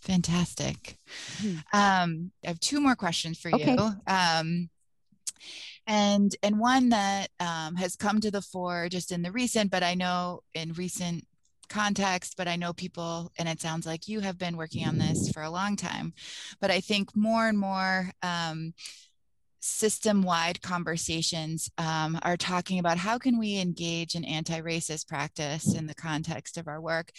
Fantastic. 0.00 0.98
Mm-hmm. 1.42 1.76
Um, 1.78 2.32
I 2.44 2.48
have 2.48 2.60
two 2.60 2.80
more 2.80 2.96
questions 2.96 3.38
for 3.38 3.54
okay. 3.54 3.72
you. 3.72 3.90
Um, 4.06 4.70
and 5.86 6.34
and 6.42 6.58
one 6.58 6.90
that 6.90 7.28
um, 7.40 7.76
has 7.76 7.96
come 7.96 8.20
to 8.20 8.30
the 8.30 8.42
fore 8.42 8.88
just 8.88 9.12
in 9.12 9.22
the 9.22 9.32
recent, 9.32 9.70
but 9.70 9.82
I 9.82 9.94
know 9.94 10.40
in 10.54 10.72
recent 10.72 11.26
context, 11.68 12.34
but 12.36 12.48
I 12.48 12.56
know 12.56 12.72
people, 12.72 13.32
and 13.38 13.48
it 13.48 13.60
sounds 13.60 13.86
like 13.86 14.08
you 14.08 14.20
have 14.20 14.38
been 14.38 14.56
working 14.56 14.86
on 14.86 14.98
this 14.98 15.30
for 15.30 15.42
a 15.42 15.50
long 15.50 15.76
time. 15.76 16.12
But 16.60 16.70
I 16.70 16.80
think 16.80 17.16
more 17.16 17.48
and 17.48 17.58
more 17.58 18.10
um, 18.22 18.74
system-wide 19.60 20.60
conversations 20.62 21.70
um, 21.78 22.18
are 22.22 22.36
talking 22.36 22.78
about 22.78 22.96
how 22.96 23.18
can 23.18 23.38
we 23.38 23.58
engage 23.58 24.14
in 24.14 24.24
anti-racist 24.24 25.06
practice 25.06 25.74
in 25.74 25.86
the 25.86 25.94
context 25.94 26.56
of 26.56 26.66
our 26.66 26.80
work. 26.80 27.10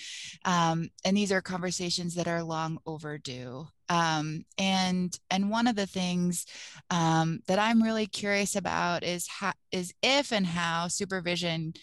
Um, 0.46 0.90
and 1.06 1.16
these 1.16 1.32
are 1.32 1.42
conversations 1.42 2.16
that 2.16 2.28
are 2.28 2.44
long 2.44 2.80
overdue. 2.86 3.68
Um, 3.90 4.46
and 4.58 5.18
and 5.30 5.50
one 5.50 5.68
of 5.68 5.76
the 5.76 5.86
things 5.86 6.46
um, 6.90 7.42
that 7.48 7.60
i'm 7.60 7.84
really 7.84 8.08
curious 8.08 8.56
about 8.56 9.04
is 9.04 9.28
how 9.28 9.52
is 9.72 9.94
if 10.02 10.32
and 10.32 10.46
how 10.46 10.88
supervision 10.88 11.74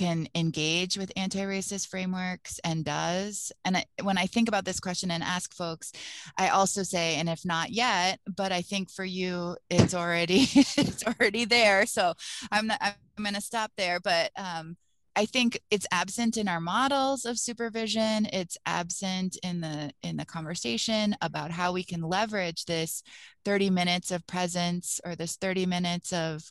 can 0.00 0.26
engage 0.34 0.96
with 0.96 1.12
anti-racist 1.14 1.86
frameworks 1.86 2.58
and 2.64 2.86
does 2.86 3.52
and 3.66 3.76
I, 3.76 3.84
when 4.02 4.16
i 4.16 4.24
think 4.24 4.48
about 4.48 4.64
this 4.64 4.80
question 4.80 5.10
and 5.10 5.22
ask 5.22 5.52
folks 5.52 5.92
i 6.38 6.48
also 6.48 6.82
say 6.84 7.16
and 7.16 7.28
if 7.28 7.44
not 7.44 7.68
yet 7.70 8.18
but 8.34 8.50
i 8.50 8.62
think 8.62 8.90
for 8.90 9.04
you 9.04 9.56
it's 9.68 9.92
already 9.92 10.40
it's 10.54 11.04
already 11.04 11.44
there 11.44 11.84
so 11.84 12.14
i'm 12.50 12.68
not 12.68 12.78
i'm 12.80 12.94
going 13.22 13.34
to 13.34 13.42
stop 13.42 13.72
there 13.76 14.00
but 14.00 14.30
um, 14.38 14.78
I 15.16 15.26
think 15.26 15.60
it's 15.70 15.88
absent 15.92 16.38
in 16.38 16.48
our 16.48 16.60
models 16.60 17.26
of 17.26 17.36
supervision. 17.36 18.26
It's 18.32 18.56
absent 18.64 19.36
in 19.42 19.60
the 19.60 19.90
in 20.04 20.16
the 20.16 20.24
conversation 20.24 21.16
about 21.20 21.50
how 21.50 21.72
we 21.72 21.82
can 21.82 22.00
leverage 22.00 22.64
this 22.64 23.02
30 23.44 23.70
minutes 23.70 24.12
of 24.12 24.26
presence 24.28 25.00
or 25.04 25.16
this 25.16 25.36
30 25.36 25.66
minutes 25.66 26.12
of, 26.12 26.44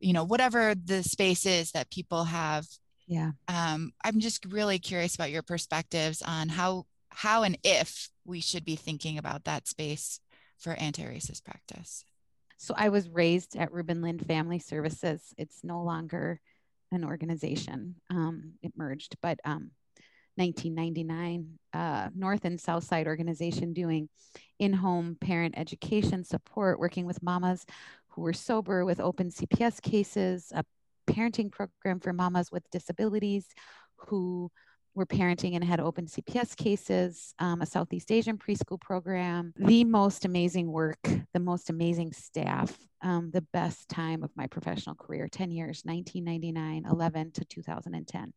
you 0.00 0.14
know, 0.14 0.24
whatever 0.24 0.74
the 0.74 1.02
space 1.02 1.44
is 1.44 1.72
that 1.72 1.90
people 1.90 2.24
have 2.24 2.66
yeah. 3.06 3.32
Um, 3.48 3.92
i'm 4.04 4.20
just 4.20 4.44
really 4.46 4.78
curious 4.78 5.14
about 5.14 5.30
your 5.30 5.42
perspectives 5.42 6.22
on 6.22 6.48
how 6.48 6.86
how 7.10 7.42
and 7.44 7.58
if 7.64 8.10
we 8.24 8.40
should 8.40 8.64
be 8.64 8.76
thinking 8.76 9.18
about 9.18 9.44
that 9.44 9.68
space 9.68 10.20
for 10.58 10.72
anti-racist 10.72 11.44
practice. 11.44 12.04
So 12.58 12.74
i 12.76 12.88
was 12.88 13.08
raised 13.08 13.56
at 13.56 13.72
Reuben 13.72 14.02
Lindh 14.02 14.26
family 14.26 14.58
services. 14.58 15.34
It's 15.38 15.62
no 15.62 15.82
longer 15.82 16.40
an 16.92 17.04
organization. 17.04 17.96
Um, 18.10 18.54
it 18.62 18.72
merged 18.76 19.16
but 19.20 19.38
um, 19.44 19.70
1999 20.36 21.58
uh, 21.72 22.08
north 22.14 22.44
and 22.44 22.60
south 22.60 22.84
side 22.84 23.06
organization 23.06 23.72
doing 23.72 24.08
in-home 24.58 25.16
parent 25.20 25.54
education 25.56 26.24
support 26.24 26.78
working 26.78 27.06
with 27.06 27.22
mamas 27.22 27.64
who 28.08 28.22
were 28.22 28.32
sober 28.32 28.84
with 28.84 29.00
open 29.00 29.30
cps 29.30 29.80
cases 29.80 30.52
a 30.54 30.64
parenting 31.06 31.50
program 31.50 32.00
for 32.00 32.12
mamas 32.12 32.50
with 32.50 32.68
disabilities 32.70 33.46
who 33.96 34.50
were 34.96 35.06
parenting 35.06 35.54
and 35.54 35.62
had 35.62 35.78
open 35.78 36.06
CPS 36.06 36.56
cases, 36.56 37.34
um, 37.38 37.60
a 37.60 37.66
Southeast 37.66 38.10
Asian 38.10 38.38
preschool 38.38 38.80
program, 38.80 39.52
the 39.56 39.84
most 39.84 40.24
amazing 40.24 40.72
work, 40.72 40.98
the 41.34 41.40
most 41.40 41.68
amazing 41.68 42.12
staff, 42.12 42.76
um, 43.02 43.30
the 43.32 43.44
best 43.52 43.88
time 43.90 44.24
of 44.24 44.30
my 44.36 44.46
professional 44.46 44.94
career 44.96 45.28
10 45.30 45.50
years, 45.50 45.82
1999, 45.84 46.90
11 46.90 47.32
to 47.32 47.44
2010. 47.44 48.32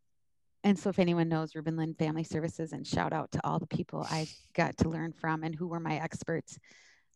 And 0.66 0.78
so, 0.78 0.90
if 0.90 1.00
anyone 1.00 1.30
knows 1.30 1.56
Reuben 1.56 1.78
Lindh 1.78 1.98
Family 1.98 2.26
Services, 2.26 2.74
and 2.74 2.86
shout 2.86 3.14
out 3.14 3.32
to 3.32 3.40
all 3.46 3.60
the 3.60 3.68
people 3.68 4.06
I 4.10 4.28
got 4.54 4.76
to 4.78 4.90
learn 4.90 5.14
from 5.14 5.44
and 5.44 5.56
who 5.56 5.68
were 5.68 5.80
my 5.80 5.96
experts. 5.96 6.60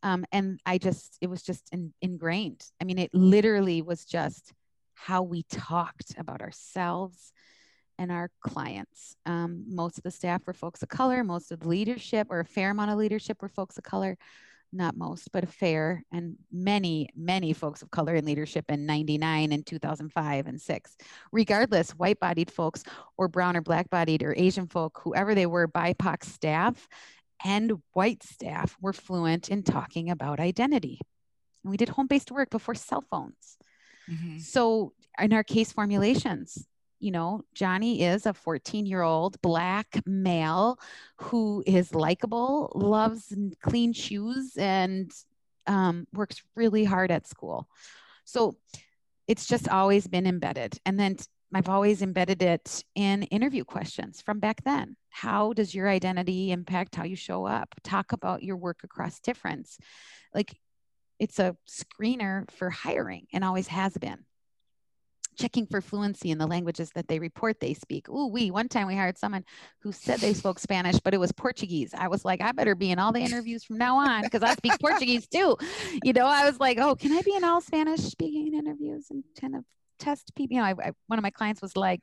Um, 0.02 0.26
and 0.32 0.62
I 0.66 0.78
just, 0.78 1.18
it 1.20 1.30
was 1.30 1.44
just 1.44 1.68
in, 1.74 1.94
ingrained. 2.02 2.64
I 2.82 2.86
mean, 2.86 3.00
it 3.00 3.14
literally 3.14 3.82
was 3.82 4.06
just 4.06 4.54
how 4.94 5.24
we 5.24 5.44
talked 5.44 6.16
about 6.18 6.42
ourselves 6.42 7.32
and 7.98 8.12
our 8.12 8.30
clients. 8.42 9.16
Um, 9.26 9.66
most 9.68 9.98
of 9.98 10.04
the 10.04 10.12
staff 10.12 10.42
were 10.46 10.54
folks 10.54 10.82
of 10.84 10.90
color, 10.90 11.24
most 11.24 11.52
of 11.52 11.60
the 11.60 11.68
leadership, 11.68 12.28
or 12.30 12.40
a 12.40 12.46
fair 12.46 12.72
amount 12.72 12.92
of 12.92 12.98
leadership, 12.98 13.42
were 13.42 13.50
folks 13.50 13.78
of 13.78 13.84
color. 13.84 14.18
Not 14.76 14.98
most, 14.98 15.32
but 15.32 15.44
a 15.44 15.48
fair, 15.48 16.04
and 16.12 16.36
many, 16.52 17.08
many 17.16 17.54
folks 17.54 17.84
of 17.84 17.92
color 17.92 18.16
in 18.16 18.26
leadership 18.26 18.66
in 18.70 18.88
99 18.88 19.52
and 19.52 19.64
2005 19.64 20.48
and 20.48 20.60
6. 20.60 20.98
Regardless, 21.32 21.92
white 21.92 22.20
bodied 22.20 22.50
folks, 22.50 22.84
or 23.16 23.28
brown 23.28 23.56
or 23.56 23.62
black 23.62 23.92
bodied, 23.92 24.24
or 24.24 24.34
Asian 24.36 24.66
folk, 24.66 25.00
whoever 25.04 25.36
they 25.36 25.46
were, 25.46 25.68
BIPOC 25.68 26.24
staff 26.24 26.88
and 27.44 27.74
white 27.92 28.24
staff 28.24 28.78
were 28.82 28.94
fluent 28.94 29.50
in 29.50 29.64
talking 29.64 30.10
about 30.10 30.40
identity. 30.40 31.00
And 31.64 31.72
we 31.72 31.78
did 31.78 31.90
home 31.90 32.08
based 32.08 32.32
work 32.32 32.50
before 32.50 32.76
cell 32.76 33.04
phones. 33.10 33.58
Mm-hmm. 34.10 34.40
So 34.40 34.94
in 35.20 35.34
our 35.34 35.44
case 35.44 35.72
formulations, 35.72 36.68
you 37.00 37.12
know, 37.12 37.44
Johnny 37.54 38.04
is 38.04 38.26
a 38.26 38.34
14 38.34 38.86
year 38.86 39.02
old 39.02 39.42
black 39.42 39.88
male 40.06 40.80
who 41.18 41.64
is 41.68 41.94
likable, 41.94 42.72
loves 42.76 43.34
clean 43.62 43.92
shoes, 43.92 44.56
and 44.56 45.12
um, 45.68 46.08
works 46.14 46.42
really 46.56 46.86
hard 46.86 47.12
at 47.12 47.28
school. 47.28 47.68
So 48.24 48.56
it's 49.28 49.46
just 49.46 49.68
always 49.68 50.08
been 50.08 50.26
embedded. 50.26 50.80
And 50.86 51.00
then 51.00 51.18
I've 51.54 51.70
always 51.70 52.02
embedded 52.02 52.42
it 52.42 52.84
in 52.96 53.24
interview 53.24 53.64
questions 53.64 54.22
from 54.22 54.40
back 54.40 54.64
then. 54.64 54.96
How 55.10 55.54
does 55.54 55.76
your 55.76 55.88
identity 55.88 56.52
impact 56.52 56.96
how 56.96 57.04
you 57.04 57.16
show 57.16 57.46
up? 57.46 57.76
Talk 57.84 58.12
about 58.12 58.44
your 58.44 58.58
work 58.58 58.80
across 58.84 59.20
difference. 59.20 59.78
Like 60.34 60.56
it's 61.24 61.40
a 61.40 61.56
screener 61.66 62.52
for 62.52 62.70
hiring 62.70 63.28
and 63.32 63.46
always 63.46 63.68
has 63.68 63.98
been. 63.98 64.26
Checking 65.36 65.66
for 65.66 65.80
fluency 65.80 66.32
in 66.32 66.38
the 66.38 66.46
languages 66.46 66.92
that 66.96 67.08
they 67.08 67.18
report 67.18 67.62
they 67.62 67.74
speak. 67.74 68.10
Ooh, 68.10 68.28
we 68.28 68.52
one 68.52 68.68
time 68.68 68.88
we 68.88 68.96
hired 68.96 69.18
someone 69.18 69.46
who 69.80 69.94
said 69.94 70.20
they 70.20 70.34
spoke 70.34 70.60
Spanish, 70.60 71.00
but 71.00 71.14
it 71.14 71.20
was 71.20 71.32
Portuguese. 71.32 71.92
I 71.98 72.10
was 72.10 72.26
like, 72.26 72.42
I 72.42 72.52
better 72.52 72.76
be 72.76 72.92
in 72.92 73.00
all 73.00 73.14
the 73.14 73.22
interviews 73.22 73.64
from 73.64 73.78
now 73.78 73.98
on 73.98 74.24
because 74.24 74.44
I 74.44 74.54
speak 74.54 74.74
Portuguese 74.82 75.26
too. 75.28 75.56
You 76.04 76.12
know, 76.12 76.28
I 76.28 76.46
was 76.46 76.60
like, 76.60 76.78
oh, 76.78 76.94
can 76.96 77.14
I 77.14 77.22
be 77.22 77.36
in 77.36 77.46
all 77.46 77.62
Spanish 77.62 78.02
speaking 78.02 78.54
interviews 78.54 79.08
and 79.10 79.24
kind 79.40 79.56
of 79.56 79.64
test 79.98 80.36
people? 80.36 80.58
You 80.58 80.62
know, 80.62 80.68
I, 80.68 80.90
I, 80.90 80.92
one 81.08 81.18
of 81.18 81.24
my 81.24 81.32
clients 81.32 81.62
was 81.62 81.78
like, 81.78 82.02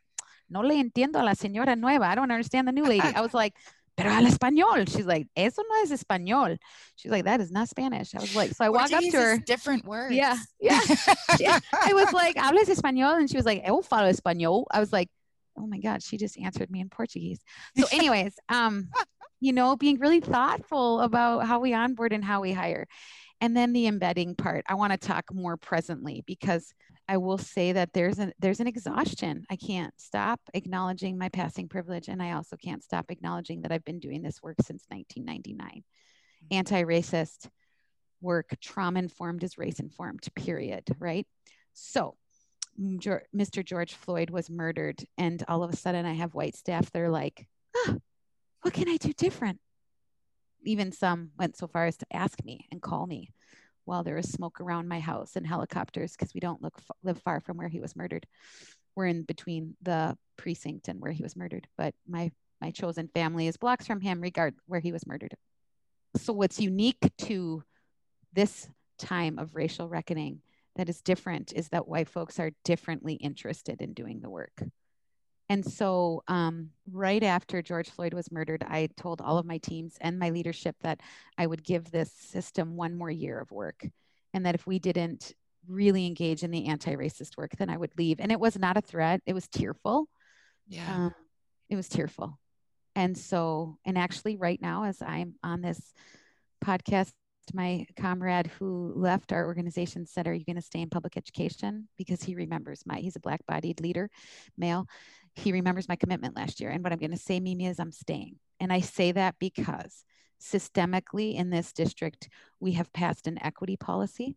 no 0.48 0.60
le 0.62 0.74
entiendo 0.74 1.20
a 1.20 1.24
la 1.24 1.34
señora 1.34 1.78
nueva. 1.78 2.06
I 2.06 2.14
don't 2.16 2.32
understand 2.32 2.66
the 2.66 2.72
new 2.72 2.84
lady. 2.84 3.06
I 3.14 3.20
was 3.20 3.34
like, 3.34 3.54
pero 4.00 4.14
al 4.14 4.26
español. 4.26 4.88
She's 4.88 5.06
like, 5.06 5.28
eso 5.36 5.62
no 5.68 5.82
es 5.82 5.90
español. 5.90 6.58
She's 6.96 7.10
like, 7.10 7.24
that 7.24 7.40
is 7.40 7.50
not 7.50 7.68
Spanish. 7.68 8.14
I 8.14 8.20
was 8.20 8.34
like, 8.34 8.52
so 8.52 8.64
I 8.64 8.68
walk 8.70 8.92
up 8.92 9.02
to 9.02 9.10
her. 9.16 9.38
Different 9.38 9.84
words. 9.84 10.14
Yeah. 10.14 10.36
Yeah. 10.60 10.80
yeah. 11.38 11.58
I 11.72 11.92
was 11.92 12.12
like, 12.12 12.36
hablas 12.36 12.68
español? 12.68 13.18
And 13.18 13.30
she 13.30 13.36
was 13.36 13.46
like, 13.46 13.62
eu 13.66 13.82
falo 13.82 14.10
español. 14.10 14.64
I 14.70 14.80
was 14.80 14.92
like, 14.92 15.08
oh 15.56 15.66
my 15.66 15.78
God, 15.78 16.02
she 16.02 16.16
just 16.16 16.38
answered 16.38 16.70
me 16.70 16.80
in 16.80 16.88
Portuguese. 16.88 17.40
So 17.76 17.86
anyways, 17.92 18.34
um, 18.48 18.88
you 19.40 19.52
know, 19.52 19.76
being 19.76 19.98
really 19.98 20.20
thoughtful 20.20 21.00
about 21.00 21.46
how 21.46 21.60
we 21.60 21.74
onboard 21.74 22.12
and 22.12 22.24
how 22.24 22.40
we 22.40 22.52
hire. 22.52 22.86
And 23.40 23.56
then 23.56 23.72
the 23.72 23.86
embedding 23.86 24.34
part, 24.34 24.64
I 24.68 24.74
want 24.74 24.92
to 24.92 24.98
talk 24.98 25.32
more 25.32 25.56
presently 25.56 26.22
because 26.26 26.74
I 27.10 27.16
will 27.16 27.38
say 27.38 27.72
that 27.72 27.92
there's 27.92 28.20
an 28.20 28.32
there's 28.38 28.60
an 28.60 28.68
exhaustion. 28.68 29.44
I 29.50 29.56
can't 29.56 29.92
stop 30.00 30.38
acknowledging 30.54 31.18
my 31.18 31.28
passing 31.28 31.66
privilege, 31.66 32.06
and 32.06 32.22
I 32.22 32.32
also 32.34 32.56
can't 32.56 32.84
stop 32.84 33.10
acknowledging 33.10 33.62
that 33.62 33.72
I've 33.72 33.84
been 33.84 33.98
doing 33.98 34.22
this 34.22 34.40
work 34.40 34.58
since 34.64 34.84
1999. 34.86 35.82
Mm-hmm. 35.82 36.54
Anti-racist 36.56 37.48
work, 38.20 38.54
trauma 38.60 39.00
informed 39.00 39.42
is 39.42 39.58
race 39.58 39.80
informed. 39.80 40.22
Period. 40.36 40.84
Right. 41.00 41.26
So, 41.72 42.16
Mr. 42.80 43.64
George 43.64 43.94
Floyd 43.94 44.30
was 44.30 44.48
murdered, 44.48 45.04
and 45.18 45.42
all 45.48 45.64
of 45.64 45.72
a 45.72 45.76
sudden, 45.76 46.06
I 46.06 46.12
have 46.12 46.34
white 46.34 46.54
staff. 46.54 46.92
They're 46.92 47.10
like, 47.10 47.48
ah, 47.76 47.96
"What 48.62 48.72
can 48.72 48.88
I 48.88 48.98
do 48.98 49.12
different?" 49.12 49.58
Even 50.64 50.92
some 50.92 51.32
went 51.36 51.56
so 51.56 51.66
far 51.66 51.86
as 51.86 51.96
to 51.96 52.06
ask 52.12 52.44
me 52.44 52.68
and 52.70 52.80
call 52.80 53.08
me 53.08 53.30
while 53.90 54.04
there 54.04 54.14
was 54.14 54.30
smoke 54.30 54.60
around 54.60 54.86
my 54.86 55.00
house 55.00 55.34
and 55.34 55.44
helicopters 55.44 56.12
because 56.12 56.32
we 56.32 56.38
don't 56.38 56.62
look 56.62 56.78
live 57.02 57.20
far 57.22 57.40
from 57.40 57.56
where 57.56 57.68
he 57.68 57.80
was 57.80 57.96
murdered. 57.96 58.24
We're 58.94 59.06
in 59.06 59.24
between 59.24 59.74
the 59.82 60.16
precinct 60.36 60.86
and 60.86 61.00
where 61.00 61.10
he 61.10 61.24
was 61.24 61.34
murdered, 61.34 61.66
but 61.76 61.92
my 62.08 62.30
my 62.60 62.70
chosen 62.70 63.08
family 63.08 63.48
is 63.48 63.56
blocks 63.56 63.88
from 63.88 64.00
him, 64.00 64.20
regard 64.20 64.54
where 64.66 64.78
he 64.78 64.92
was 64.92 65.08
murdered. 65.08 65.34
So 66.16 66.32
what's 66.32 66.60
unique 66.60 67.10
to 67.18 67.64
this 68.32 68.68
time 68.96 69.40
of 69.40 69.56
racial 69.56 69.88
reckoning 69.88 70.40
that 70.76 70.88
is 70.88 71.00
different 71.00 71.52
is 71.52 71.68
that 71.70 71.88
white 71.88 72.08
folks 72.08 72.38
are 72.38 72.52
differently 72.64 73.14
interested 73.14 73.82
in 73.82 73.92
doing 73.92 74.20
the 74.20 74.30
work. 74.30 74.62
And 75.50 75.66
so, 75.66 76.22
um, 76.28 76.70
right 76.92 77.24
after 77.24 77.60
George 77.60 77.90
Floyd 77.90 78.14
was 78.14 78.30
murdered, 78.30 78.62
I 78.62 78.88
told 78.96 79.20
all 79.20 79.36
of 79.36 79.44
my 79.44 79.58
teams 79.58 79.96
and 80.00 80.16
my 80.16 80.30
leadership 80.30 80.76
that 80.82 81.00
I 81.36 81.48
would 81.48 81.64
give 81.64 81.90
this 81.90 82.12
system 82.12 82.76
one 82.76 82.96
more 82.96 83.10
year 83.10 83.40
of 83.40 83.50
work. 83.50 83.84
And 84.32 84.46
that 84.46 84.54
if 84.54 84.64
we 84.64 84.78
didn't 84.78 85.34
really 85.66 86.06
engage 86.06 86.44
in 86.44 86.52
the 86.52 86.66
anti 86.66 86.94
racist 86.94 87.36
work, 87.36 87.50
then 87.58 87.68
I 87.68 87.76
would 87.76 87.90
leave. 87.98 88.20
And 88.20 88.30
it 88.30 88.38
was 88.38 88.56
not 88.60 88.76
a 88.76 88.80
threat, 88.80 89.22
it 89.26 89.32
was 89.32 89.48
tearful. 89.48 90.06
Yeah. 90.68 91.06
Um, 91.06 91.14
it 91.68 91.74
was 91.74 91.88
tearful. 91.88 92.38
And 92.94 93.18
so, 93.18 93.76
and 93.84 93.98
actually, 93.98 94.36
right 94.36 94.62
now, 94.62 94.84
as 94.84 95.02
I'm 95.02 95.34
on 95.42 95.62
this 95.62 95.80
podcast, 96.64 97.10
my 97.54 97.86
comrade 97.96 98.46
who 98.58 98.92
left 98.94 99.32
our 99.32 99.46
organization 99.46 100.06
said, 100.06 100.26
Are 100.26 100.34
you 100.34 100.44
going 100.44 100.56
to 100.56 100.62
stay 100.62 100.80
in 100.80 100.90
public 100.90 101.16
education? 101.16 101.88
Because 101.96 102.22
he 102.22 102.34
remembers 102.34 102.82
my, 102.86 102.96
he's 102.96 103.16
a 103.16 103.20
black 103.20 103.44
bodied 103.46 103.80
leader, 103.80 104.10
male. 104.56 104.86
He 105.34 105.52
remembers 105.52 105.88
my 105.88 105.96
commitment 105.96 106.36
last 106.36 106.60
year. 106.60 106.70
And 106.70 106.82
what 106.82 106.92
I'm 106.92 106.98
going 106.98 107.10
to 107.12 107.16
say, 107.16 107.40
Mimi, 107.40 107.66
is 107.66 107.78
I'm 107.78 107.92
staying. 107.92 108.36
And 108.58 108.72
I 108.72 108.80
say 108.80 109.12
that 109.12 109.36
because 109.38 110.04
systemically 110.40 111.34
in 111.34 111.50
this 111.50 111.72
district, 111.72 112.28
we 112.58 112.72
have 112.72 112.92
passed 112.92 113.26
an 113.26 113.42
equity 113.42 113.76
policy. 113.76 114.36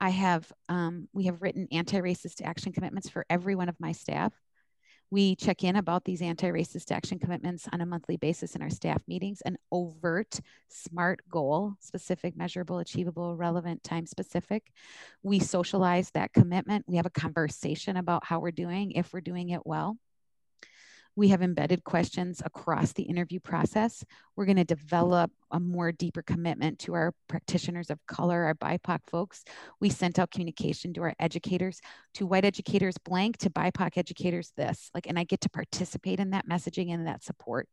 I 0.00 0.10
have, 0.10 0.50
um, 0.68 1.08
we 1.12 1.24
have 1.24 1.42
written 1.42 1.68
anti 1.72 2.00
racist 2.00 2.44
action 2.44 2.72
commitments 2.72 3.08
for 3.08 3.24
every 3.30 3.54
one 3.54 3.68
of 3.68 3.80
my 3.80 3.92
staff. 3.92 4.32
We 5.10 5.36
check 5.36 5.62
in 5.62 5.76
about 5.76 6.04
these 6.04 6.20
anti 6.20 6.48
racist 6.48 6.90
action 6.90 7.18
commitments 7.18 7.68
on 7.72 7.80
a 7.80 7.86
monthly 7.86 8.16
basis 8.16 8.56
in 8.56 8.62
our 8.62 8.70
staff 8.70 9.02
meetings, 9.06 9.40
an 9.42 9.56
overt, 9.70 10.40
SMART 10.68 11.20
goal, 11.30 11.74
specific, 11.80 12.36
measurable, 12.36 12.78
achievable, 12.78 13.36
relevant, 13.36 13.84
time 13.84 14.04
specific. 14.06 14.64
We 15.22 15.38
socialize 15.38 16.10
that 16.10 16.32
commitment. 16.32 16.86
We 16.88 16.96
have 16.96 17.06
a 17.06 17.10
conversation 17.10 17.96
about 17.96 18.24
how 18.24 18.40
we're 18.40 18.50
doing, 18.50 18.92
if 18.92 19.12
we're 19.12 19.20
doing 19.20 19.50
it 19.50 19.64
well. 19.64 19.96
We 21.16 21.28
have 21.28 21.40
embedded 21.40 21.82
questions 21.82 22.42
across 22.44 22.92
the 22.92 23.04
interview 23.04 23.40
process. 23.40 24.04
We're 24.36 24.44
going 24.44 24.58
to 24.58 24.64
develop 24.64 25.30
a 25.50 25.58
more 25.58 25.90
deeper 25.90 26.20
commitment 26.20 26.78
to 26.80 26.92
our 26.92 27.14
practitioners 27.26 27.88
of 27.88 28.04
color, 28.06 28.44
our 28.44 28.54
BIPOC 28.54 28.98
folks. 29.10 29.42
We 29.80 29.88
sent 29.88 30.18
out 30.18 30.30
communication 30.30 30.92
to 30.92 31.02
our 31.02 31.14
educators, 31.18 31.80
to 32.14 32.26
white 32.26 32.44
educators 32.44 32.98
blank, 32.98 33.38
to 33.38 33.50
BIPOC 33.50 33.96
educators 33.96 34.52
this. 34.58 34.90
Like, 34.92 35.06
and 35.06 35.18
I 35.18 35.24
get 35.24 35.40
to 35.40 35.48
participate 35.48 36.20
in 36.20 36.30
that 36.30 36.46
messaging 36.46 36.92
and 36.92 37.06
that 37.06 37.24
support. 37.24 37.68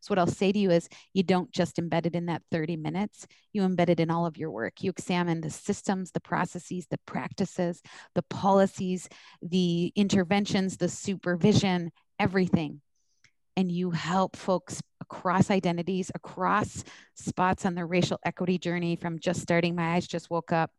So 0.00 0.08
what 0.08 0.18
I'll 0.18 0.26
say 0.26 0.50
to 0.50 0.58
you 0.58 0.70
is 0.70 0.88
you 1.12 1.22
don't 1.22 1.52
just 1.52 1.76
embed 1.76 2.06
it 2.06 2.14
in 2.14 2.24
that 2.26 2.42
30 2.50 2.78
minutes, 2.78 3.26
you 3.52 3.60
embed 3.60 3.90
it 3.90 4.00
in 4.00 4.10
all 4.10 4.24
of 4.24 4.38
your 4.38 4.50
work. 4.50 4.82
You 4.82 4.88
examine 4.88 5.42
the 5.42 5.50
systems, 5.50 6.12
the 6.12 6.20
processes, 6.20 6.86
the 6.90 6.98
practices, 7.04 7.82
the 8.14 8.22
policies, 8.22 9.06
the 9.42 9.92
interventions, 9.96 10.78
the 10.78 10.88
supervision, 10.88 11.92
everything 12.18 12.80
and 13.56 13.70
you 13.72 13.90
help 13.90 14.36
folks 14.36 14.82
across 15.00 15.50
identities, 15.50 16.10
across 16.14 16.84
spots 17.14 17.64
on 17.64 17.74
their 17.74 17.86
racial 17.86 18.18
equity 18.24 18.58
journey 18.58 18.96
from 18.96 19.18
just 19.18 19.40
starting 19.40 19.74
my 19.74 19.94
eyes 19.94 20.06
just 20.06 20.30
woke 20.30 20.52
up 20.52 20.70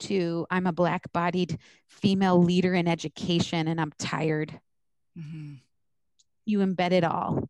to 0.00 0.46
I'm 0.50 0.66
a 0.66 0.72
black 0.72 1.10
bodied 1.12 1.58
female 1.88 2.42
leader 2.42 2.74
in 2.74 2.88
education 2.88 3.68
and 3.68 3.80
I'm 3.80 3.92
tired. 3.98 4.58
Mm-hmm. 5.18 5.54
You 6.44 6.58
embed 6.58 6.92
it 6.92 7.04
all 7.04 7.48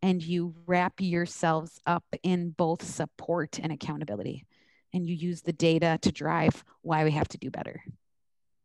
and 0.00 0.22
you 0.22 0.54
wrap 0.66 0.94
yourselves 1.00 1.80
up 1.86 2.04
in 2.22 2.50
both 2.50 2.82
support 2.82 3.58
and 3.62 3.72
accountability. 3.72 4.46
And 4.92 5.06
you 5.06 5.14
use 5.14 5.42
the 5.42 5.52
data 5.52 5.98
to 6.02 6.12
drive 6.12 6.62
why 6.82 7.02
we 7.02 7.10
have 7.10 7.28
to 7.28 7.38
do 7.38 7.50
better 7.50 7.82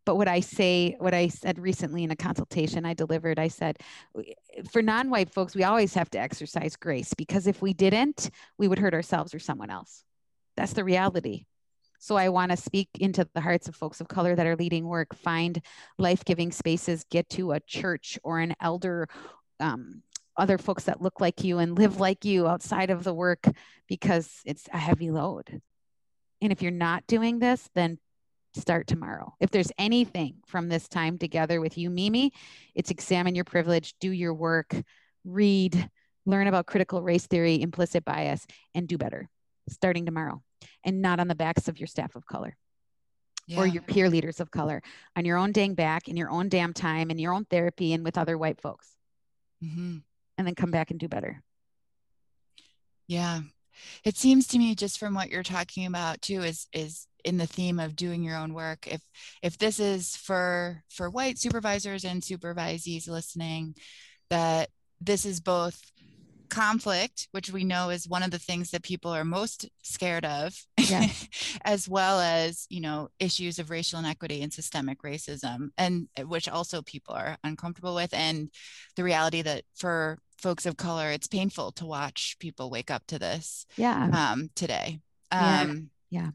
but 0.10 0.16
what 0.16 0.28
I 0.28 0.40
say, 0.40 0.96
what 0.98 1.14
I 1.14 1.28
said 1.28 1.60
recently 1.60 2.04
in 2.04 2.10
a 2.10 2.16
consultation 2.16 2.84
I 2.84 2.96
delivered, 2.96 3.38
I 3.38 3.48
said, 3.48 3.78
for 4.72 4.82
non 4.82 5.12
white 5.12 5.30
folks, 5.30 5.54
we 5.54 5.64
always 5.64 5.94
have 5.94 6.10
to 6.10 6.20
exercise 6.20 6.76
grace 6.76 7.14
because 7.14 7.46
if 7.46 7.62
we 7.62 7.74
didn't, 7.74 8.32
we 8.58 8.68
would 8.68 8.80
hurt 8.80 8.96
ourselves 8.96 9.36
or 9.36 9.40
someone 9.40 9.70
else. 9.70 10.04
That's 10.58 10.74
the 10.74 10.84
reality. 10.84 11.46
So 12.00 12.16
I 12.16 12.30
want 12.30 12.50
to 12.50 12.58
speak 12.58 12.90
into 13.00 13.30
the 13.36 13.42
hearts 13.42 13.68
of 13.68 13.76
folks 13.76 14.02
of 14.02 14.08
color 14.08 14.36
that 14.36 14.48
are 14.48 14.56
leading 14.56 14.88
work, 14.88 15.14
find 15.14 15.62
life 16.00 16.26
giving 16.26 16.52
spaces, 16.52 17.06
get 17.12 17.30
to 17.30 17.52
a 17.52 17.60
church 17.60 18.18
or 18.24 18.40
an 18.40 18.56
elder. 18.60 19.08
Um, 19.60 20.02
other 20.36 20.58
folks 20.58 20.86
that 20.86 21.04
look 21.04 21.22
like 21.22 21.44
you 21.44 21.60
and 21.60 21.78
live 21.78 22.00
like 22.00 22.26
you 22.26 22.48
outside 22.48 22.90
of 22.90 23.04
the 23.04 23.14
work 23.14 23.46
because 23.88 24.42
it's 24.44 24.68
a 24.74 24.78
heavy 24.80 25.12
load. 25.12 25.62
And 26.42 26.52
if 26.52 26.64
you're 26.64 26.72
not 26.72 27.06
doing 27.06 27.38
this, 27.38 27.70
then 27.76 28.00
start 28.54 28.88
tomorrow. 28.88 29.34
If 29.40 29.52
there's 29.52 29.72
anything 29.78 30.36
from 30.48 30.70
this 30.70 30.88
time 30.88 31.18
together 31.18 31.62
with 31.62 31.78
you, 31.78 31.90
Mimi, 31.90 32.32
it's 32.76 32.92
examine 32.92 33.36
your 33.36 33.46
privilege, 33.46 33.94
do 34.00 34.12
your 34.12 34.34
work, 34.34 34.76
read, 35.24 35.90
learn 36.26 36.48
about 36.48 36.66
critical 36.66 37.02
race 37.02 37.28
theory, 37.28 37.62
implicit 37.62 38.06
bias, 38.06 38.46
and 38.74 38.88
do 38.88 38.98
better 38.98 39.30
starting 39.70 40.06
tomorrow 40.06 40.42
and 40.84 41.02
not 41.02 41.20
on 41.20 41.28
the 41.28 41.36
backs 41.36 41.68
of 41.68 41.80
your 41.80 41.88
staff 41.88 42.16
of 42.16 42.26
color. 42.26 42.56
Yeah. 43.48 43.62
Or 43.62 43.66
your 43.66 43.82
peer 43.82 44.10
leaders 44.10 44.40
of 44.40 44.52
color 44.52 44.84
on 45.16 45.26
your 45.26 45.38
own 45.38 45.52
dang 45.52 45.74
back 45.74 46.08
in 46.08 46.16
your 46.16 46.30
own 46.30 46.50
damn 46.50 46.72
time 46.72 47.10
in 47.10 47.18
your 47.18 47.34
own 47.34 47.46
therapy 47.46 47.94
and 47.94 48.04
with 48.04 48.16
other 48.16 48.38
white 48.38 48.62
folks. 48.62 48.88
Mm-hmm. 49.64 49.98
And 50.38 50.48
then 50.48 50.54
come 50.54 50.70
back 50.70 50.92
and 50.92 51.00
do 51.00 51.08
better. 51.08 51.42
Yeah. 53.08 53.42
It 54.04 54.18
seems 54.18 54.46
to 54.50 54.60
me 54.60 54.76
just 54.76 55.00
from 55.00 55.16
what 55.16 55.30
you're 55.30 55.42
talking 55.42 55.88
about 55.88 56.22
too 56.22 56.42
is 56.44 56.68
is 56.74 57.08
in 57.26 57.38
the 57.38 57.48
theme 57.48 57.80
of 57.80 57.96
doing 57.96 58.24
your 58.24 58.38
own 58.38 58.54
work. 58.54 58.88
If 58.88 59.02
if 59.42 59.58
this 59.58 59.80
is 59.80 60.16
for 60.16 60.84
for 60.90 61.10
white 61.10 61.38
supervisors 61.38 62.04
and 62.04 62.22
supervisees 62.22 63.08
listening 63.08 63.76
that 64.30 64.70
this 65.02 65.26
is 65.26 65.40
both 65.40 65.82
conflict 66.50 67.28
which 67.32 67.52
we 67.52 67.64
know 67.64 67.92
is 67.92 68.10
one 68.10 68.24
of 68.24 68.32
the 68.32 68.40
things 68.40 68.72
that 68.72 68.82
people 68.82 69.12
are 69.12 69.24
most 69.24 69.70
scared 69.84 70.26
of 70.26 70.56
yes. 70.80 71.28
as 71.64 71.88
well 71.88 72.20
as 72.20 72.66
you 72.70 72.82
know 72.82 73.08
issues 73.20 73.60
of 73.60 73.70
racial 73.70 74.00
inequity 74.00 74.42
and 74.42 74.52
systemic 74.52 75.02
racism 75.04 75.70
and 75.78 76.08
which 76.26 76.50
also 76.50 76.82
people 76.82 77.14
are 77.14 77.38
uncomfortable 77.44 77.94
with 77.96 78.14
and 78.14 78.50
the 78.96 79.04
reality 79.04 79.44
that 79.44 79.64
for 79.76 80.18
folks 80.40 80.66
of 80.66 80.78
color 80.78 81.12
it's 81.12 81.28
painful 81.28 81.72
to 81.72 81.86
watch 81.86 82.36
people 82.40 82.70
wake 82.70 82.90
up 82.90 83.06
to 83.08 83.20
this 83.20 83.66
yeah. 83.78 84.32
um 84.32 84.50
today. 84.56 85.00
Um 85.32 85.90
yeah, 86.10 86.22
yeah 86.22 86.30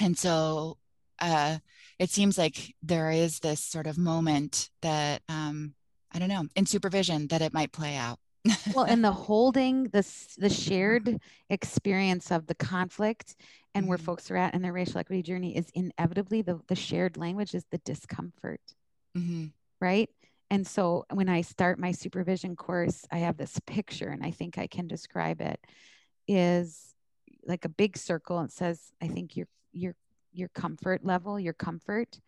and 0.00 0.16
so 0.16 0.78
uh, 1.20 1.58
it 1.98 2.10
seems 2.10 2.38
like 2.38 2.74
there 2.82 3.10
is 3.10 3.40
this 3.40 3.60
sort 3.60 3.86
of 3.86 3.98
moment 3.98 4.70
that 4.82 5.22
um, 5.28 5.74
I 6.12 6.18
don't 6.18 6.28
know 6.28 6.44
in 6.56 6.66
supervision 6.66 7.28
that 7.28 7.42
it 7.42 7.52
might 7.52 7.72
play 7.72 7.96
out. 7.96 8.18
well, 8.74 8.84
and 8.84 9.04
the 9.04 9.12
holding 9.28 9.84
this 9.84 10.34
the 10.38 10.48
shared 10.48 11.18
experience 11.50 12.30
of 12.30 12.46
the 12.46 12.54
conflict 12.54 13.36
and 13.74 13.86
where 13.86 13.98
mm-hmm. 13.98 14.06
folks 14.06 14.30
are 14.30 14.36
at 14.36 14.54
in 14.54 14.62
their 14.62 14.72
racial 14.72 14.98
equity 14.98 15.22
journey 15.22 15.56
is 15.56 15.70
inevitably 15.74 16.42
the 16.42 16.60
the 16.68 16.74
shared 16.74 17.16
language 17.16 17.54
is 17.54 17.64
the 17.70 17.78
discomfort, 17.78 18.60
mm-hmm. 19.16 19.46
right? 19.80 20.08
And 20.52 20.66
so 20.66 21.04
when 21.12 21.28
I 21.28 21.42
start 21.42 21.78
my 21.78 21.92
supervision 21.92 22.56
course, 22.56 23.06
I 23.12 23.18
have 23.18 23.36
this 23.36 23.60
picture, 23.66 24.08
and 24.08 24.24
I 24.24 24.32
think 24.32 24.58
I 24.58 24.66
can 24.66 24.88
describe 24.88 25.40
it. 25.40 25.60
Is 26.26 26.94
like 27.46 27.64
a 27.64 27.70
big 27.70 27.96
circle. 27.96 28.38
and 28.38 28.50
says, 28.50 28.92
I 29.02 29.08
think 29.08 29.36
you're 29.36 29.48
your 29.72 29.94
your 30.32 30.48
comfort 30.48 31.04
level, 31.04 31.40
your 31.40 31.52
comfort. 31.52 32.20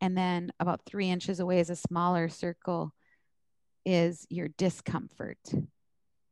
And 0.00 0.16
then 0.16 0.50
about 0.60 0.82
three 0.86 1.10
inches 1.10 1.40
away 1.40 1.60
is 1.60 1.70
a 1.70 1.76
smaller 1.76 2.28
circle 2.28 2.94
is 3.84 4.26
your 4.30 4.48
discomfort. 4.48 5.38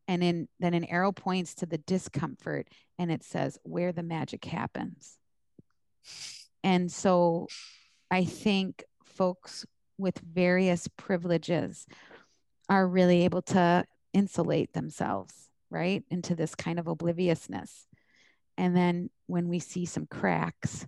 And 0.06 0.22
in, 0.22 0.48
then 0.58 0.74
an 0.74 0.84
arrow 0.84 1.12
points 1.12 1.54
to 1.56 1.66
the 1.66 1.78
discomfort 1.78 2.68
and 2.98 3.10
it 3.10 3.22
says 3.22 3.58
where 3.62 3.92
the 3.92 4.02
magic 4.02 4.44
happens. 4.44 5.18
And 6.64 6.90
so 6.90 7.48
I 8.10 8.24
think 8.24 8.84
folks 9.04 9.66
with 9.98 10.18
various 10.20 10.88
privileges 10.96 11.86
are 12.68 12.86
really 12.86 13.24
able 13.24 13.42
to 13.42 13.84
insulate 14.14 14.72
themselves, 14.72 15.50
right, 15.70 16.04
into 16.10 16.34
this 16.34 16.54
kind 16.54 16.78
of 16.78 16.86
obliviousness. 16.86 17.87
And 18.58 18.76
then 18.76 19.08
when 19.26 19.48
we 19.48 19.60
see 19.60 19.86
some 19.86 20.06
cracks 20.06 20.86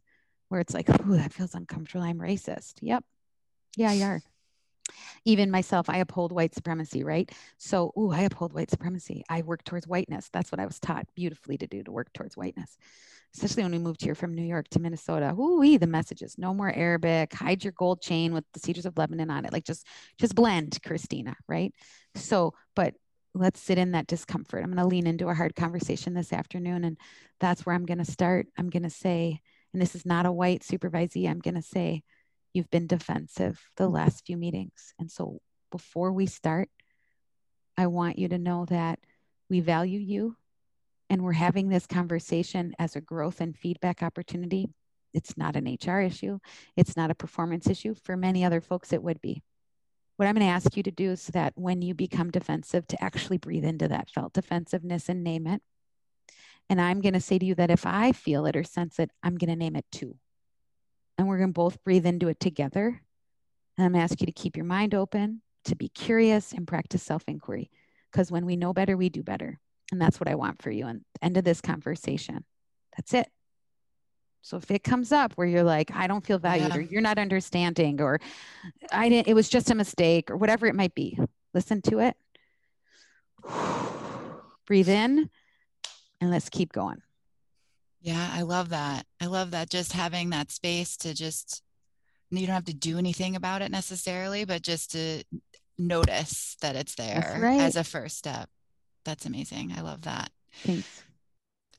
where 0.49 0.61
it's 0.61 0.75
like, 0.75 0.91
oh, 0.91 1.17
that 1.17 1.33
feels 1.33 1.55
uncomfortable, 1.55 2.05
I'm 2.05 2.19
racist. 2.19 2.75
Yep. 2.83 3.05
Yeah, 3.77 3.93
you 3.93 4.05
are. 4.05 4.23
Even 5.25 5.53
myself, 5.53 5.89
I 5.89 5.99
uphold 5.99 6.33
white 6.33 6.53
supremacy, 6.53 7.05
right? 7.05 7.31
So, 7.59 7.93
oh, 7.97 8.11
I 8.11 8.23
uphold 8.23 8.53
white 8.53 8.71
supremacy. 8.71 9.23
I 9.29 9.43
work 9.43 9.63
towards 9.63 9.87
whiteness. 9.87 10.29
That's 10.33 10.51
what 10.51 10.59
I 10.59 10.67
was 10.67 10.81
taught 10.81 11.07
beautifully 11.15 11.57
to 11.59 11.69
do, 11.69 11.85
to 11.85 11.93
work 11.93 12.13
towards 12.13 12.37
whiteness. 12.37 12.77
Especially 13.37 13.63
when 13.63 13.71
we 13.71 13.79
moved 13.79 14.03
here 14.03 14.17
from 14.17 14.35
New 14.35 14.43
York 14.43 14.67
to 14.71 14.81
Minnesota. 14.81 15.33
Ooh, 15.35 15.79
the 15.79 15.87
messages. 15.87 16.37
No 16.37 16.53
more 16.53 16.73
Arabic. 16.75 17.33
Hide 17.33 17.63
your 17.63 17.73
gold 17.75 18.03
chain 18.03 18.35
with 18.35 18.45
the 18.53 18.59
Cedars 18.59 18.87
of 18.87 18.99
Lebanon 18.99 19.31
on 19.31 19.45
it. 19.45 19.53
Like 19.53 19.65
just, 19.65 19.87
just 20.19 20.35
blend, 20.35 20.83
Christina, 20.85 21.37
right? 21.47 21.73
So, 22.17 22.55
but 22.75 22.95
let's 23.35 23.61
sit 23.61 23.79
in 23.79 23.93
that 23.93 24.07
discomfort. 24.07 24.63
I'm 24.63 24.73
going 24.73 24.83
to 24.83 24.87
lean 24.87 25.07
into 25.07 25.29
a 25.29 25.35
hard 25.35 25.55
conversation 25.55 26.15
this 26.15 26.33
afternoon. 26.33 26.85
And 26.85 26.97
that's 27.39 27.65
where 27.65 27.75
I'm 27.75 27.87
going 27.87 27.99
to 27.99 28.05
start. 28.05 28.47
I'm 28.59 28.71
going 28.71 28.83
to 28.83 28.91
say, 28.91 29.41
and 29.73 29.81
this 29.81 29.95
is 29.95 30.05
not 30.05 30.27
a 30.27 30.33
white 30.33 30.63
supervisee, 30.63 31.29
I'm 31.29 31.39
going 31.39 31.55
to 31.55 31.63
say, 31.63 32.03
you've 32.53 32.71
been 32.71 32.87
defensive 32.87 33.61
the 33.77 33.89
last 33.89 34.27
few 34.27 34.37
meetings. 34.37 34.95
And 34.99 35.11
so 35.11 35.41
before 35.71 36.13
we 36.13 36.27
start, 36.27 36.69
I 37.77 37.87
want 37.87 38.19
you 38.19 38.29
to 38.29 38.39
know 38.39 38.65
that 38.67 38.99
we 39.49 39.61
value 39.61 40.01
you 40.01 40.37
and 41.09 41.23
we're 41.23 41.33
having 41.33 41.69
this 41.69 41.87
conversation 41.87 42.75
as 42.79 42.97
a 42.97 43.01
growth 43.01 43.41
and 43.41 43.57
feedback 43.57 44.03
opportunity. 44.03 44.69
It's 45.15 45.37
not 45.37 45.57
an 45.57 45.65
HR 45.67 46.01
issue, 46.01 46.39
it's 46.77 46.97
not 46.97 47.11
a 47.11 47.17
performance 47.17 47.69
issue. 47.69 47.95
For 47.95 48.17
many 48.17 48.45
other 48.45 48.61
folks, 48.61 48.93
it 48.93 49.03
would 49.03 49.21
be 49.21 49.43
what 50.21 50.29
I'm 50.29 50.35
going 50.35 50.47
to 50.47 50.53
ask 50.53 50.77
you 50.77 50.83
to 50.83 50.91
do 50.91 51.13
is 51.13 51.29
that 51.29 51.55
when 51.57 51.81
you 51.81 51.95
become 51.95 52.31
defensive, 52.31 52.87
to 52.89 53.03
actually 53.03 53.39
breathe 53.39 53.65
into 53.65 53.89
that 53.89 54.11
felt 54.11 54.35
defensiveness 54.35 55.09
and 55.09 55.25
name 55.25 55.47
it. 55.47 55.63
And 56.69 56.79
I'm 56.79 57.01
going 57.01 57.15
to 57.15 57.23
say 57.23 57.39
to 57.39 57.47
you 57.47 57.55
that 57.55 57.71
if 57.71 57.87
I 57.87 58.13
feel 58.13 58.45
it 58.45 58.55
or 58.55 58.63
sense 58.63 58.99
it, 58.99 59.11
I'm 59.23 59.39
going 59.39 59.49
to 59.49 59.57
name 59.57 59.77
it 59.77 59.87
too. 59.91 60.19
And 61.17 61.27
we're 61.27 61.39
going 61.39 61.49
to 61.49 61.55
both 61.55 61.83
breathe 61.85 62.05
into 62.05 62.29
it 62.29 62.39
together. 62.39 63.01
And 63.79 63.87
I'm 63.87 63.93
going 63.93 64.01
to 64.01 64.13
ask 64.13 64.21
you 64.21 64.27
to 64.27 64.33
keep 64.33 64.59
your 64.59 64.67
mind 64.67 64.95
open, 64.95 65.41
to 65.65 65.75
be 65.75 65.89
curious, 65.89 66.53
and 66.53 66.69
practice 66.69 67.03
self 67.03 67.25
inquiry. 67.27 67.71
Because 68.13 68.31
when 68.31 68.45
we 68.45 68.57
know 68.57 68.75
better, 68.75 68.99
we 68.99 69.09
do 69.09 69.23
better. 69.23 69.59
And 69.91 69.99
that's 69.99 70.21
what 70.21 70.29
I 70.29 70.35
want 70.35 70.61
for 70.61 70.71
you. 70.71 70.87
And 70.87 71.01
end 71.23 71.39
of 71.39 71.45
this 71.45 71.63
conversation. 71.63 72.45
That's 72.95 73.15
it. 73.15 73.31
So 74.43 74.57
if 74.57 74.71
it 74.71 74.83
comes 74.83 75.13
up 75.13 75.33
where 75.35 75.47
you're 75.47 75.63
like, 75.63 75.91
I 75.95 76.07
don't 76.07 76.25
feel 76.25 76.39
valued, 76.39 76.71
yeah. 76.71 76.77
or 76.77 76.81
you're 76.81 77.03
not 77.03 77.19
understanding, 77.19 78.01
or 78.01 78.21
I 78.91 79.09
didn't, 79.09 79.29
it 79.29 79.35
was 79.35 79.49
just 79.49 79.71
a 79.71 79.75
mistake, 79.75 80.31
or 80.31 80.37
whatever 80.37 80.67
it 80.67 80.75
might 80.75 80.95
be, 80.95 81.19
listen 81.53 81.83
to 81.83 81.99
it. 82.01 82.17
Breathe 84.67 84.89
in 84.89 85.29
and 86.21 86.31
let's 86.31 86.49
keep 86.49 86.73
going. 86.73 87.03
Yeah, 88.01 88.31
I 88.33 88.43
love 88.43 88.71
that. 88.71 89.07
I 89.21 89.27
love 89.27 89.51
that 89.51 89.69
just 89.69 89.93
having 89.93 90.31
that 90.31 90.51
space 90.51 90.97
to 90.99 91.13
just, 91.13 91.63
you 92.31 92.47
don't 92.47 92.55
have 92.55 92.65
to 92.67 92.75
do 92.75 92.97
anything 92.97 93.37
about 93.37 93.61
it 93.61 93.71
necessarily, 93.71 94.45
but 94.45 94.63
just 94.63 94.93
to 94.93 95.23
notice 95.79 96.57
that 96.63 96.77
it's 96.77 96.95
there 96.95 97.39
right. 97.41 97.61
as 97.61 97.77
a 97.77 97.85
first 97.85 98.17
step. 98.17 98.49
That's 99.05 99.27
amazing. 99.27 99.75
I 99.77 99.83
love 99.83 100.03
that. 100.03 100.31
Thanks. 100.63 101.05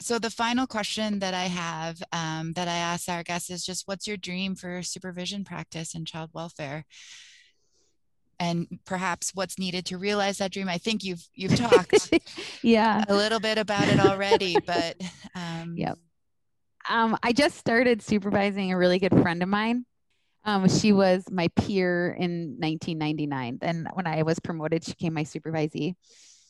So 0.02 0.18
the 0.18 0.32
final 0.32 0.66
question 0.66 1.20
that 1.20 1.36
I 1.36 1.46
have 1.46 2.02
um, 2.12 2.54
that 2.54 2.68
I 2.68 2.76
ask 2.76 3.08
our 3.08 3.22
guests 3.22 3.52
is 3.52 3.64
just 3.64 3.88
what's 3.88 4.08
your 4.08 4.18
dream 4.18 4.56
for 4.56 4.82
supervision 4.82 5.44
practice 5.44 5.94
and 5.94 6.08
child 6.08 6.32
welfare? 6.34 6.86
And 8.40 8.80
perhaps 8.86 9.36
what's 9.36 9.60
needed 9.60 9.86
to 9.88 10.00
realize 10.00 10.40
that 10.40 10.52
dream. 10.52 10.68
I 10.68 10.80
think 10.80 11.04
you've 11.04 11.24
you've 11.36 11.56
talked 11.56 12.12
yeah 12.64 13.06
a 13.08 13.14
little 13.14 13.40
bit 13.40 13.60
about 13.60 13.88
it 13.88 14.00
already, 14.00 14.58
but 14.66 14.96
um, 15.36 15.76
yep. 15.78 16.00
Um, 16.90 17.16
I 17.22 17.32
just 17.32 17.58
started 17.58 18.02
supervising 18.02 18.72
a 18.72 18.78
really 18.78 18.98
good 18.98 19.22
friend 19.22 19.44
of 19.44 19.50
mine. 19.50 19.86
Um, 20.44 20.68
she 20.68 20.94
was 20.94 21.24
my 21.30 21.48
peer 21.50 22.10
in 22.18 22.58
1999. 22.58 23.60
Then 23.62 23.88
when 23.94 24.08
I 24.08 24.24
was 24.24 24.40
promoted, 24.40 24.84
she 24.84 24.94
became 24.94 25.14
my 25.14 25.24
supervisee. 25.24 25.94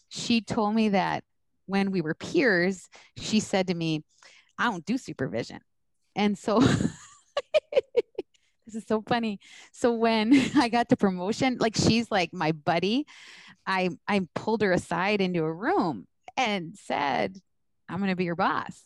She 0.08 0.39
told 0.39 0.74
me 0.74 0.89
that 0.89 1.26
when 1.72 1.92
we 1.92 2.02
were 2.02 2.14
peers, 2.14 2.90
she 3.18 3.40
said 3.40 3.68
to 3.68 3.74
me, 3.74 4.04
I 4.58 4.66
don't 4.66 4.86
do 4.86 4.98
supervision. 4.98 5.60
And 6.16 6.38
so 6.38 6.60
this 8.66 8.76
is 8.76 8.84
so 8.88 9.02
funny. 9.02 9.40
So 9.72 9.94
when 9.94 10.34
I 10.56 10.70
got 10.70 10.90
the 10.90 10.98
promotion, 10.98 11.58
like 11.60 11.76
she's 11.76 12.12
like 12.12 12.34
my 12.34 12.52
buddy, 12.52 13.08
I 13.66 13.90
I 14.08 14.28
pulled 14.36 14.62
her 14.62 14.72
aside 14.72 15.22
into 15.22 15.44
a 15.44 15.54
room 15.54 16.06
and 16.38 16.76
said, 16.78 17.38
I'm 17.90 17.98
going 17.98 18.10
to 18.10 18.16
be 18.16 18.26
your 18.26 18.36
boss. 18.36 18.84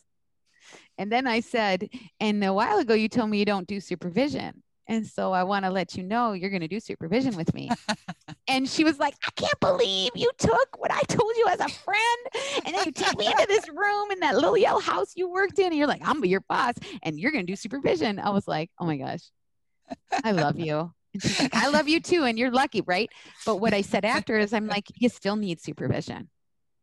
And 0.98 1.12
then 1.12 1.26
I 1.26 1.40
said, 1.40 1.88
and 2.20 2.42
a 2.42 2.52
while 2.52 2.78
ago 2.78 2.94
you 2.94 3.08
told 3.08 3.30
me 3.30 3.38
you 3.38 3.44
don't 3.44 3.68
do 3.68 3.80
supervision. 3.80 4.62
And 4.88 5.06
so 5.06 5.32
I 5.32 5.42
want 5.42 5.64
to 5.64 5.70
let 5.70 5.96
you 5.96 6.02
know 6.02 6.32
you're 6.32 6.50
going 6.50 6.62
to 6.62 6.68
do 6.68 6.80
supervision 6.80 7.36
with 7.36 7.52
me. 7.54 7.70
and 8.48 8.68
she 8.68 8.84
was 8.84 8.98
like, 8.98 9.14
I 9.26 9.30
can't 9.34 9.58
believe 9.60 10.12
you 10.14 10.30
took 10.38 10.78
what 10.78 10.92
I 10.92 11.00
told 11.02 11.36
you 11.36 11.46
as 11.48 11.60
a 11.60 11.68
friend. 11.68 12.64
And 12.64 12.74
then 12.74 12.84
you 12.86 12.92
took 12.92 13.18
me 13.18 13.26
into 13.26 13.46
this 13.48 13.68
room 13.68 14.10
in 14.12 14.20
that 14.20 14.34
little 14.34 14.56
yellow 14.56 14.80
house 14.80 15.12
you 15.16 15.28
worked 15.28 15.58
in. 15.58 15.66
And 15.66 15.76
you're 15.76 15.86
like, 15.86 16.06
I'm 16.06 16.24
your 16.24 16.44
boss 16.48 16.74
and 17.02 17.18
you're 17.18 17.32
going 17.32 17.46
to 17.46 17.52
do 17.52 17.56
supervision. 17.56 18.18
I 18.18 18.30
was 18.30 18.46
like, 18.46 18.70
oh 18.78 18.86
my 18.86 18.96
gosh, 18.96 19.22
I 20.24 20.32
love 20.32 20.58
you. 20.58 20.92
Like, 21.40 21.54
I 21.54 21.68
love 21.68 21.88
you 21.88 22.00
too. 22.00 22.24
And 22.24 22.38
you're 22.38 22.50
lucky, 22.50 22.82
right? 22.82 23.10
But 23.44 23.56
what 23.56 23.74
I 23.74 23.80
said 23.80 24.04
after 24.04 24.38
is, 24.38 24.52
I'm 24.52 24.66
like, 24.66 24.86
you 24.96 25.08
still 25.08 25.36
need 25.36 25.60
supervision. 25.60 26.28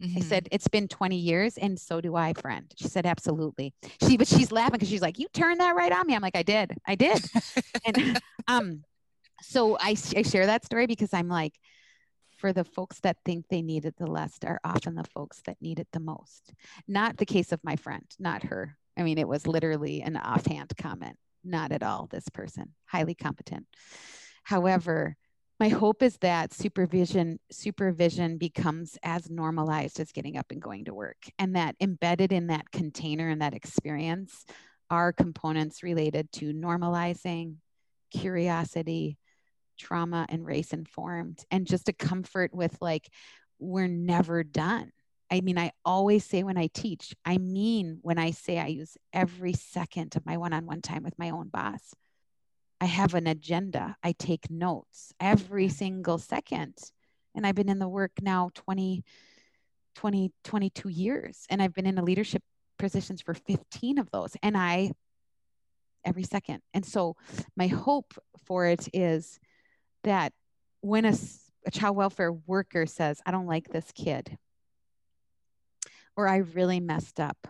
Mm-hmm. 0.04 0.18
I 0.18 0.22
said, 0.22 0.50
It's 0.52 0.68
been 0.68 0.88
20 0.88 1.16
years, 1.16 1.58
and 1.58 1.80
so 1.80 2.02
do 2.02 2.16
I, 2.16 2.34
friend. 2.34 2.72
She 2.76 2.88
said, 2.88 3.06
Absolutely. 3.06 3.74
She 4.06 4.18
but 4.18 4.28
she's 4.28 4.52
laughing 4.52 4.74
because 4.74 4.90
she's 4.90 5.02
like, 5.02 5.20
You 5.20 5.28
turned 5.34 5.60
that 5.60 5.76
right 5.76 5.92
on 5.92 6.06
me. 6.06 6.16
I'm 6.16 6.22
like, 6.22 6.38
I 6.38 6.44
did. 6.44 6.76
I 6.88 6.96
did. 6.96 7.24
and 7.86 8.20
um, 8.48 8.84
so 9.42 9.78
I, 9.80 9.96
I 10.16 10.22
share 10.24 10.46
that 10.46 10.66
story 10.66 10.88
because 10.88 11.14
I'm 11.14 11.28
like, 11.28 11.54
for 12.38 12.52
the 12.52 12.66
folks 12.66 13.00
that 13.00 13.16
think 13.24 13.46
they 13.48 13.62
need 13.62 13.86
it 13.86 13.96
the 13.98 14.06
least 14.12 14.44
are 14.44 14.60
often 14.66 14.96
the 14.96 15.06
folks 15.06 15.42
that 15.46 15.56
need 15.62 15.80
it 15.80 15.88
the 15.94 16.00
most. 16.02 16.52
Not 16.88 17.16
the 17.16 17.26
case 17.26 17.54
of 17.54 17.64
my 17.64 17.78
friend, 17.78 18.04
not 18.20 18.44
her. 18.44 18.76
I 18.98 19.04
mean, 19.04 19.18
it 19.18 19.28
was 19.28 19.48
literally 19.48 20.02
an 20.02 20.18
offhand 20.18 20.74
comment. 20.78 21.16
Not 21.46 21.72
at 21.72 21.84
all 21.84 22.08
this 22.12 22.28
person, 22.30 22.74
highly 22.86 23.16
competent. 23.16 23.66
However, 24.44 25.16
my 25.64 25.70
hope 25.70 26.04
is 26.04 26.18
that 26.18 26.52
supervision 26.52 27.40
supervision 27.50 28.38
becomes 28.38 28.98
as 29.02 29.30
normalized 29.30 29.98
as 29.98 30.12
getting 30.12 30.36
up 30.36 30.48
and 30.52 30.62
going 30.62 30.84
to 30.84 30.94
work 30.94 31.16
and 31.40 31.56
that 31.56 31.74
embedded 31.80 32.34
in 32.34 32.48
that 32.48 32.70
container 32.74 33.30
and 33.30 33.42
that 33.42 33.54
experience 33.54 34.44
are 34.90 35.14
components 35.14 35.82
related 35.82 36.30
to 36.34 36.52
normalizing 36.52 37.56
curiosity 38.12 39.18
trauma 39.80 40.26
and 40.28 40.46
race 40.46 40.74
informed 40.74 41.46
and 41.50 41.66
just 41.66 41.88
a 41.88 41.94
comfort 41.94 42.54
with 42.54 42.76
like 42.82 43.08
we're 43.58 43.88
never 43.88 44.44
done 44.44 44.92
I 45.32 45.42
mean, 45.42 45.58
I 45.58 45.72
always 45.84 46.24
say 46.24 46.44
when 46.44 46.60
I 46.60 46.68
teach, 46.72 47.16
I 47.26 47.40
mean 47.40 47.98
when 48.04 48.20
I 48.20 48.30
say 48.32 48.60
I 48.60 48.68
use 48.68 48.98
every 49.12 49.54
second 49.54 50.16
of 50.16 50.28
my 50.28 50.38
one 50.38 50.54
on 50.54 50.68
one 50.68 50.84
time 50.84 51.02
with 51.02 51.18
my 51.18 51.32
own 51.32 51.48
boss. 51.48 51.96
I 52.84 52.88
have 52.88 53.14
an 53.14 53.28
agenda. 53.28 53.96
I 54.04 54.12
take 54.12 54.52
notes 54.52 55.14
every 55.18 55.70
single 55.70 56.18
second. 56.18 56.78
And 57.34 57.48
I've 57.48 57.56
been 57.56 57.70
in 57.70 57.80
the 57.80 57.88
work 57.88 58.12
now 58.22 58.50
20, 58.56 59.06
20, 59.96 60.34
22 60.44 60.90
years. 60.90 61.46
And 61.50 61.62
I've 61.62 61.74
been 61.74 61.86
in 61.86 61.96
the 61.96 62.02
leadership 62.02 62.44
positions 62.78 63.22
for 63.22 63.36
15 63.36 64.00
of 64.00 64.12
those. 64.12 64.36
And 64.44 64.58
I, 64.58 64.92
every 66.04 66.24
second. 66.24 66.60
And 66.74 66.86
so 66.86 67.16
my 67.56 67.68
hope 67.68 68.16
for 68.44 68.66
it 68.66 68.90
is 68.92 69.40
that 70.04 70.34
when 70.82 71.06
a, 71.06 71.14
a 71.66 71.72
child 71.72 71.96
welfare 71.96 72.34
worker 72.34 72.86
says, 72.86 73.22
I 73.26 73.32
don't 73.32 73.48
like 73.48 73.70
this 73.70 73.94
kid, 73.96 74.38
or 76.18 76.28
I 76.28 76.40
really 76.40 76.82
messed 76.82 77.22
up, 77.22 77.48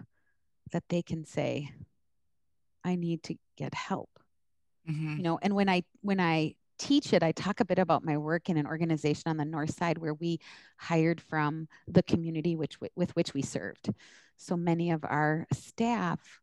that 0.72 0.84
they 0.90 1.02
can 1.02 1.26
say, 1.26 1.72
I 2.84 2.94
need 2.94 3.24
to 3.24 3.36
get 3.58 3.74
help 3.74 4.13
mm-hmm. 4.90 5.18
you 5.18 5.24
know 5.24 5.40
and 5.42 5.54
when 5.54 5.70
i 5.70 5.84
when 6.02 6.20
i 6.20 6.54
teach 6.80 7.14
it 7.14 7.24
i 7.24 7.32
talk 7.32 7.60
a 7.60 7.66
bit 7.66 7.80
about 7.80 8.04
my 8.04 8.18
work 8.18 8.50
in 8.50 8.58
an 8.58 8.68
organization 8.68 9.24
on 9.28 9.38
the 9.38 9.46
north 9.46 9.74
side 9.76 9.98
where 9.98 10.14
we 10.14 10.40
hired 10.78 11.22
from 11.22 11.68
the 11.88 12.04
community 12.04 12.56
which 12.56 12.78
with 12.96 13.16
which 13.16 13.34
we 13.34 13.42
served 13.42 13.90
so 14.38 14.58
many 14.58 14.92
of 14.92 15.04
our 15.04 15.46
staff 15.54 16.40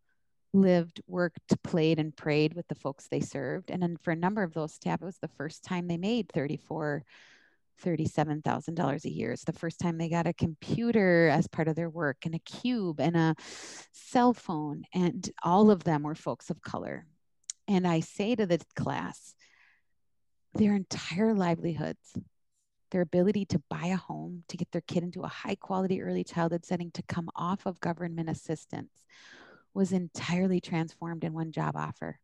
lived 0.52 1.00
worked 1.06 1.62
played 1.62 1.98
and 1.98 2.16
prayed 2.16 2.54
with 2.54 2.66
the 2.68 2.74
folks 2.74 3.08
they 3.08 3.20
served 3.20 3.70
and 3.70 3.82
then 3.82 3.96
for 3.96 4.12
a 4.12 4.16
number 4.16 4.42
of 4.42 4.54
those 4.54 4.72
staff 4.72 5.02
it 5.02 5.04
was 5.04 5.18
the 5.18 5.28
first 5.28 5.62
time 5.64 5.86
they 5.86 5.98
made 5.98 6.28
34 6.32 7.04
$37,000 7.80 9.04
a 9.04 9.10
year. 9.10 9.32
It's 9.32 9.44
the 9.44 9.52
first 9.52 9.80
time 9.80 9.98
they 9.98 10.08
got 10.08 10.26
a 10.26 10.32
computer 10.32 11.28
as 11.28 11.48
part 11.48 11.68
of 11.68 11.76
their 11.76 11.90
work 11.90 12.18
and 12.24 12.34
a 12.34 12.38
cube 12.40 13.00
and 13.00 13.16
a 13.16 13.34
cell 13.92 14.34
phone. 14.34 14.84
And 14.94 15.28
all 15.42 15.70
of 15.70 15.84
them 15.84 16.02
were 16.02 16.14
folks 16.14 16.50
of 16.50 16.60
color. 16.62 17.06
And 17.70 17.86
I 17.86 18.00
say 18.00 18.34
to 18.34 18.46
the 18.46 18.58
class, 18.74 19.36
their 20.54 20.74
entire 20.74 21.32
livelihoods, 21.34 22.18
their 22.90 23.00
ability 23.00 23.44
to 23.44 23.62
buy 23.70 23.86
a 23.86 23.96
home, 23.96 24.42
to 24.48 24.56
get 24.56 24.72
their 24.72 24.80
kid 24.80 25.04
into 25.04 25.22
a 25.22 25.28
high 25.28 25.54
quality 25.54 26.02
early 26.02 26.24
childhood 26.24 26.64
setting, 26.64 26.90
to 26.90 27.02
come 27.04 27.30
off 27.36 27.66
of 27.66 27.78
government 27.78 28.28
assistance 28.28 28.90
was 29.72 29.92
entirely 29.92 30.60
transformed 30.60 31.22
in 31.22 31.32
one 31.32 31.52
job 31.52 31.76
offer. 31.76 32.18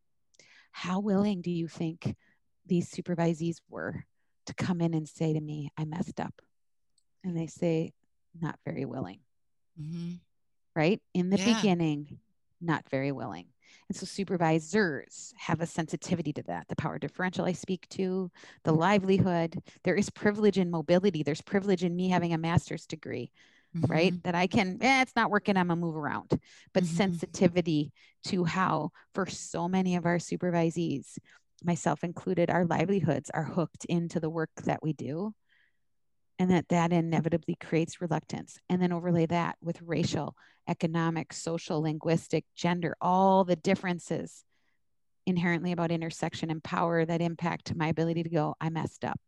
How 0.71 0.99
willing 0.99 1.41
do 1.41 1.49
you 1.49 1.69
think 1.69 2.17
these 2.65 2.91
supervisees 2.91 3.61
were 3.69 4.03
to 4.47 4.53
come 4.53 4.81
in 4.81 4.93
and 4.93 5.07
say 5.07 5.31
to 5.31 5.39
me, 5.39 5.71
I 5.77 5.85
messed 5.85 6.19
up? 6.19 6.41
And 7.23 7.37
they 7.37 7.47
say, 7.47 7.93
not 8.37 8.59
very 8.65 8.83
willing. 8.83 9.19
Mm-hmm. 9.81 10.15
Right? 10.75 11.01
In 11.13 11.29
the 11.29 11.37
yeah. 11.37 11.55
beginning, 11.55 12.19
not 12.59 12.83
very 12.89 13.13
willing. 13.13 13.45
And 13.89 13.95
so 13.95 14.05
supervisors 14.05 15.33
have 15.37 15.61
a 15.61 15.65
sensitivity 15.65 16.33
to 16.33 16.43
that. 16.43 16.67
The 16.67 16.75
power 16.75 16.99
differential 16.99 17.45
I 17.45 17.53
speak 17.53 17.87
to, 17.89 18.31
the 18.63 18.73
livelihood. 18.73 19.61
There 19.83 19.95
is 19.95 20.09
privilege 20.09 20.57
in 20.57 20.69
mobility. 20.69 21.23
There's 21.23 21.41
privilege 21.41 21.83
in 21.83 21.95
me 21.95 22.09
having 22.09 22.33
a 22.33 22.37
master's 22.37 22.85
degree, 22.85 23.31
mm-hmm. 23.75 23.91
right? 23.91 24.23
That 24.23 24.35
I 24.35 24.47
can, 24.47 24.77
eh, 24.81 25.01
it's 25.01 25.15
not 25.15 25.31
working, 25.31 25.57
I'm 25.57 25.67
gonna 25.69 25.79
move 25.79 25.95
around. 25.95 26.39
But 26.73 26.83
mm-hmm. 26.83 26.95
sensitivity 26.95 27.91
to 28.25 28.43
how, 28.43 28.91
for 29.13 29.25
so 29.25 29.67
many 29.67 29.95
of 29.95 30.05
our 30.05 30.17
supervisees, 30.17 31.17
myself 31.63 32.03
included, 32.03 32.49
our 32.49 32.65
livelihoods 32.65 33.29
are 33.33 33.43
hooked 33.43 33.85
into 33.85 34.19
the 34.19 34.29
work 34.29 34.51
that 34.65 34.83
we 34.83 34.93
do 34.93 35.33
and 36.39 36.51
that 36.51 36.69
that 36.69 36.93
inevitably 36.93 37.55
creates 37.55 38.01
reluctance 38.01 38.59
and 38.69 38.81
then 38.81 38.91
overlay 38.91 39.25
that 39.25 39.55
with 39.61 39.81
racial 39.81 40.35
economic 40.67 41.33
social 41.33 41.81
linguistic 41.81 42.45
gender 42.55 42.95
all 43.01 43.43
the 43.43 43.55
differences 43.55 44.43
inherently 45.25 45.71
about 45.71 45.91
intersection 45.91 46.51
and 46.51 46.63
power 46.63 47.05
that 47.05 47.21
impact 47.21 47.75
my 47.75 47.87
ability 47.87 48.23
to 48.23 48.29
go 48.29 48.55
i 48.61 48.69
messed 48.69 49.03
up 49.03 49.19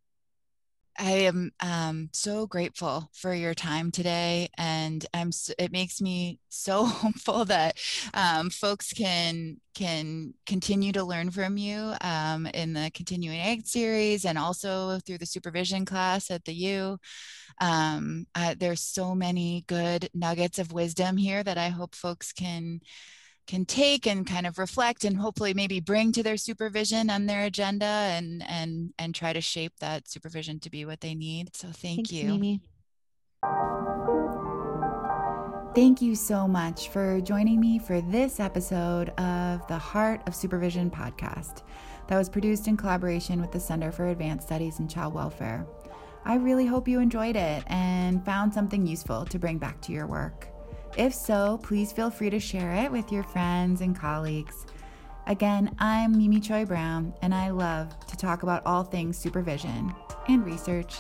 I 1.00 1.12
am 1.12 1.52
um, 1.62 2.10
so 2.12 2.46
grateful 2.46 3.10
for 3.14 3.34
your 3.34 3.54
time 3.54 3.90
today, 3.90 4.50
and 4.58 5.06
I'm. 5.14 5.32
It 5.58 5.72
makes 5.72 6.02
me 6.02 6.40
so 6.50 6.86
hopeful 6.86 7.46
that 7.46 7.78
um, 8.14 8.50
folks 8.50 8.92
can 8.92 9.62
can 9.74 10.34
continue 10.46 10.92
to 10.92 11.06
learn 11.06 11.32
from 11.32 11.56
you 11.56 11.94
um, 12.02 12.48
in 12.48 12.74
the 12.74 12.92
continuing 12.94 13.40
ed 13.40 13.66
series, 13.66 14.26
and 14.26 14.38
also 14.38 15.00
through 15.00 15.20
the 15.20 15.26
supervision 15.26 15.86
class 15.86 16.30
at 16.30 16.44
the 16.44 16.54
U. 16.54 17.00
Uh, 17.62 18.56
there's 18.58 18.82
so 18.82 19.16
many 19.16 19.64
good 19.68 20.10
nuggets 20.14 20.60
of 20.60 20.72
wisdom 20.72 21.18
here 21.18 21.44
that 21.44 21.58
I 21.58 21.70
hope 21.70 21.96
folks 21.96 22.32
can 22.34 22.82
can 23.50 23.66
take 23.66 24.06
and 24.06 24.28
kind 24.28 24.46
of 24.46 24.60
reflect 24.60 25.04
and 25.04 25.18
hopefully 25.18 25.56
maybe 25.56 25.80
bring 25.80 26.12
to 26.12 26.22
their 26.22 26.38
supervision 26.38 27.10
on 27.10 27.26
their 27.26 27.46
agenda 27.46 27.84
and 27.86 28.44
and 28.48 28.94
and 29.00 29.16
try 29.16 29.34
to 29.34 29.42
shape 29.42 29.74
that 29.80 30.08
supervision 30.08 30.60
to 30.60 30.70
be 30.70 30.86
what 30.86 31.02
they 31.02 31.16
need. 31.16 31.56
So 31.56 31.70
thank 31.70 31.98
Thanks, 31.98 32.12
you. 32.12 32.26
Mimi. 32.26 32.62
Thank 35.74 36.00
you 36.00 36.14
so 36.14 36.48
much 36.48 36.90
for 36.90 37.22
joining 37.22 37.60
me 37.60 37.80
for 37.80 38.02
this 38.02 38.40
episode 38.40 39.10
of 39.20 39.66
the 39.68 39.78
Heart 39.78 40.22
of 40.28 40.36
Supervision 40.36 40.92
podcast 40.92 41.64
that 42.08 42.18
was 42.18 42.30
produced 42.30 42.68
in 42.68 42.78
collaboration 42.78 43.42
with 43.42 43.52
the 43.52 43.60
Center 43.60 43.92
for 43.92 44.10
Advanced 44.10 44.46
Studies 44.46 44.80
in 44.80 44.88
Child 44.88 45.16
Welfare. 45.16 45.66
I 46.24 46.36
really 46.36 46.68
hope 46.68 46.88
you 46.88 47.00
enjoyed 47.00 47.36
it 47.36 47.64
and 47.66 48.24
found 48.24 48.54
something 48.54 48.86
useful 48.86 49.26
to 49.26 49.40
bring 49.40 49.58
back 49.58 49.82
to 49.82 49.92
your 49.92 50.06
work. 50.06 50.49
If 50.98 51.14
so, 51.14 51.60
please 51.64 51.92
feel 51.92 52.10
free 52.10 52.30
to 52.30 52.40
share 52.40 52.74
it 52.74 52.92
with 52.92 53.12
your 53.12 53.24
friends 53.24 53.82
and 53.82 53.98
colleagues. 53.98 54.66
Again, 55.28 55.76
I'm 55.80 56.18
Mimi 56.18 56.40
Choy 56.40 56.66
Brown, 56.66 57.14
and 57.22 57.34
I 57.34 57.52
love 57.52 57.96
to 58.08 58.18
talk 58.18 58.44
about 58.44 58.66
all 58.66 58.84
things 58.84 59.18
supervision 59.18 59.94
and 60.28 60.46
research. 60.46 60.96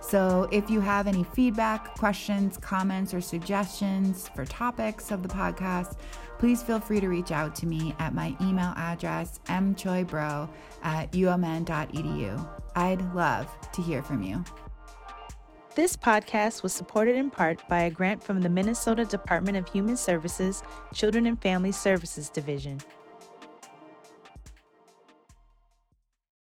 So 0.00 0.48
if 0.50 0.70
you 0.70 0.80
have 0.80 1.06
any 1.06 1.24
feedback, 1.24 1.96
questions, 1.96 2.56
comments, 2.56 3.12
or 3.12 3.20
suggestions 3.20 4.28
for 4.34 4.44
topics 4.44 5.10
of 5.10 5.22
the 5.22 5.28
podcast, 5.28 5.96
please 6.38 6.62
feel 6.62 6.80
free 6.80 7.00
to 7.00 7.08
reach 7.08 7.30
out 7.30 7.54
to 7.56 7.66
me 7.66 7.94
at 7.98 8.14
my 8.14 8.36
email 8.40 8.72
address, 8.76 9.40
mchoybro 9.46 10.48
at 10.82 11.10
umn.edu. 11.12 12.48
I'd 12.74 13.14
love 13.14 13.48
to 13.72 13.82
hear 13.82 14.02
from 14.02 14.22
you. 14.22 14.44
This 15.74 15.96
podcast 15.96 16.62
was 16.62 16.74
supported 16.74 17.16
in 17.16 17.30
part 17.30 17.66
by 17.66 17.84
a 17.84 17.90
grant 17.90 18.22
from 18.22 18.42
the 18.42 18.50
Minnesota 18.50 19.06
Department 19.06 19.56
of 19.56 19.66
Human 19.70 19.96
Services 19.96 20.62
Children 20.92 21.24
and 21.24 21.40
Family 21.40 21.72
Services 21.72 22.28
Division. 22.28 22.78